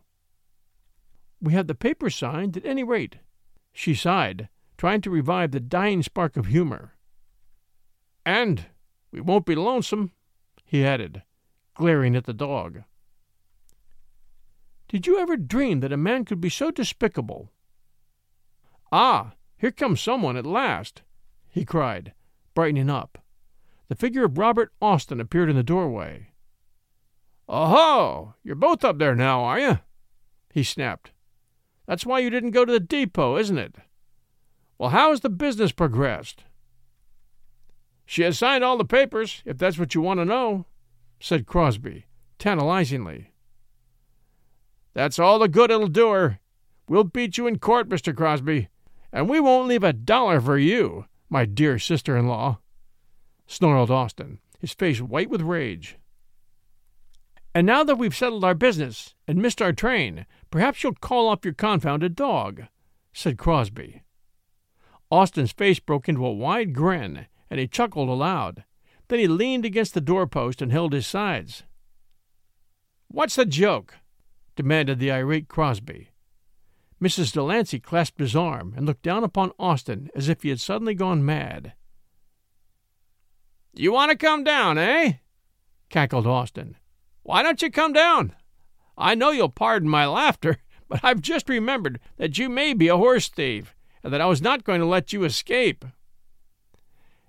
We 1.41 1.53
have 1.53 1.67
the 1.67 1.73
paper 1.73 2.09
signed, 2.09 2.57
at 2.57 2.65
any 2.65 2.83
rate. 2.83 3.19
She 3.71 3.95
sighed, 3.95 4.49
trying 4.75 4.99
to 5.03 5.09
revive 5.09 5.51
the 5.51 5.61
dying 5.61 6.03
spark 6.03 6.35
of 6.35 6.47
humor. 6.47 6.97
And 8.25 8.65
we 9.09 9.21
won't 9.21 9.45
be 9.45 9.55
lonesome, 9.55 10.11
he 10.65 10.85
added, 10.85 11.23
glaring 11.75 12.17
at 12.17 12.25
the 12.25 12.33
dog. 12.33 12.83
Did 14.93 15.07
you 15.07 15.17
ever 15.17 15.37
dream 15.37 15.79
that 15.79 15.91
a 15.91 15.97
man 15.97 16.23
could 16.23 16.39
be 16.39 16.49
so 16.49 16.69
despicable? 16.69 17.51
Ah, 18.91 19.33
here 19.57 19.71
comes 19.71 19.99
someone 19.99 20.37
at 20.37 20.45
last, 20.45 21.01
he 21.49 21.65
cried, 21.65 22.13
brightening 22.53 22.91
up. 22.91 23.17
The 23.87 23.95
figure 23.95 24.23
of 24.23 24.37
Robert 24.37 24.71
Austin 24.79 25.19
appeared 25.19 25.49
in 25.49 25.55
the 25.55 25.63
doorway. 25.63 26.27
Oh, 27.49 28.35
you're 28.43 28.53
both 28.53 28.85
up 28.85 28.99
there 28.99 29.15
now, 29.15 29.43
are 29.43 29.59
you? 29.59 29.79
he 30.53 30.61
snapped. 30.61 31.11
That's 31.87 32.05
why 32.05 32.19
you 32.19 32.29
didn't 32.29 32.51
go 32.51 32.63
to 32.63 32.71
the 32.71 32.79
depot, 32.79 33.37
isn't 33.37 33.57
it? 33.57 33.77
Well, 34.77 34.91
how 34.91 35.09
has 35.09 35.21
the 35.21 35.29
business 35.31 35.71
progressed? 35.71 36.43
She 38.05 38.21
has 38.21 38.37
signed 38.37 38.63
all 38.63 38.77
the 38.77 38.85
papers, 38.85 39.41
if 39.43 39.57
that's 39.57 39.79
what 39.79 39.95
you 39.95 40.01
want 40.01 40.19
to 40.19 40.25
know, 40.25 40.67
said 41.19 41.47
Crosby, 41.47 42.05
tantalizingly. 42.37 43.32
That's 44.93 45.19
all 45.19 45.39
the 45.39 45.47
good 45.47 45.71
it'll 45.71 45.87
do 45.87 46.11
her. 46.11 46.39
We'll 46.87 47.03
beat 47.03 47.37
you 47.37 47.47
in 47.47 47.59
court, 47.59 47.89
Mr. 47.89 48.15
Crosby, 48.15 48.69
and 49.11 49.29
we 49.29 49.39
won't 49.39 49.67
leave 49.67 49.83
a 49.83 49.93
dollar 49.93 50.41
for 50.41 50.57
you, 50.57 51.05
my 51.29 51.45
dear 51.45 51.79
sister 51.79 52.17
in 52.17 52.27
law, 52.27 52.59
snarled 53.47 53.89
Austin, 53.89 54.39
his 54.59 54.73
face 54.73 55.01
white 55.01 55.29
with 55.29 55.41
rage. 55.41 55.97
And 57.55 57.67
now 57.67 57.83
that 57.83 57.97
we've 57.97 58.15
settled 58.15 58.43
our 58.43 58.55
business 58.55 59.13
and 59.27 59.41
missed 59.41 59.61
our 59.61 59.73
train, 59.73 60.25
perhaps 60.49 60.83
you'll 60.83 60.93
call 60.93 61.29
off 61.29 61.45
your 61.45 61.53
confounded 61.53 62.15
dog, 62.15 62.63
said 63.13 63.37
Crosby. 63.37 64.03
Austin's 65.11 65.51
face 65.51 65.79
broke 65.79 66.09
into 66.09 66.25
a 66.25 66.33
wide 66.33 66.73
grin, 66.73 67.27
and 67.49 67.59
he 67.59 67.67
chuckled 67.67 68.09
aloud. 68.09 68.63
Then 69.07 69.19
he 69.19 69.27
leaned 69.27 69.65
against 69.65 69.93
the 69.93 70.01
doorpost 70.01 70.61
and 70.61 70.71
held 70.71 70.93
his 70.93 71.05
sides. 71.05 71.63
What's 73.09 73.35
the 73.35 73.45
joke? 73.45 73.95
Demanded 74.55 74.99
the 74.99 75.11
irate 75.11 75.47
Crosby. 75.47 76.09
Mrs. 77.01 77.33
Delancey 77.33 77.79
clasped 77.79 78.19
his 78.19 78.35
arm 78.35 78.73
and 78.77 78.85
looked 78.85 79.01
down 79.03 79.23
upon 79.23 79.51
Austin 79.59 80.09
as 80.15 80.29
if 80.29 80.43
he 80.43 80.49
had 80.49 80.59
suddenly 80.59 80.95
gone 80.95 81.25
mad. 81.25 81.73
You 83.73 83.91
want 83.91 84.11
to 84.11 84.17
come 84.17 84.43
down, 84.43 84.77
eh? 84.77 85.13
cackled 85.89 86.27
Austin. 86.27 86.77
Why 87.23 87.43
don't 87.43 87.61
you 87.61 87.69
come 87.69 87.93
down? 87.93 88.35
I 88.97 89.15
know 89.15 89.31
you'll 89.31 89.49
pardon 89.49 89.89
my 89.89 90.05
laughter, 90.05 90.57
but 90.87 91.03
I've 91.03 91.21
just 91.21 91.49
remembered 91.49 91.99
that 92.17 92.37
you 92.37 92.49
may 92.49 92.73
be 92.73 92.87
a 92.87 92.97
horse 92.97 93.29
thief, 93.29 93.75
and 94.03 94.13
that 94.13 94.21
I 94.21 94.25
was 94.25 94.41
not 94.41 94.63
going 94.63 94.79
to 94.79 94.85
let 94.85 95.11
you 95.11 95.23
escape. 95.23 95.85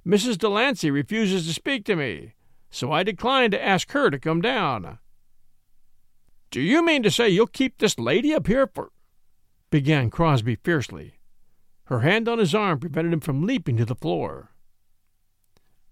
Mrs. 0.07 0.39
Delancey 0.39 0.91
refuses 0.91 1.47
to 1.47 1.55
speak 1.55 1.85
to 1.87 1.97
me, 1.97 2.35
so 2.71 2.93
I 2.93 3.03
decline 3.03 3.51
to 3.53 3.65
ask 3.65 3.91
her 3.93 4.11
to 4.11 4.19
come 4.19 4.43
down. 4.43 4.99
Do 6.55 6.61
you 6.61 6.85
mean 6.87 7.03
to 7.03 7.11
say 7.11 7.29
you'll 7.31 7.49
keep 7.49 7.79
this 7.79 7.99
lady 7.99 8.33
up 8.33 8.47
here 8.47 8.69
for. 8.73 8.93
began 9.71 10.09
Crosby 10.09 10.55
fiercely. 10.55 11.15
Her 11.87 11.99
hand 11.99 12.29
on 12.29 12.39
his 12.39 12.55
arm 12.55 12.79
prevented 12.79 13.13
him 13.13 13.19
from 13.19 13.45
leaping 13.45 13.77
to 13.79 13.85
the 13.85 13.97
floor. 13.97 14.53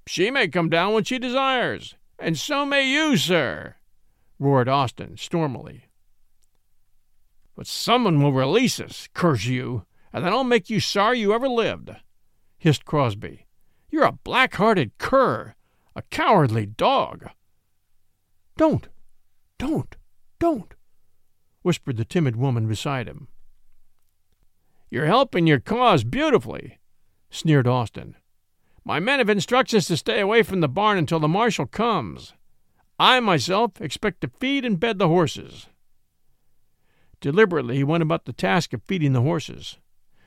She 0.06 0.30
may 0.30 0.46
come 0.46 0.68
down 0.68 0.92
when 0.94 1.02
she 1.02 1.18
desires, 1.18 1.96
and 2.16 2.38
so 2.38 2.64
may 2.64 2.88
you, 2.88 3.16
sir, 3.16 3.74
roared 4.38 4.68
Austin 4.68 5.16
stormily. 5.16 5.86
But 7.56 7.66
someone 7.66 8.22
will 8.22 8.32
release 8.32 8.78
us, 8.78 9.08
curse 9.14 9.46
you, 9.46 9.84
and 10.12 10.24
then 10.24 10.32
I'll 10.32 10.44
make 10.44 10.70
you 10.70 10.78
sorry 10.78 11.18
you 11.18 11.34
ever 11.34 11.48
lived, 11.48 11.90
hissed 12.56 12.84
Crosby. 12.84 13.48
You're 13.90 14.04
a 14.04 14.12
black 14.12 14.54
hearted 14.54 14.96
cur, 14.98 15.56
a 15.96 16.02
cowardly 16.02 16.66
dog. 16.66 17.30
Don't, 18.56 18.88
don't, 19.58 19.96
don't, 20.43 20.74
whispered 21.62 21.97
the 21.97 22.05
timid 22.05 22.34
woman 22.34 22.66
beside 22.66 23.07
him. 23.07 23.28
You're 24.90 25.07
helping 25.07 25.47
your 25.47 25.61
cause 25.61 26.03
beautifully, 26.03 26.80
sneered 27.30 27.68
Austin. 27.68 28.16
My 28.84 28.99
men 28.99 29.20
have 29.20 29.28
instructions 29.28 29.86
to 29.86 29.97
stay 29.97 30.18
away 30.18 30.43
from 30.43 30.59
the 30.59 30.68
barn 30.68 30.99
until 30.99 31.20
the 31.20 31.28
marshal 31.28 31.66
comes. 31.66 32.34
I 32.99 33.20
myself 33.20 33.80
expect 33.80 34.20
to 34.22 34.32
feed 34.40 34.64
and 34.64 34.80
bed 34.80 34.99
the 34.99 35.07
horses. 35.07 35.68
Deliberately 37.20 37.76
he 37.76 37.84
went 37.84 38.03
about 38.03 38.24
the 38.24 38.32
task 38.32 38.72
of 38.72 38.82
feeding 38.82 39.12
the 39.12 39.22
horses. 39.22 39.78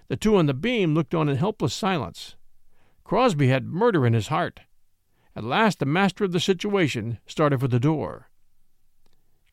The 0.07 0.15
two 0.15 0.37
on 0.37 0.45
the 0.45 0.53
beam 0.53 0.93
looked 0.93 1.13
on 1.13 1.27
in 1.27 1.35
helpless 1.35 1.73
silence. 1.73 2.37
Crosby 3.03 3.49
had 3.49 3.65
murder 3.65 4.05
in 4.05 4.13
his 4.13 4.29
heart. 4.29 4.61
At 5.35 5.43
last 5.43 5.79
the 5.79 5.85
master 5.85 6.23
of 6.23 6.31
the 6.31 6.39
situation 6.39 7.19
started 7.27 7.59
for 7.59 7.67
the 7.67 7.81
door. 7.81 8.29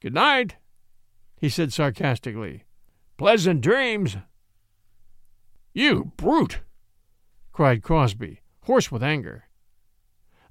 Good 0.02 0.14
night, 0.14 0.56
he 1.36 1.48
said 1.48 1.72
sarcastically. 1.72 2.64
Pleasant 3.18 3.60
dreams. 3.60 4.16
You 5.72 6.10
brute! 6.16 6.58
cried 7.52 7.84
Crosby, 7.84 8.40
hoarse 8.62 8.90
with 8.90 9.04
anger. 9.04 9.44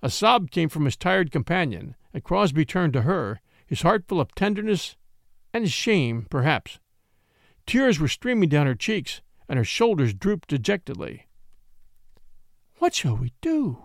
A 0.01 0.09
sob 0.09 0.51
came 0.51 0.69
from 0.69 0.85
his 0.85 0.95
tired 0.95 1.33
companion, 1.33 1.97
and 2.13 2.23
Crosby 2.23 2.63
turned 2.63 2.93
to 2.93 3.01
her, 3.01 3.41
his 3.65 3.81
heart 3.81 4.05
full 4.07 4.21
of 4.21 4.33
tenderness 4.35 4.95
and 5.53 5.69
shame, 5.69 6.27
perhaps. 6.29 6.79
Tears 7.65 7.99
were 7.99 8.07
streaming 8.07 8.47
down 8.47 8.67
her 8.67 8.73
cheeks, 8.73 9.19
and 9.49 9.57
her 9.57 9.65
shoulders 9.65 10.13
drooped 10.13 10.47
dejectedly. 10.47 11.27
What 12.77 12.95
shall 12.95 13.17
we 13.17 13.33
do? 13.41 13.83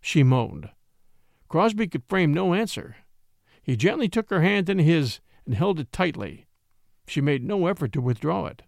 she 0.00 0.22
moaned. 0.22 0.70
Crosby 1.48 1.88
could 1.88 2.04
frame 2.04 2.32
no 2.32 2.54
answer. 2.54 2.94
He 3.64 3.76
gently 3.76 4.08
took 4.08 4.28
her 4.28 4.42
hand 4.42 4.68
in 4.68 4.78
his 4.78 5.20
and 5.46 5.54
held 5.54 5.80
it 5.80 5.90
tightly. 5.90 6.46
She 7.06 7.22
made 7.22 7.42
no 7.42 7.66
effort 7.66 7.92
to 7.94 8.00
withdraw 8.00 8.46
it. 8.46 8.62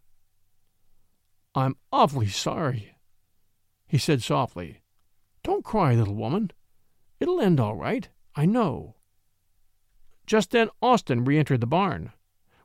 I'm 1.55 1.76
awfully 1.92 2.28
sorry, 2.28 2.97
he 3.86 3.99
said 3.99 4.22
softly. 4.22 4.80
Don't 5.42 5.64
cry, 5.64 5.94
little 5.94 6.14
woman. 6.14 6.51
It'll 7.20 7.40
end 7.40 7.61
all 7.61 7.76
right, 7.76 8.09
I 8.34 8.47
know. 8.47 8.97
Just 10.26 10.51
then 10.51 10.70
Austin 10.80 11.24
re 11.24 11.38
entered 11.38 11.61
the 11.61 11.66
barn. 11.66 12.12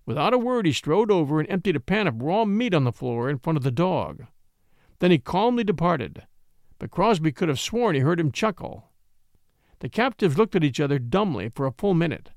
Without 0.05 0.33
a 0.33 0.37
word, 0.37 0.65
he 0.65 0.73
strode 0.73 1.11
over 1.11 1.39
and 1.39 1.49
emptied 1.49 1.75
a 1.75 1.81
pan 1.81 2.07
of 2.07 2.21
raw 2.21 2.45
meat 2.45 2.73
on 2.73 2.85
the 2.85 2.91
floor 2.91 3.29
in 3.29 3.39
front 3.39 3.57
of 3.57 3.63
the 3.63 3.71
dog. 3.71 4.25
Then 4.99 5.11
he 5.11 5.19
calmly 5.19 5.63
departed, 5.63 6.25
but 6.79 6.91
Crosby 6.91 7.31
could 7.31 7.49
have 7.49 7.59
sworn 7.59 7.95
he 7.95 8.01
heard 8.01 8.19
him 8.19 8.31
chuckle. 8.31 8.90
The 9.81 9.89
captives 9.89 10.37
looked 10.37 10.55
at 10.55 10.63
each 10.63 10.79
other 10.79 10.99
dumbly 10.99 11.49
for 11.49 11.65
a 11.65 11.71
full 11.71 11.95
minute, 11.95 12.29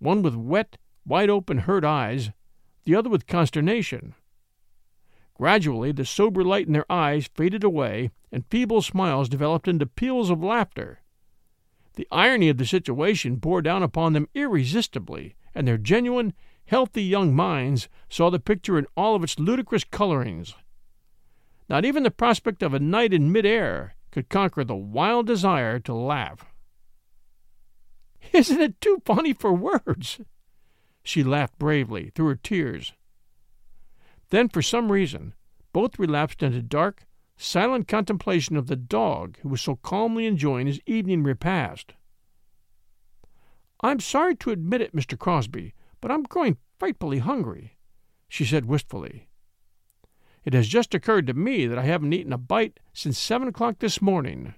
one 0.00 0.22
with 0.22 0.34
wet, 0.34 0.76
wide 1.06 1.30
open, 1.30 1.58
hurt 1.58 1.84
eyes, 1.84 2.32
the 2.84 2.96
other 2.96 3.08
with 3.08 3.28
consternation. 3.28 4.14
Gradually, 5.34 5.92
the 5.92 6.04
sober 6.04 6.42
light 6.42 6.66
in 6.66 6.72
their 6.72 6.90
eyes 6.90 7.30
faded 7.32 7.62
away, 7.62 8.10
and 8.32 8.44
feeble 8.50 8.82
smiles 8.82 9.28
developed 9.28 9.68
into 9.68 9.86
peals 9.86 10.30
of 10.30 10.42
laughter. 10.42 11.00
The 11.94 12.08
irony 12.10 12.48
of 12.48 12.56
the 12.56 12.66
situation 12.66 13.36
bore 13.36 13.62
down 13.62 13.84
upon 13.84 14.12
them 14.12 14.28
irresistibly, 14.34 15.36
and 15.54 15.68
their 15.68 15.78
genuine, 15.78 16.34
healthy 16.64 17.04
young 17.04 17.36
minds 17.36 17.88
saw 18.08 18.30
the 18.30 18.40
picture 18.40 18.76
in 18.76 18.86
all 18.96 19.14
of 19.14 19.22
its 19.22 19.38
ludicrous 19.38 19.84
colorings. 19.84 20.56
Not 21.68 21.84
even 21.84 22.02
the 22.02 22.10
prospect 22.10 22.64
of 22.64 22.74
a 22.74 22.80
night 22.80 23.14
in 23.14 23.30
mid-air 23.30 23.94
could 24.10 24.28
conquer 24.28 24.64
the 24.64 24.74
wild 24.74 25.28
desire 25.28 25.78
to 25.78 25.94
laugh. 25.94 26.46
Isn't 28.32 28.60
it 28.60 28.80
too 28.80 29.02
funny 29.04 29.32
for 29.32 29.52
words? 29.52 30.20
She 31.02 31.24
laughed 31.24 31.58
bravely 31.58 32.10
through 32.14 32.28
her 32.28 32.36
tears. 32.36 32.92
Then, 34.30 34.48
for 34.48 34.62
some 34.62 34.92
reason, 34.92 35.34
both 35.72 35.98
relapsed 35.98 36.42
into 36.42 36.62
dark, 36.62 37.06
silent 37.36 37.88
contemplation 37.88 38.56
of 38.56 38.66
the 38.66 38.76
dog 38.76 39.38
who 39.38 39.48
was 39.48 39.60
so 39.60 39.76
calmly 39.76 40.26
enjoying 40.26 40.66
his 40.66 40.80
evening 40.86 41.22
repast. 41.22 41.94
I'm 43.82 44.00
sorry 44.00 44.36
to 44.36 44.50
admit 44.50 44.82
it, 44.82 44.94
Mr. 44.94 45.18
Crosby, 45.18 45.74
but 46.00 46.10
I'm 46.10 46.22
growing 46.24 46.58
frightfully 46.78 47.18
hungry, 47.18 47.78
she 48.28 48.44
said 48.44 48.66
wistfully. 48.66 49.28
It 50.44 50.52
has 50.52 50.68
just 50.68 50.94
occurred 50.94 51.26
to 51.26 51.34
me 51.34 51.66
that 51.66 51.78
I 51.78 51.84
haven't 51.84 52.12
eaten 52.12 52.32
a 52.32 52.38
bite 52.38 52.80
since 52.92 53.18
seven 53.18 53.48
o'clock 53.48 53.78
this 53.78 54.02
morning, 54.02 54.54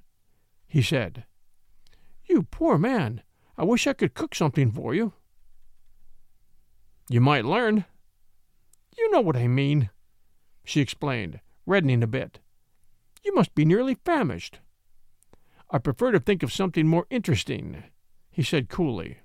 he 0.66 0.82
said. 0.82 1.24
You 2.24 2.44
poor 2.44 2.78
man! 2.78 3.22
I 3.56 3.64
wish 3.64 3.86
I 3.86 3.92
could 3.92 4.14
cook 4.14 4.34
something 4.34 4.70
for 4.70 4.94
you. 4.94 5.12
You 7.08 7.20
might 7.20 7.44
learn. 7.44 7.84
You 8.96 9.10
know 9.10 9.20
what 9.20 9.36
I 9.36 9.48
mean, 9.48 9.90
she 10.64 10.80
explained, 10.80 11.40
reddening 11.66 12.02
a 12.02 12.06
bit. 12.06 12.40
You 13.24 13.34
must 13.34 13.54
be 13.54 13.64
nearly 13.64 13.96
famished. 14.04 14.60
I 15.70 15.78
prefer 15.78 16.12
to 16.12 16.20
think 16.20 16.42
of 16.42 16.52
something 16.52 16.86
more 16.86 17.06
interesting, 17.10 17.84
he 18.30 18.42
said 18.42 18.68
coolly. 18.68 19.18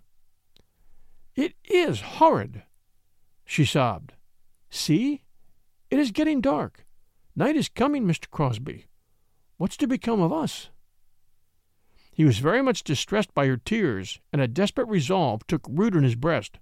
It 1.35 1.53
is 1.65 2.01
horrid, 2.01 2.63
she 3.45 3.65
sobbed. 3.65 4.13
See? 4.69 5.23
It 5.89 5.99
is 5.99 6.11
getting 6.11 6.41
dark. 6.41 6.85
Night 7.35 7.55
is 7.55 7.69
coming, 7.69 8.05
Mr. 8.05 8.29
Crosby. 8.29 8.87
What's 9.57 9.77
to 9.77 9.87
become 9.87 10.21
of 10.21 10.33
us? 10.33 10.69
He 12.17 12.25
was 12.25 12.39
very 12.39 12.63
much 12.63 12.83
distressed 12.83 13.31
by 13.35 13.45
her 13.45 13.57
tears, 13.57 14.19
and 14.33 14.41
a 14.41 14.47
desperate 14.47 14.87
resolve 14.87 15.45
took 15.45 15.67
root 15.69 15.93
in 15.93 16.01
his 16.01 16.15
breast. 16.15 16.57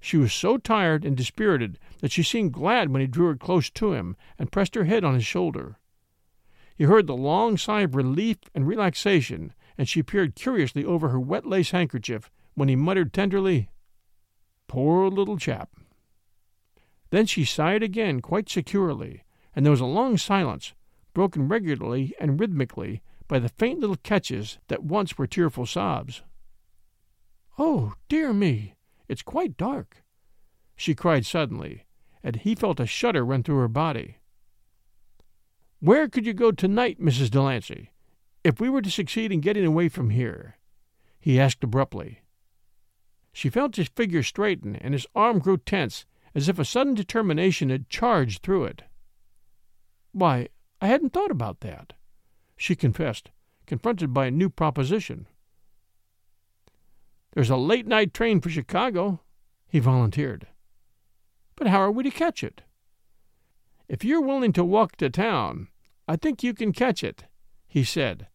She 0.00 0.16
was 0.16 0.32
so 0.32 0.56
tired 0.56 1.04
and 1.04 1.14
dispirited 1.14 1.78
that 2.00 2.12
she 2.12 2.22
seemed 2.22 2.54
glad 2.54 2.88
when 2.88 3.02
he 3.02 3.06
drew 3.06 3.26
her 3.26 3.36
close 3.36 3.68
to 3.72 3.92
him 3.92 4.16
and 4.38 4.50
pressed 4.50 4.74
her 4.74 4.84
head 4.84 5.04
on 5.04 5.12
his 5.12 5.26
shoulder. 5.26 5.78
He 6.74 6.84
heard 6.84 7.06
the 7.06 7.14
long 7.14 7.58
sigh 7.58 7.82
of 7.82 7.94
relief 7.94 8.38
and 8.54 8.66
relaxation, 8.66 9.52
and 9.76 9.86
she 9.86 10.02
peered 10.02 10.34
curiously 10.34 10.82
over 10.82 11.10
her 11.10 11.20
wet 11.20 11.44
lace 11.44 11.72
handkerchief 11.72 12.30
when 12.54 12.70
he 12.70 12.74
muttered 12.74 13.12
tenderly, 13.12 13.68
Poor 14.66 15.10
little 15.10 15.36
chap. 15.36 15.76
Then 17.10 17.26
she 17.26 17.44
sighed 17.44 17.82
again 17.82 18.20
quite 18.20 18.48
securely, 18.48 19.24
and 19.54 19.66
there 19.66 19.72
was 19.72 19.80
a 19.80 19.84
long 19.84 20.16
silence, 20.16 20.72
broken 21.12 21.48
regularly 21.48 22.14
and 22.18 22.40
rhythmically 22.40 23.02
by 23.30 23.38
the 23.38 23.48
faint 23.48 23.78
little 23.78 23.96
catches 24.02 24.58
that 24.66 24.82
once 24.82 25.16
were 25.16 25.26
tearful 25.26 25.64
sobs. 25.64 26.24
Oh, 27.60 27.94
dear 28.08 28.32
me, 28.32 28.74
it's 29.08 29.22
quite 29.22 29.56
dark, 29.56 30.02
she 30.74 30.96
cried 30.96 31.24
suddenly, 31.24 31.86
and 32.24 32.34
he 32.34 32.56
felt 32.56 32.80
a 32.80 32.86
shudder 32.86 33.24
run 33.24 33.44
through 33.44 33.58
her 33.58 33.68
body. 33.68 34.16
Where 35.78 36.08
could 36.08 36.26
you 36.26 36.34
go 36.34 36.50
tonight, 36.50 37.00
Mrs. 37.00 37.30
Delancey, 37.30 37.92
if 38.42 38.60
we 38.60 38.68
were 38.68 38.82
to 38.82 38.90
succeed 38.90 39.30
in 39.30 39.40
getting 39.40 39.64
away 39.64 39.88
from 39.88 40.10
here? 40.10 40.58
he 41.20 41.38
asked 41.38 41.62
abruptly. 41.62 42.22
She 43.32 43.48
felt 43.48 43.76
his 43.76 43.88
figure 43.88 44.24
straighten, 44.24 44.74
and 44.74 44.92
his 44.92 45.06
arm 45.14 45.38
grew 45.38 45.58
tense, 45.58 46.04
as 46.34 46.48
if 46.48 46.58
a 46.58 46.64
sudden 46.64 46.94
determination 46.94 47.70
had 47.70 47.88
charged 47.88 48.42
through 48.42 48.64
it. 48.64 48.82
Why, 50.10 50.48
I 50.80 50.88
hadn't 50.88 51.12
thought 51.12 51.30
about 51.30 51.60
that, 51.60 51.92
she 52.60 52.76
confessed, 52.76 53.30
confronted 53.64 54.12
by 54.12 54.26
a 54.26 54.30
new 54.30 54.50
proposition. 54.50 55.26
There's 57.32 57.48
a 57.48 57.56
late 57.56 57.86
night 57.86 58.12
train 58.12 58.42
for 58.42 58.50
Chicago, 58.50 59.20
he 59.66 59.78
volunteered. 59.78 60.46
But 61.56 61.68
how 61.68 61.80
are 61.80 61.90
we 61.90 62.02
to 62.02 62.10
catch 62.10 62.44
it? 62.44 62.60
If 63.88 64.04
you're 64.04 64.20
willing 64.20 64.52
to 64.52 64.62
walk 64.62 64.96
to 64.96 65.08
town, 65.08 65.68
I 66.06 66.16
think 66.16 66.42
you 66.42 66.52
can 66.52 66.74
catch 66.74 67.02
it, 67.02 67.24
he 67.66 67.82
said, 67.82 68.26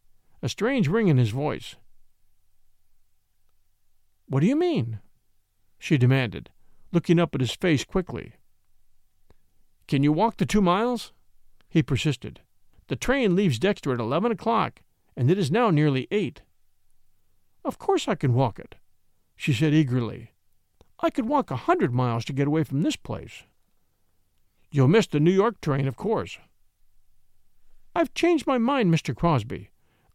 a 0.42 0.50
strange 0.50 0.88
ring 0.88 1.08
in 1.08 1.18
his 1.18 1.30
voice. 1.30 1.76
What 4.28 4.40
do 4.40 4.48
you 4.48 4.56
mean? 4.56 5.02
she 5.78 6.00
demanded, 6.00 6.50
looking 6.92 7.20
up 7.20 7.36
at 7.36 7.42
his 7.42 7.54
face 7.54 7.86
quickly. 7.86 8.34
Can 9.88 10.02
you 10.02 10.12
walk 10.12 10.38
the 10.38 10.48
two 10.48 10.64
miles? 10.64 11.14
he 11.70 11.84
persisted. 11.84 12.42
The 12.88 12.96
train 12.96 13.36
leaves 13.36 13.60
Dexter 13.60 13.94
at 13.94 14.00
eleven 14.00 14.32
o'clock, 14.32 14.82
and 15.16 15.32
it 15.32 15.38
is 15.38 15.52
now 15.52 15.70
nearly 15.70 16.08
eight. 16.12 16.42
Of 17.64 17.80
course 17.80 18.08
I 18.08 18.16
can 18.16 18.34
walk 18.34 18.60
it, 18.60 18.76
she 19.36 19.54
said 19.54 19.74
eagerly. 19.74 20.34
I 21.00 21.10
could 21.10 21.28
walk 21.28 21.50
a 21.50 21.56
hundred 21.56 21.94
miles 21.94 22.26
to 22.26 22.34
get 22.34 22.48
away 22.48 22.64
from 22.64 22.82
this 22.82 22.96
place. 22.96 23.44
You'll 24.72 24.88
miss 24.88 25.08
the 25.08 25.20
New 25.20 25.32
York 25.32 25.62
train, 25.62 25.88
of 25.88 25.96
course. 25.96 26.38
I've 27.96 28.14
changed 28.14 28.46
my 28.46 28.58
mind, 28.58 28.94
Mr. 28.94 29.16
Crosby. 29.16 29.70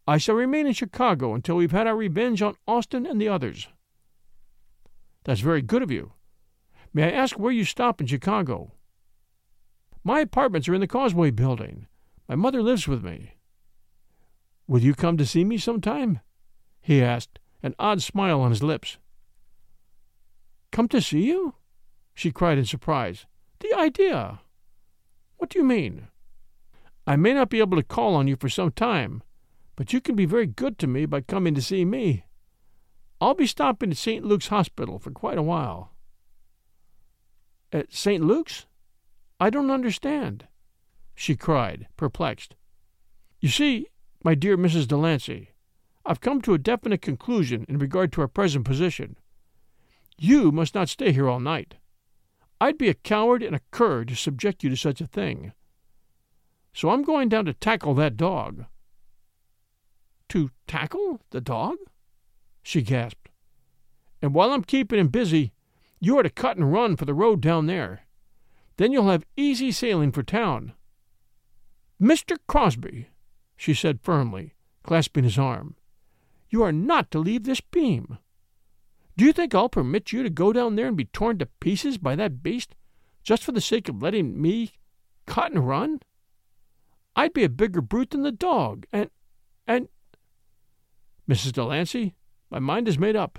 I 0.07 0.17
shall 0.17 0.35
remain 0.35 0.67
in 0.67 0.73
Chicago 0.73 1.33
until 1.33 1.55
we've 1.55 1.71
had 1.71 1.87
our 1.87 1.95
revenge 1.95 2.41
on 2.41 2.55
Austin 2.67 3.05
and 3.05 3.19
the 3.19 3.27
others. 3.27 3.67
That's 5.23 5.41
very 5.41 5.61
good 5.61 5.83
of 5.83 5.91
you. 5.91 6.13
May 6.93 7.05
I 7.05 7.11
ask 7.11 7.37
where 7.37 7.51
you 7.51 7.65
stop 7.65 8.01
in 8.01 8.07
Chicago? 8.07 8.71
My 10.03 10.19
apartments 10.19 10.67
are 10.67 10.73
in 10.73 10.81
the 10.81 10.87
Causeway 10.87 11.31
Building. 11.31 11.87
My 12.27 12.35
mother 12.35 12.61
lives 12.61 12.87
with 12.87 13.03
me. 13.03 13.35
Will 14.67 14.81
you 14.81 14.93
come 14.93 15.17
to 15.17 15.25
see 15.25 15.43
me 15.43 15.57
sometime? 15.57 16.19
he 16.81 17.03
asked, 17.03 17.39
an 17.61 17.75
odd 17.77 18.01
smile 18.01 18.41
on 18.41 18.51
his 18.51 18.63
lips. 18.63 18.97
Come 20.71 20.87
to 20.89 21.01
see 21.01 21.23
you? 21.23 21.55
she 22.13 22.31
cried 22.31 22.57
in 22.57 22.65
surprise. 22.65 23.25
The 23.59 23.73
idea! 23.77 24.39
What 25.37 25.49
do 25.49 25.59
you 25.59 25.65
mean? 25.65 26.07
I 27.05 27.15
may 27.15 27.33
not 27.33 27.49
be 27.49 27.59
able 27.59 27.77
to 27.77 27.83
call 27.83 28.15
on 28.15 28.27
you 28.27 28.35
for 28.35 28.49
some 28.49 28.71
time, 28.71 29.23
but 29.75 29.91
you 29.91 29.99
can 29.99 30.15
be 30.15 30.25
very 30.25 30.45
good 30.45 30.77
to 30.79 30.87
me 30.87 31.05
by 31.05 31.21
coming 31.21 31.55
to 31.55 31.61
see 31.61 31.83
me. 31.83 32.25
I'll 33.19 33.33
be 33.33 33.47
stopping 33.47 33.91
at 33.91 33.97
St. 33.97 34.25
Luke's 34.25 34.47
Hospital 34.47 34.99
for 34.99 35.11
quite 35.11 35.37
a 35.37 35.43
while. 35.43 35.91
At 37.71 37.93
St. 37.93 38.23
Luke's? 38.23 38.65
I 39.39 39.49
don't 39.49 39.71
understand, 39.71 40.47
she 41.15 41.35
cried, 41.35 41.87
perplexed. 41.97 42.55
You 43.39 43.49
see, 43.49 43.87
my 44.23 44.35
dear 44.35 44.57
Mrs. 44.57 44.87
Delancey, 44.87 45.49
I've 46.05 46.21
come 46.21 46.41
to 46.41 46.53
a 46.53 46.59
definite 46.59 47.01
conclusion 47.01 47.65
in 47.67 47.79
regard 47.79 48.11
to 48.13 48.21
our 48.21 48.27
present 48.27 48.65
position. 48.65 49.17
You 50.17 50.51
must 50.51 50.75
not 50.75 50.89
stay 50.89 51.11
here 51.11 51.27
all 51.27 51.39
night. 51.39 51.75
I'd 52.59 52.77
be 52.77 52.89
a 52.89 52.93
coward 52.93 53.41
and 53.41 53.55
a 53.55 53.61
cur 53.71 54.05
to 54.05 54.15
subject 54.15 54.63
you 54.63 54.69
to 54.69 54.77
such 54.77 55.01
a 55.01 55.07
thing. 55.07 55.53
So 56.73 56.89
I'm 56.89 57.03
going 57.03 57.29
down 57.29 57.45
to 57.45 57.53
tackle 57.53 57.95
that 57.95 58.17
dog. 58.17 58.65
To 60.29 60.51
tackle 60.67 61.21
the 61.31 61.41
dog? 61.41 61.77
She 62.63 62.81
gasped. 62.81 63.29
And 64.21 64.33
while 64.33 64.51
I'm 64.51 64.63
keeping 64.63 64.99
him 64.99 65.07
busy, 65.07 65.53
you 65.99 66.17
are 66.17 66.23
to 66.23 66.29
cut 66.29 66.57
and 66.57 66.71
run 66.71 66.95
for 66.95 67.05
the 67.05 67.13
road 67.13 67.41
down 67.41 67.65
there. 67.65 68.01
Then 68.77 68.91
you'll 68.91 69.09
have 69.09 69.25
easy 69.35 69.71
sailing 69.71 70.11
for 70.11 70.23
town. 70.23 70.73
Mr. 72.01 72.37
Crosby, 72.47 73.09
she 73.55 73.75
said 73.75 74.01
firmly, 74.01 74.55
clasping 74.83 75.23
his 75.23 75.37
arm, 75.37 75.75
you 76.49 76.63
are 76.63 76.71
not 76.71 77.11
to 77.11 77.19
leave 77.19 77.43
this 77.43 77.61
beam. 77.61 78.17
Do 79.15 79.23
you 79.23 79.31
think 79.31 79.53
I'll 79.53 79.69
permit 79.69 80.11
you 80.11 80.23
to 80.23 80.29
go 80.31 80.51
down 80.51 80.75
there 80.75 80.87
and 80.87 80.97
be 80.97 81.05
torn 81.05 81.37
to 81.37 81.45
pieces 81.45 81.99
by 81.99 82.15
that 82.15 82.41
beast 82.41 82.73
just 83.23 83.43
for 83.43 83.51
the 83.51 83.61
sake 83.61 83.87
of 83.87 84.01
letting 84.01 84.41
me 84.41 84.71
cut 85.27 85.51
and 85.51 85.67
run? 85.67 85.99
I'd 87.15 87.33
be 87.33 87.43
a 87.43 87.49
bigger 87.49 87.81
brute 87.81 88.09
than 88.09 88.23
the 88.23 88.31
dog, 88.31 88.85
and 88.91 89.09
and 89.67 89.87
Mrs. 91.29 91.53
Delancey, 91.53 92.15
my 92.49 92.59
mind 92.59 92.87
is 92.87 92.97
made 92.97 93.15
up. 93.15 93.37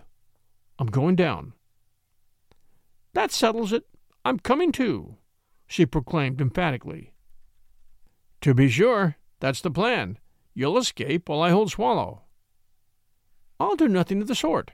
I'm 0.78 0.86
going 0.86 1.16
down. 1.16 1.54
That 3.12 3.32
settles 3.32 3.72
it. 3.72 3.86
I'm 4.24 4.38
coming 4.38 4.70
too, 4.70 5.16
she 5.66 5.84
proclaimed 5.84 6.40
emphatically. 6.40 7.11
To 8.42 8.54
be 8.54 8.68
sure, 8.68 9.16
that's 9.38 9.60
the 9.60 9.70
plan. 9.70 10.18
You'll 10.52 10.76
escape 10.76 11.28
while 11.28 11.40
I 11.40 11.50
hold 11.50 11.70
Swallow. 11.70 12.22
I'll 13.60 13.76
do 13.76 13.86
nothing 13.88 14.20
of 14.20 14.26
the 14.26 14.34
sort. 14.34 14.72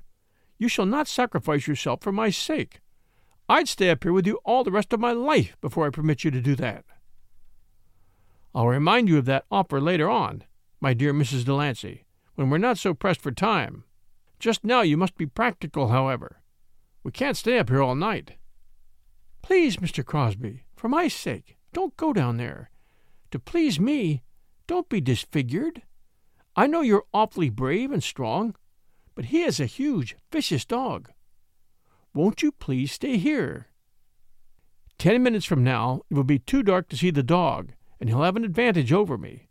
You 0.58 0.68
shall 0.68 0.86
not 0.86 1.06
sacrifice 1.06 1.68
yourself 1.68 2.00
for 2.00 2.10
my 2.10 2.30
sake. 2.30 2.80
I'd 3.46 3.68
stay 3.68 3.90
up 3.90 4.02
here 4.02 4.12
with 4.12 4.26
you 4.26 4.40
all 4.44 4.64
the 4.64 4.72
rest 4.72 4.94
of 4.94 5.00
my 5.00 5.12
life 5.12 5.56
before 5.60 5.86
I 5.86 5.90
permit 5.90 6.24
you 6.24 6.30
to 6.30 6.40
do 6.40 6.54
that. 6.56 6.84
I'll 8.54 8.68
remind 8.68 9.08
you 9.08 9.18
of 9.18 9.26
that 9.26 9.44
offer 9.50 9.80
later 9.80 10.08
on, 10.08 10.44
my 10.80 10.94
dear 10.94 11.12
Mrs. 11.12 11.44
Delancey, 11.44 12.06
when 12.36 12.48
we're 12.48 12.56
not 12.56 12.78
so 12.78 12.94
pressed 12.94 13.20
for 13.20 13.32
time. 13.32 13.84
Just 14.38 14.64
now 14.64 14.80
you 14.80 14.96
must 14.96 15.16
be 15.16 15.26
practical, 15.26 15.88
however. 15.88 16.40
We 17.04 17.12
can't 17.12 17.36
stay 17.36 17.58
up 17.58 17.68
here 17.68 17.82
all 17.82 17.94
night. 17.94 18.32
Please, 19.42 19.76
Mr. 19.76 20.04
Crosby, 20.04 20.64
for 20.74 20.88
my 20.88 21.08
sake, 21.08 21.58
don't 21.74 21.96
go 21.98 22.14
down 22.14 22.38
there. 22.38 22.70
To 23.30 23.38
please 23.38 23.78
me, 23.78 24.22
don't 24.66 24.88
be 24.88 25.00
disfigured. 25.00 25.82
I 26.56 26.66
know 26.66 26.80
you're 26.80 27.04
awfully 27.12 27.50
brave 27.50 27.92
and 27.92 28.02
strong, 28.02 28.56
but 29.14 29.26
he 29.26 29.42
is 29.42 29.60
a 29.60 29.66
huge, 29.66 30.16
vicious 30.32 30.64
dog. 30.64 31.10
Won't 32.14 32.42
you 32.42 32.52
please 32.52 32.92
stay 32.92 33.18
here? 33.18 33.68
Ten 34.98 35.22
minutes 35.22 35.44
from 35.44 35.62
now, 35.62 36.02
it 36.10 36.14
will 36.14 36.24
be 36.24 36.38
too 36.38 36.62
dark 36.62 36.88
to 36.88 36.96
see 36.96 37.10
the 37.10 37.22
dog, 37.22 37.72
and 38.00 38.08
he'll 38.08 38.22
have 38.22 38.36
an 38.36 38.44
advantage 38.44 38.92
over 38.92 39.16
me. 39.16 39.48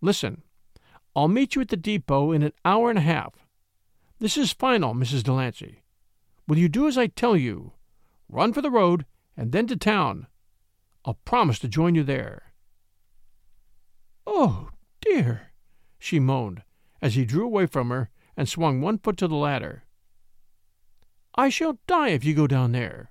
Listen, 0.00 0.42
I'll 1.14 1.28
meet 1.28 1.54
you 1.54 1.60
at 1.60 1.68
the 1.68 1.76
depot 1.76 2.32
in 2.32 2.42
an 2.42 2.52
hour 2.64 2.88
and 2.88 2.98
a 2.98 3.02
half. 3.02 3.34
This 4.18 4.36
is 4.36 4.52
final, 4.52 4.94
Mrs. 4.94 5.22
Delancey. 5.22 5.82
Will 6.46 6.58
you 6.58 6.68
do 6.68 6.86
as 6.86 6.96
I 6.96 7.08
tell 7.08 7.36
you? 7.36 7.72
Run 8.28 8.52
for 8.52 8.62
the 8.62 8.70
road 8.70 9.04
and 9.36 9.52
then 9.52 9.66
to 9.66 9.76
town. 9.76 10.26
I'll 11.04 11.18
promise 11.24 11.58
to 11.60 11.68
join 11.68 11.94
you 11.94 12.02
there. 12.02 12.49
Oh, 14.26 14.70
dear, 15.00 15.52
she 15.98 16.20
moaned 16.20 16.62
as 17.02 17.14
he 17.14 17.24
drew 17.24 17.44
away 17.44 17.66
from 17.66 17.90
her 17.90 18.10
and 18.36 18.48
swung 18.48 18.80
one 18.80 18.98
foot 18.98 19.16
to 19.18 19.28
the 19.28 19.34
ladder. 19.34 19.84
I 21.34 21.48
shall 21.48 21.78
die 21.86 22.08
if 22.08 22.24
you 22.24 22.34
go 22.34 22.46
down 22.46 22.72
there. 22.72 23.10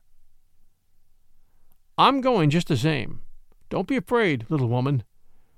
I'm 1.98 2.22
going 2.22 2.50
just 2.50 2.68
the 2.68 2.78
same. 2.78 3.22
Don't 3.70 3.88
be 3.88 3.98
afraid, 3.98 4.46
little 4.50 4.70
woman. 4.70 5.04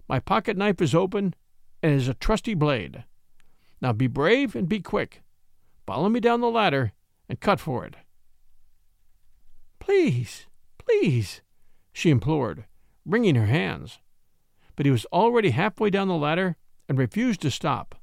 My 0.07 0.19
pocket 0.19 0.57
knife 0.57 0.81
is 0.81 0.95
open 0.95 1.35
and 1.81 1.93
is 1.93 2.07
a 2.07 2.13
trusty 2.13 2.53
blade. 2.53 3.03
Now 3.81 3.93
be 3.93 4.07
brave 4.07 4.55
and 4.55 4.67
be 4.67 4.79
quick. 4.79 5.21
Follow 5.87 6.09
me 6.09 6.19
down 6.19 6.41
the 6.41 6.49
ladder 6.49 6.93
and 7.27 7.39
cut 7.39 7.59
for 7.59 7.85
it. 7.85 7.95
Please, 9.79 10.45
please, 10.77 11.41
she 11.91 12.09
implored, 12.09 12.65
wringing 13.05 13.35
her 13.35 13.47
hands. 13.47 13.99
But 14.81 14.87
he 14.87 14.91
was 14.91 15.05
already 15.13 15.51
halfway 15.51 15.91
down 15.91 16.07
the 16.07 16.15
ladder 16.15 16.57
and 16.89 16.97
refused 16.97 17.39
to 17.41 17.51
stop. 17.51 17.93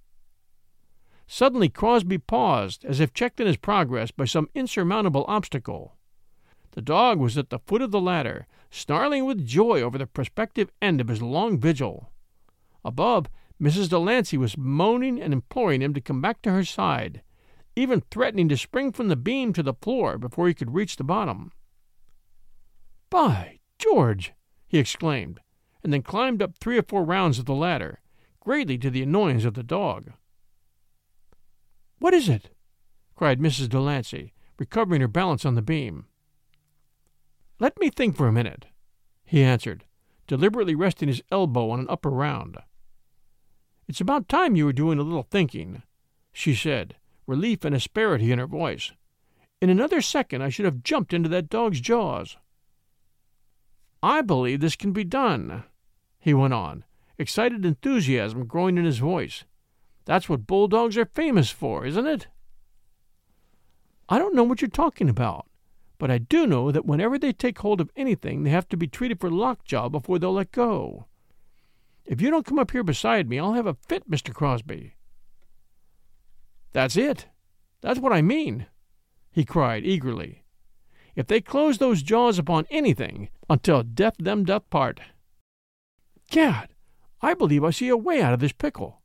Suddenly 1.27 1.71
Crosby 1.71 2.19
paused, 2.19 2.85
as 2.85 3.01
if 3.01 3.13
checked 3.13 3.41
in 3.41 3.49
his 3.49 3.57
progress 3.57 4.13
by 4.13 4.27
some 4.27 4.49
insurmountable 4.55 5.25
obstacle. 5.27 5.97
The 6.71 6.81
dog 6.81 7.19
was 7.19 7.37
at 7.37 7.51
the 7.51 7.59
foot 7.59 7.83
of 7.83 7.91
the 7.91 8.01
ladder, 8.01 8.47
snarling 8.71 9.25
with 9.25 9.45
joy 9.45 9.83
over 9.83 9.99
the 9.99 10.07
prospective 10.07 10.71
end 10.81 11.01
of 11.01 11.09
his 11.09 11.21
long 11.21 11.59
vigil. 11.59 12.13
Above, 12.85 13.27
Mrs. 13.61 13.89
Delancey 13.89 14.39
was 14.39 14.57
moaning 14.57 15.21
and 15.21 15.33
imploring 15.33 15.83
him 15.83 15.95
to 15.95 16.01
come 16.01 16.21
back 16.21 16.43
to 16.43 16.53
her 16.53 16.65
side, 16.65 17.23
even 17.75 18.03
threatening 18.03 18.49
to 18.51 18.57
spring 18.57 18.93
from 18.93 19.09
the 19.09 19.17
beam 19.17 19.53
to 19.53 19.65
the 19.65 19.75
floor 19.75 20.17
before 20.17 20.47
he 20.47 20.55
could 20.55 20.73
reach 20.75 20.95
the 20.95 21.03
bottom. 21.03 21.51
By 23.11 23.59
George! 23.81 24.33
he 24.69 24.79
exclaimed, 24.79 25.41
and 25.89 25.93
then 25.95 26.03
climbed 26.03 26.43
up 26.43 26.55
three 26.55 26.77
or 26.77 26.83
four 26.83 27.03
rounds 27.03 27.39
of 27.39 27.47
the 27.47 27.55
ladder, 27.55 27.99
greatly 28.41 28.77
to 28.77 28.91
the 28.91 29.03
annoyance 29.03 29.47
of 29.47 29.55
the 29.55 29.63
dog. 29.63 30.13
What 31.99 32.13
is 32.13 32.29
it? 32.29 32.51
cried 33.17 33.41
Mrs. 33.41 33.71
Delancey, 33.71 34.35
recovering 34.59 35.01
her 35.01 35.09
balance 35.09 35.47
on 35.47 35.55
the 35.55 35.63
beam. 35.63 36.05
Let 37.59 37.81
me 37.81 37.89
think 37.89 38.19
for 38.19 38.29
a 38.29 38.33
minute, 38.33 38.67
he 39.25 39.43
answered, 39.43 39.87
deliberately 40.27 40.75
resting 40.75 41.09
his 41.09 41.23
elbow 41.33 41.71
on 41.71 41.81
an 41.81 41.87
upper 41.89 42.11
round. 42.11 42.59
It's 43.89 44.03
about 44.03 44.29
time 44.29 44.57
you 44.57 44.67
were 44.67 44.75
doing 44.75 44.99
a 44.99 45.03
little 45.03 45.23
thinking, 45.23 45.85
she 46.35 46.55
said, 46.55 46.97
relief 47.27 47.65
and 47.65 47.75
asperity 47.75 48.31
in 48.31 48.39
her 48.39 48.47
voice. 48.47 48.93
In 49.63 49.71
another 49.71 50.03
second 50.03 50.43
I 50.43 50.51
should 50.51 50.67
have 50.67 50.83
jumped 50.83 51.15
into 51.15 51.31
that 51.31 51.49
dog's 51.49 51.81
jaws. 51.81 52.37
I 54.03 54.21
believe 54.21 54.61
this 54.61 54.77
can 54.77 54.93
be 54.93 55.05
done, 55.05 55.65
he 56.29 56.35
went 56.35 56.55
on, 56.55 56.85
excited 57.19 57.65
enthusiasm 57.65 58.47
growing 58.47 58.79
in 58.79 58.85
his 58.85 58.99
voice. 58.99 59.45
That's 60.05 60.29
what 60.29 60.47
bulldogs 60.47 60.97
are 60.97 61.05
famous 61.05 61.51
for, 61.51 61.85
isn't 61.85 62.07
it? 62.07 62.29
I 64.09 64.19
don't 64.19 64.35
know 64.35 64.45
what 64.45 64.63
you're 64.63 64.71
talking 64.71 65.09
about, 65.09 65.47
but 65.99 66.11
I 66.11 66.19
do 66.19 66.47
know 66.47 66.71
that 66.71 66.87
whenever 66.87 67.19
they 67.19 67.33
take 67.33 67.59
hold 67.59 67.81
of 67.81 67.91
anything, 67.97 68.43
they 68.43 68.51
have 68.51 68.69
to 68.69 68.77
be 68.77 68.87
treated 68.87 69.21
for 69.21 69.31
lockjaw 69.31 69.89
before 69.89 70.19
they'll 70.19 70.33
let 70.33 70.53
go. 70.53 71.07
If 72.07 72.23
you 72.23 72.31
don't 72.31 72.47
come 72.47 72.59
up 72.59 72.71
here 72.71 72.85
beside 72.85 73.29
me, 73.29 73.39
I'll 73.39 73.53
have 73.53 73.67
a 73.67 73.75
fit, 73.75 74.09
Mr. 74.11 74.33
Crosby. 74.33 74.95
That's 76.73 76.97
it. 76.97 77.27
That's 77.83 78.01
what 78.01 78.13
I 78.13 78.23
mean, 78.23 78.67
he 79.31 79.45
cried 79.45 79.85
eagerly. 79.85 80.45
If 81.15 81.27
they 81.27 81.41
close 81.41 81.79
those 81.79 82.03
jaws 82.03 82.39
upon 82.39 82.67
anything, 82.71 83.29
until 83.51 83.83
death 83.83 84.15
them 84.19 84.45
doth 84.45 84.71
part. 84.71 85.01
Gad, 86.31 86.75
I 87.21 87.35
believe 87.35 87.65
I 87.65 87.71
see 87.71 87.89
a 87.89 87.97
way 87.97 88.21
out 88.21 88.35
of 88.35 88.41
this 88.41 88.53
pickle. 88.53 89.01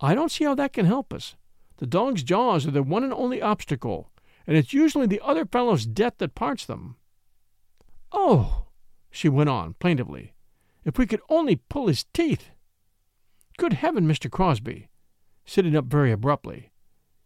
I 0.00 0.14
don't 0.14 0.32
see 0.32 0.44
how 0.44 0.54
that 0.54 0.72
can 0.72 0.86
help 0.86 1.12
us. 1.12 1.36
The 1.76 1.86
dog's 1.86 2.22
jaws 2.22 2.66
are 2.66 2.70
the 2.70 2.82
one 2.82 3.04
and 3.04 3.12
only 3.12 3.42
obstacle, 3.42 4.10
and 4.46 4.56
it's 4.56 4.72
usually 4.72 5.06
the 5.06 5.20
other 5.22 5.44
fellow's 5.44 5.86
death 5.86 6.14
that 6.18 6.34
parts 6.34 6.64
them. 6.64 6.96
Oh, 8.10 8.66
she 9.10 9.28
went 9.28 9.50
on 9.50 9.74
plaintively, 9.74 10.34
if 10.84 10.98
we 10.98 11.06
could 11.06 11.20
only 11.28 11.56
pull 11.56 11.86
his 11.88 12.04
teeth! 12.12 12.50
Good 13.58 13.74
heaven, 13.74 14.06
Mr. 14.06 14.30
Crosby, 14.30 14.88
sitting 15.44 15.76
up 15.76 15.84
very 15.84 16.10
abruptly, 16.10 16.72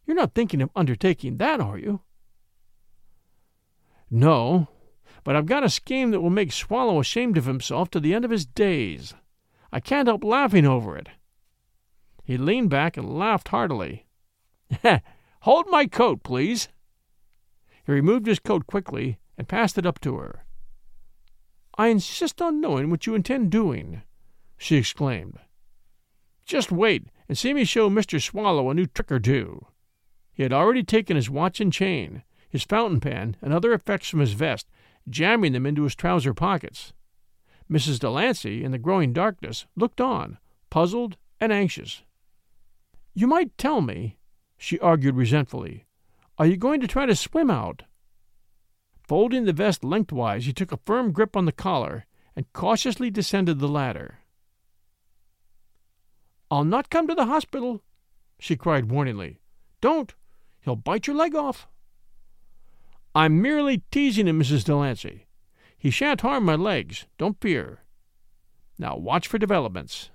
you're 0.04 0.16
not 0.16 0.34
thinking 0.34 0.60
of 0.60 0.70
undertaking 0.76 1.38
that, 1.38 1.60
are 1.60 1.78
you? 1.78 2.00
No, 4.10 4.68
but 5.26 5.34
I've 5.34 5.46
got 5.46 5.64
a 5.64 5.68
scheme 5.68 6.12
that 6.12 6.20
will 6.20 6.30
make 6.30 6.52
Swallow 6.52 7.00
ashamed 7.00 7.36
of 7.36 7.46
himself 7.46 7.90
to 7.90 7.98
the 7.98 8.14
end 8.14 8.24
of 8.24 8.30
his 8.30 8.46
days. 8.46 9.12
I 9.72 9.80
can't 9.80 10.06
help 10.06 10.22
laughing 10.22 10.64
over 10.64 10.96
it. 10.96 11.08
He 12.22 12.36
leaned 12.36 12.70
back 12.70 12.96
and 12.96 13.18
laughed 13.18 13.48
heartily. 13.48 14.06
Hold 15.40 15.66
my 15.68 15.86
coat, 15.86 16.22
please. 16.22 16.68
He 17.84 17.90
removed 17.90 18.28
his 18.28 18.38
coat 18.38 18.68
quickly 18.68 19.18
and 19.36 19.48
passed 19.48 19.76
it 19.76 19.84
up 19.84 19.98
to 20.02 20.14
her. 20.14 20.44
I 21.76 21.88
insist 21.88 22.40
on 22.40 22.60
knowing 22.60 22.88
what 22.88 23.04
you 23.04 23.16
intend 23.16 23.50
doing, 23.50 24.02
she 24.56 24.76
exclaimed. 24.76 25.40
Just 26.44 26.70
wait 26.70 27.08
and 27.28 27.36
see 27.36 27.52
me 27.52 27.64
show 27.64 27.90
Mr. 27.90 28.22
Swallow 28.22 28.70
a 28.70 28.74
new 28.74 28.86
trick 28.86 29.10
or 29.10 29.18
two. 29.18 29.66
He 30.32 30.44
had 30.44 30.52
already 30.52 30.84
taken 30.84 31.16
his 31.16 31.28
watch 31.28 31.60
and 31.60 31.72
chain, 31.72 32.22
his 32.48 32.62
fountain 32.62 33.00
pen, 33.00 33.36
and 33.42 33.52
other 33.52 33.72
effects 33.72 34.08
from 34.08 34.20
his 34.20 34.34
vest, 34.34 34.68
jamming 35.09 35.52
them 35.52 35.66
into 35.66 35.84
his 35.84 35.94
trouser 35.94 36.34
pockets. 36.34 36.92
Mrs. 37.70 37.98
Delancey, 37.98 38.62
in 38.62 38.70
the 38.70 38.78
growing 38.78 39.12
darkness, 39.12 39.66
looked 39.76 40.00
on, 40.00 40.38
puzzled 40.70 41.16
and 41.40 41.52
anxious. 41.52 42.02
You 43.14 43.26
might 43.26 43.57
tell 43.59 43.80
me, 43.80 44.18
she 44.57 44.78
argued 44.80 45.16
resentfully. 45.16 45.86
Are 46.38 46.46
you 46.46 46.57
going 46.57 46.80
to 46.80 46.86
try 46.86 47.07
to 47.07 47.16
swim 47.16 47.50
out? 47.50 47.82
Folding 49.07 49.44
the 49.44 49.52
vest 49.52 49.84
lengthwise, 49.84 50.46
he 50.46 50.52
took 50.52 50.72
a 50.72 50.80
firm 50.84 51.12
grip 51.12 51.36
on 51.36 51.44
the 51.44 51.52
collar 51.52 52.07
and 52.34 52.52
cautiously 52.52 53.11
descended 53.11 53.59
the 53.59 53.68
ladder. 53.68 54.18
I'll 56.50 56.64
not 56.64 56.90
come 56.90 57.09
to 57.09 57.14
the 57.14 57.26
hospital, 57.26 57.82
she 58.38 58.57
cried 58.57 58.90
warningly. 58.90 59.38
Don't! 59.80 60.14
He'll 60.61 60.76
bite 60.76 61.07
your 61.07 61.16
leg 61.16 61.34
off. 61.34 61.68
I'm 63.16 63.40
merely 63.40 63.82
teasing 63.90 64.28
him, 64.28 64.38
Mrs. 64.38 64.62
Delancey. 64.62 65.24
He 65.78 65.88
shan't 65.88 66.20
harm 66.20 66.44
my 66.44 66.54
legs, 66.54 67.06
don't 67.16 67.40
fear. 67.40 67.82
Now 68.78 68.94
watch 68.98 69.26
for 69.26 69.38
developments. 69.38 70.10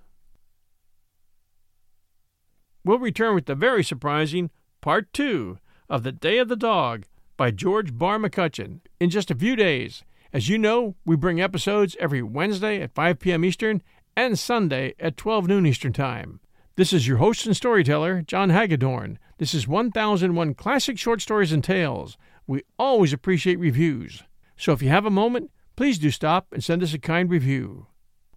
We'll 2.85 2.99
return 2.99 3.33
with 3.33 3.47
the 3.47 3.55
very 3.55 3.83
surprising 3.83 4.51
Part 4.81 5.11
2 5.13 5.57
of 5.89 6.03
The 6.03 6.11
Day 6.11 6.37
of 6.37 6.47
the 6.47 6.55
Dog 6.55 7.05
by 7.37 7.49
George 7.49 7.97
Barr 7.97 8.19
McCutcheon 8.19 8.81
in 8.99 9.09
just 9.09 9.31
a 9.31 9.35
few 9.35 9.55
days. 9.55 10.03
As 10.31 10.47
you 10.47 10.59
know, 10.59 10.93
we 11.03 11.15
bring 11.15 11.41
episodes 11.41 11.97
every 11.99 12.21
Wednesday 12.21 12.81
at 12.81 12.93
5 12.93 13.17
p.m. 13.17 13.43
Eastern 13.43 13.81
and 14.15 14.37
Sunday 14.37 14.93
at 14.99 15.17
12 15.17 15.47
noon 15.47 15.65
Eastern 15.65 15.91
Time. 15.91 16.39
This 16.75 16.93
is 16.93 17.07
your 17.07 17.17
host 17.17 17.47
and 17.47 17.57
storyteller, 17.57 18.21
John 18.21 18.51
Hagedorn. 18.51 19.17
This 19.39 19.55
is 19.55 19.67
1001 19.67 20.53
Classic 20.53 20.99
Short 20.99 21.19
Stories 21.19 21.51
and 21.51 21.63
Tales. 21.63 22.15
We 22.51 22.63
always 22.77 23.13
appreciate 23.13 23.59
reviews. 23.59 24.23
So 24.57 24.73
if 24.73 24.81
you 24.81 24.89
have 24.89 25.05
a 25.05 25.09
moment, 25.09 25.51
please 25.77 25.97
do 25.97 26.11
stop 26.11 26.47
and 26.51 26.61
send 26.61 26.83
us 26.83 26.93
a 26.93 26.99
kind 26.99 27.31
review. 27.31 27.87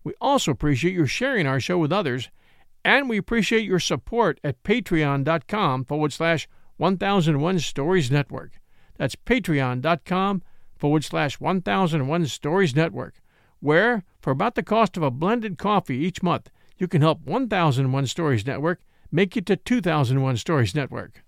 We 0.05 0.15
also 0.21 0.53
appreciate 0.53 0.95
your 0.95 1.09
sharing 1.09 1.49
our 1.49 1.59
show 1.59 1.79
with 1.79 1.93
others, 1.93 2.31
and 2.85 3.09
we 3.09 3.19
appreciate 3.19 3.65
your 3.65 3.81
support 3.81 4.39
at 4.45 4.63
patreon.com 4.63 5.87
forward 5.87 6.13
slash 6.13 6.47
1001 6.77 7.59
Stories 7.59 8.09
Network. 8.09 8.61
That's 8.99 9.17
patreon.com 9.17 10.45
forward 10.77 11.03
slash 11.03 11.41
1001 11.41 12.27
Stories 12.27 12.77
Network, 12.77 13.21
where, 13.59 14.05
for 14.21 14.31
about 14.31 14.55
the 14.55 14.63
cost 14.63 14.97
of 14.97 15.03
a 15.03 15.11
blended 15.11 15.59
coffee 15.59 15.97
each 15.97 16.23
month, 16.23 16.51
you 16.79 16.87
can 16.87 17.03
help 17.03 17.23
1001 17.23 18.07
Stories 18.07 18.47
Network 18.47 18.79
make 19.11 19.37
it 19.37 19.45
to 19.47 19.57
2001 19.57 20.37
Stories 20.37 20.73
Network. 20.73 21.25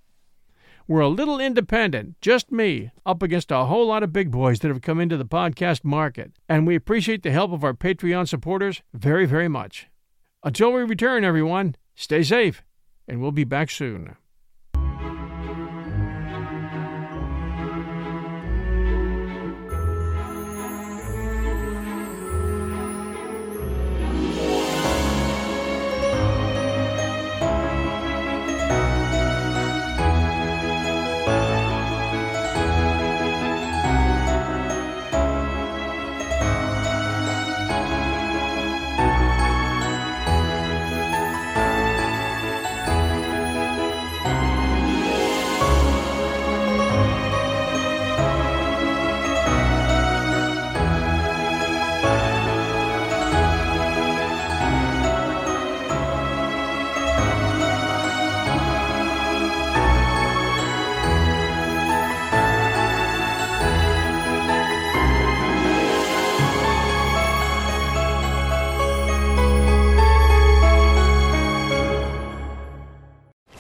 We're 0.89 1.01
a 1.01 1.09
little 1.09 1.41
independent, 1.41 2.15
just 2.21 2.53
me, 2.53 2.93
up 3.05 3.21
against 3.21 3.51
a 3.51 3.65
whole 3.65 3.89
lot 3.89 4.05
of 4.05 4.13
big 4.13 4.31
boys 4.31 4.61
that 4.61 4.69
have 4.69 4.83
come 4.83 5.01
into 5.01 5.17
the 5.17 5.25
podcast 5.25 5.83
market, 5.83 6.31
and 6.49 6.65
we 6.65 6.77
appreciate 6.77 7.25
the 7.25 7.33
help 7.33 7.51
of 7.51 7.65
our 7.65 7.75
Patreon 7.75 8.29
supporters 8.29 8.83
very, 8.95 9.27
very 9.27 9.49
much. 9.49 9.89
Until 10.45 10.73
we 10.73 10.83
return, 10.83 11.25
everyone, 11.25 11.75
stay 11.97 12.23
safe, 12.23 12.63
and 13.09 13.21
we'll 13.21 13.33
be 13.33 13.43
back 13.43 13.69
soon. 13.69 14.15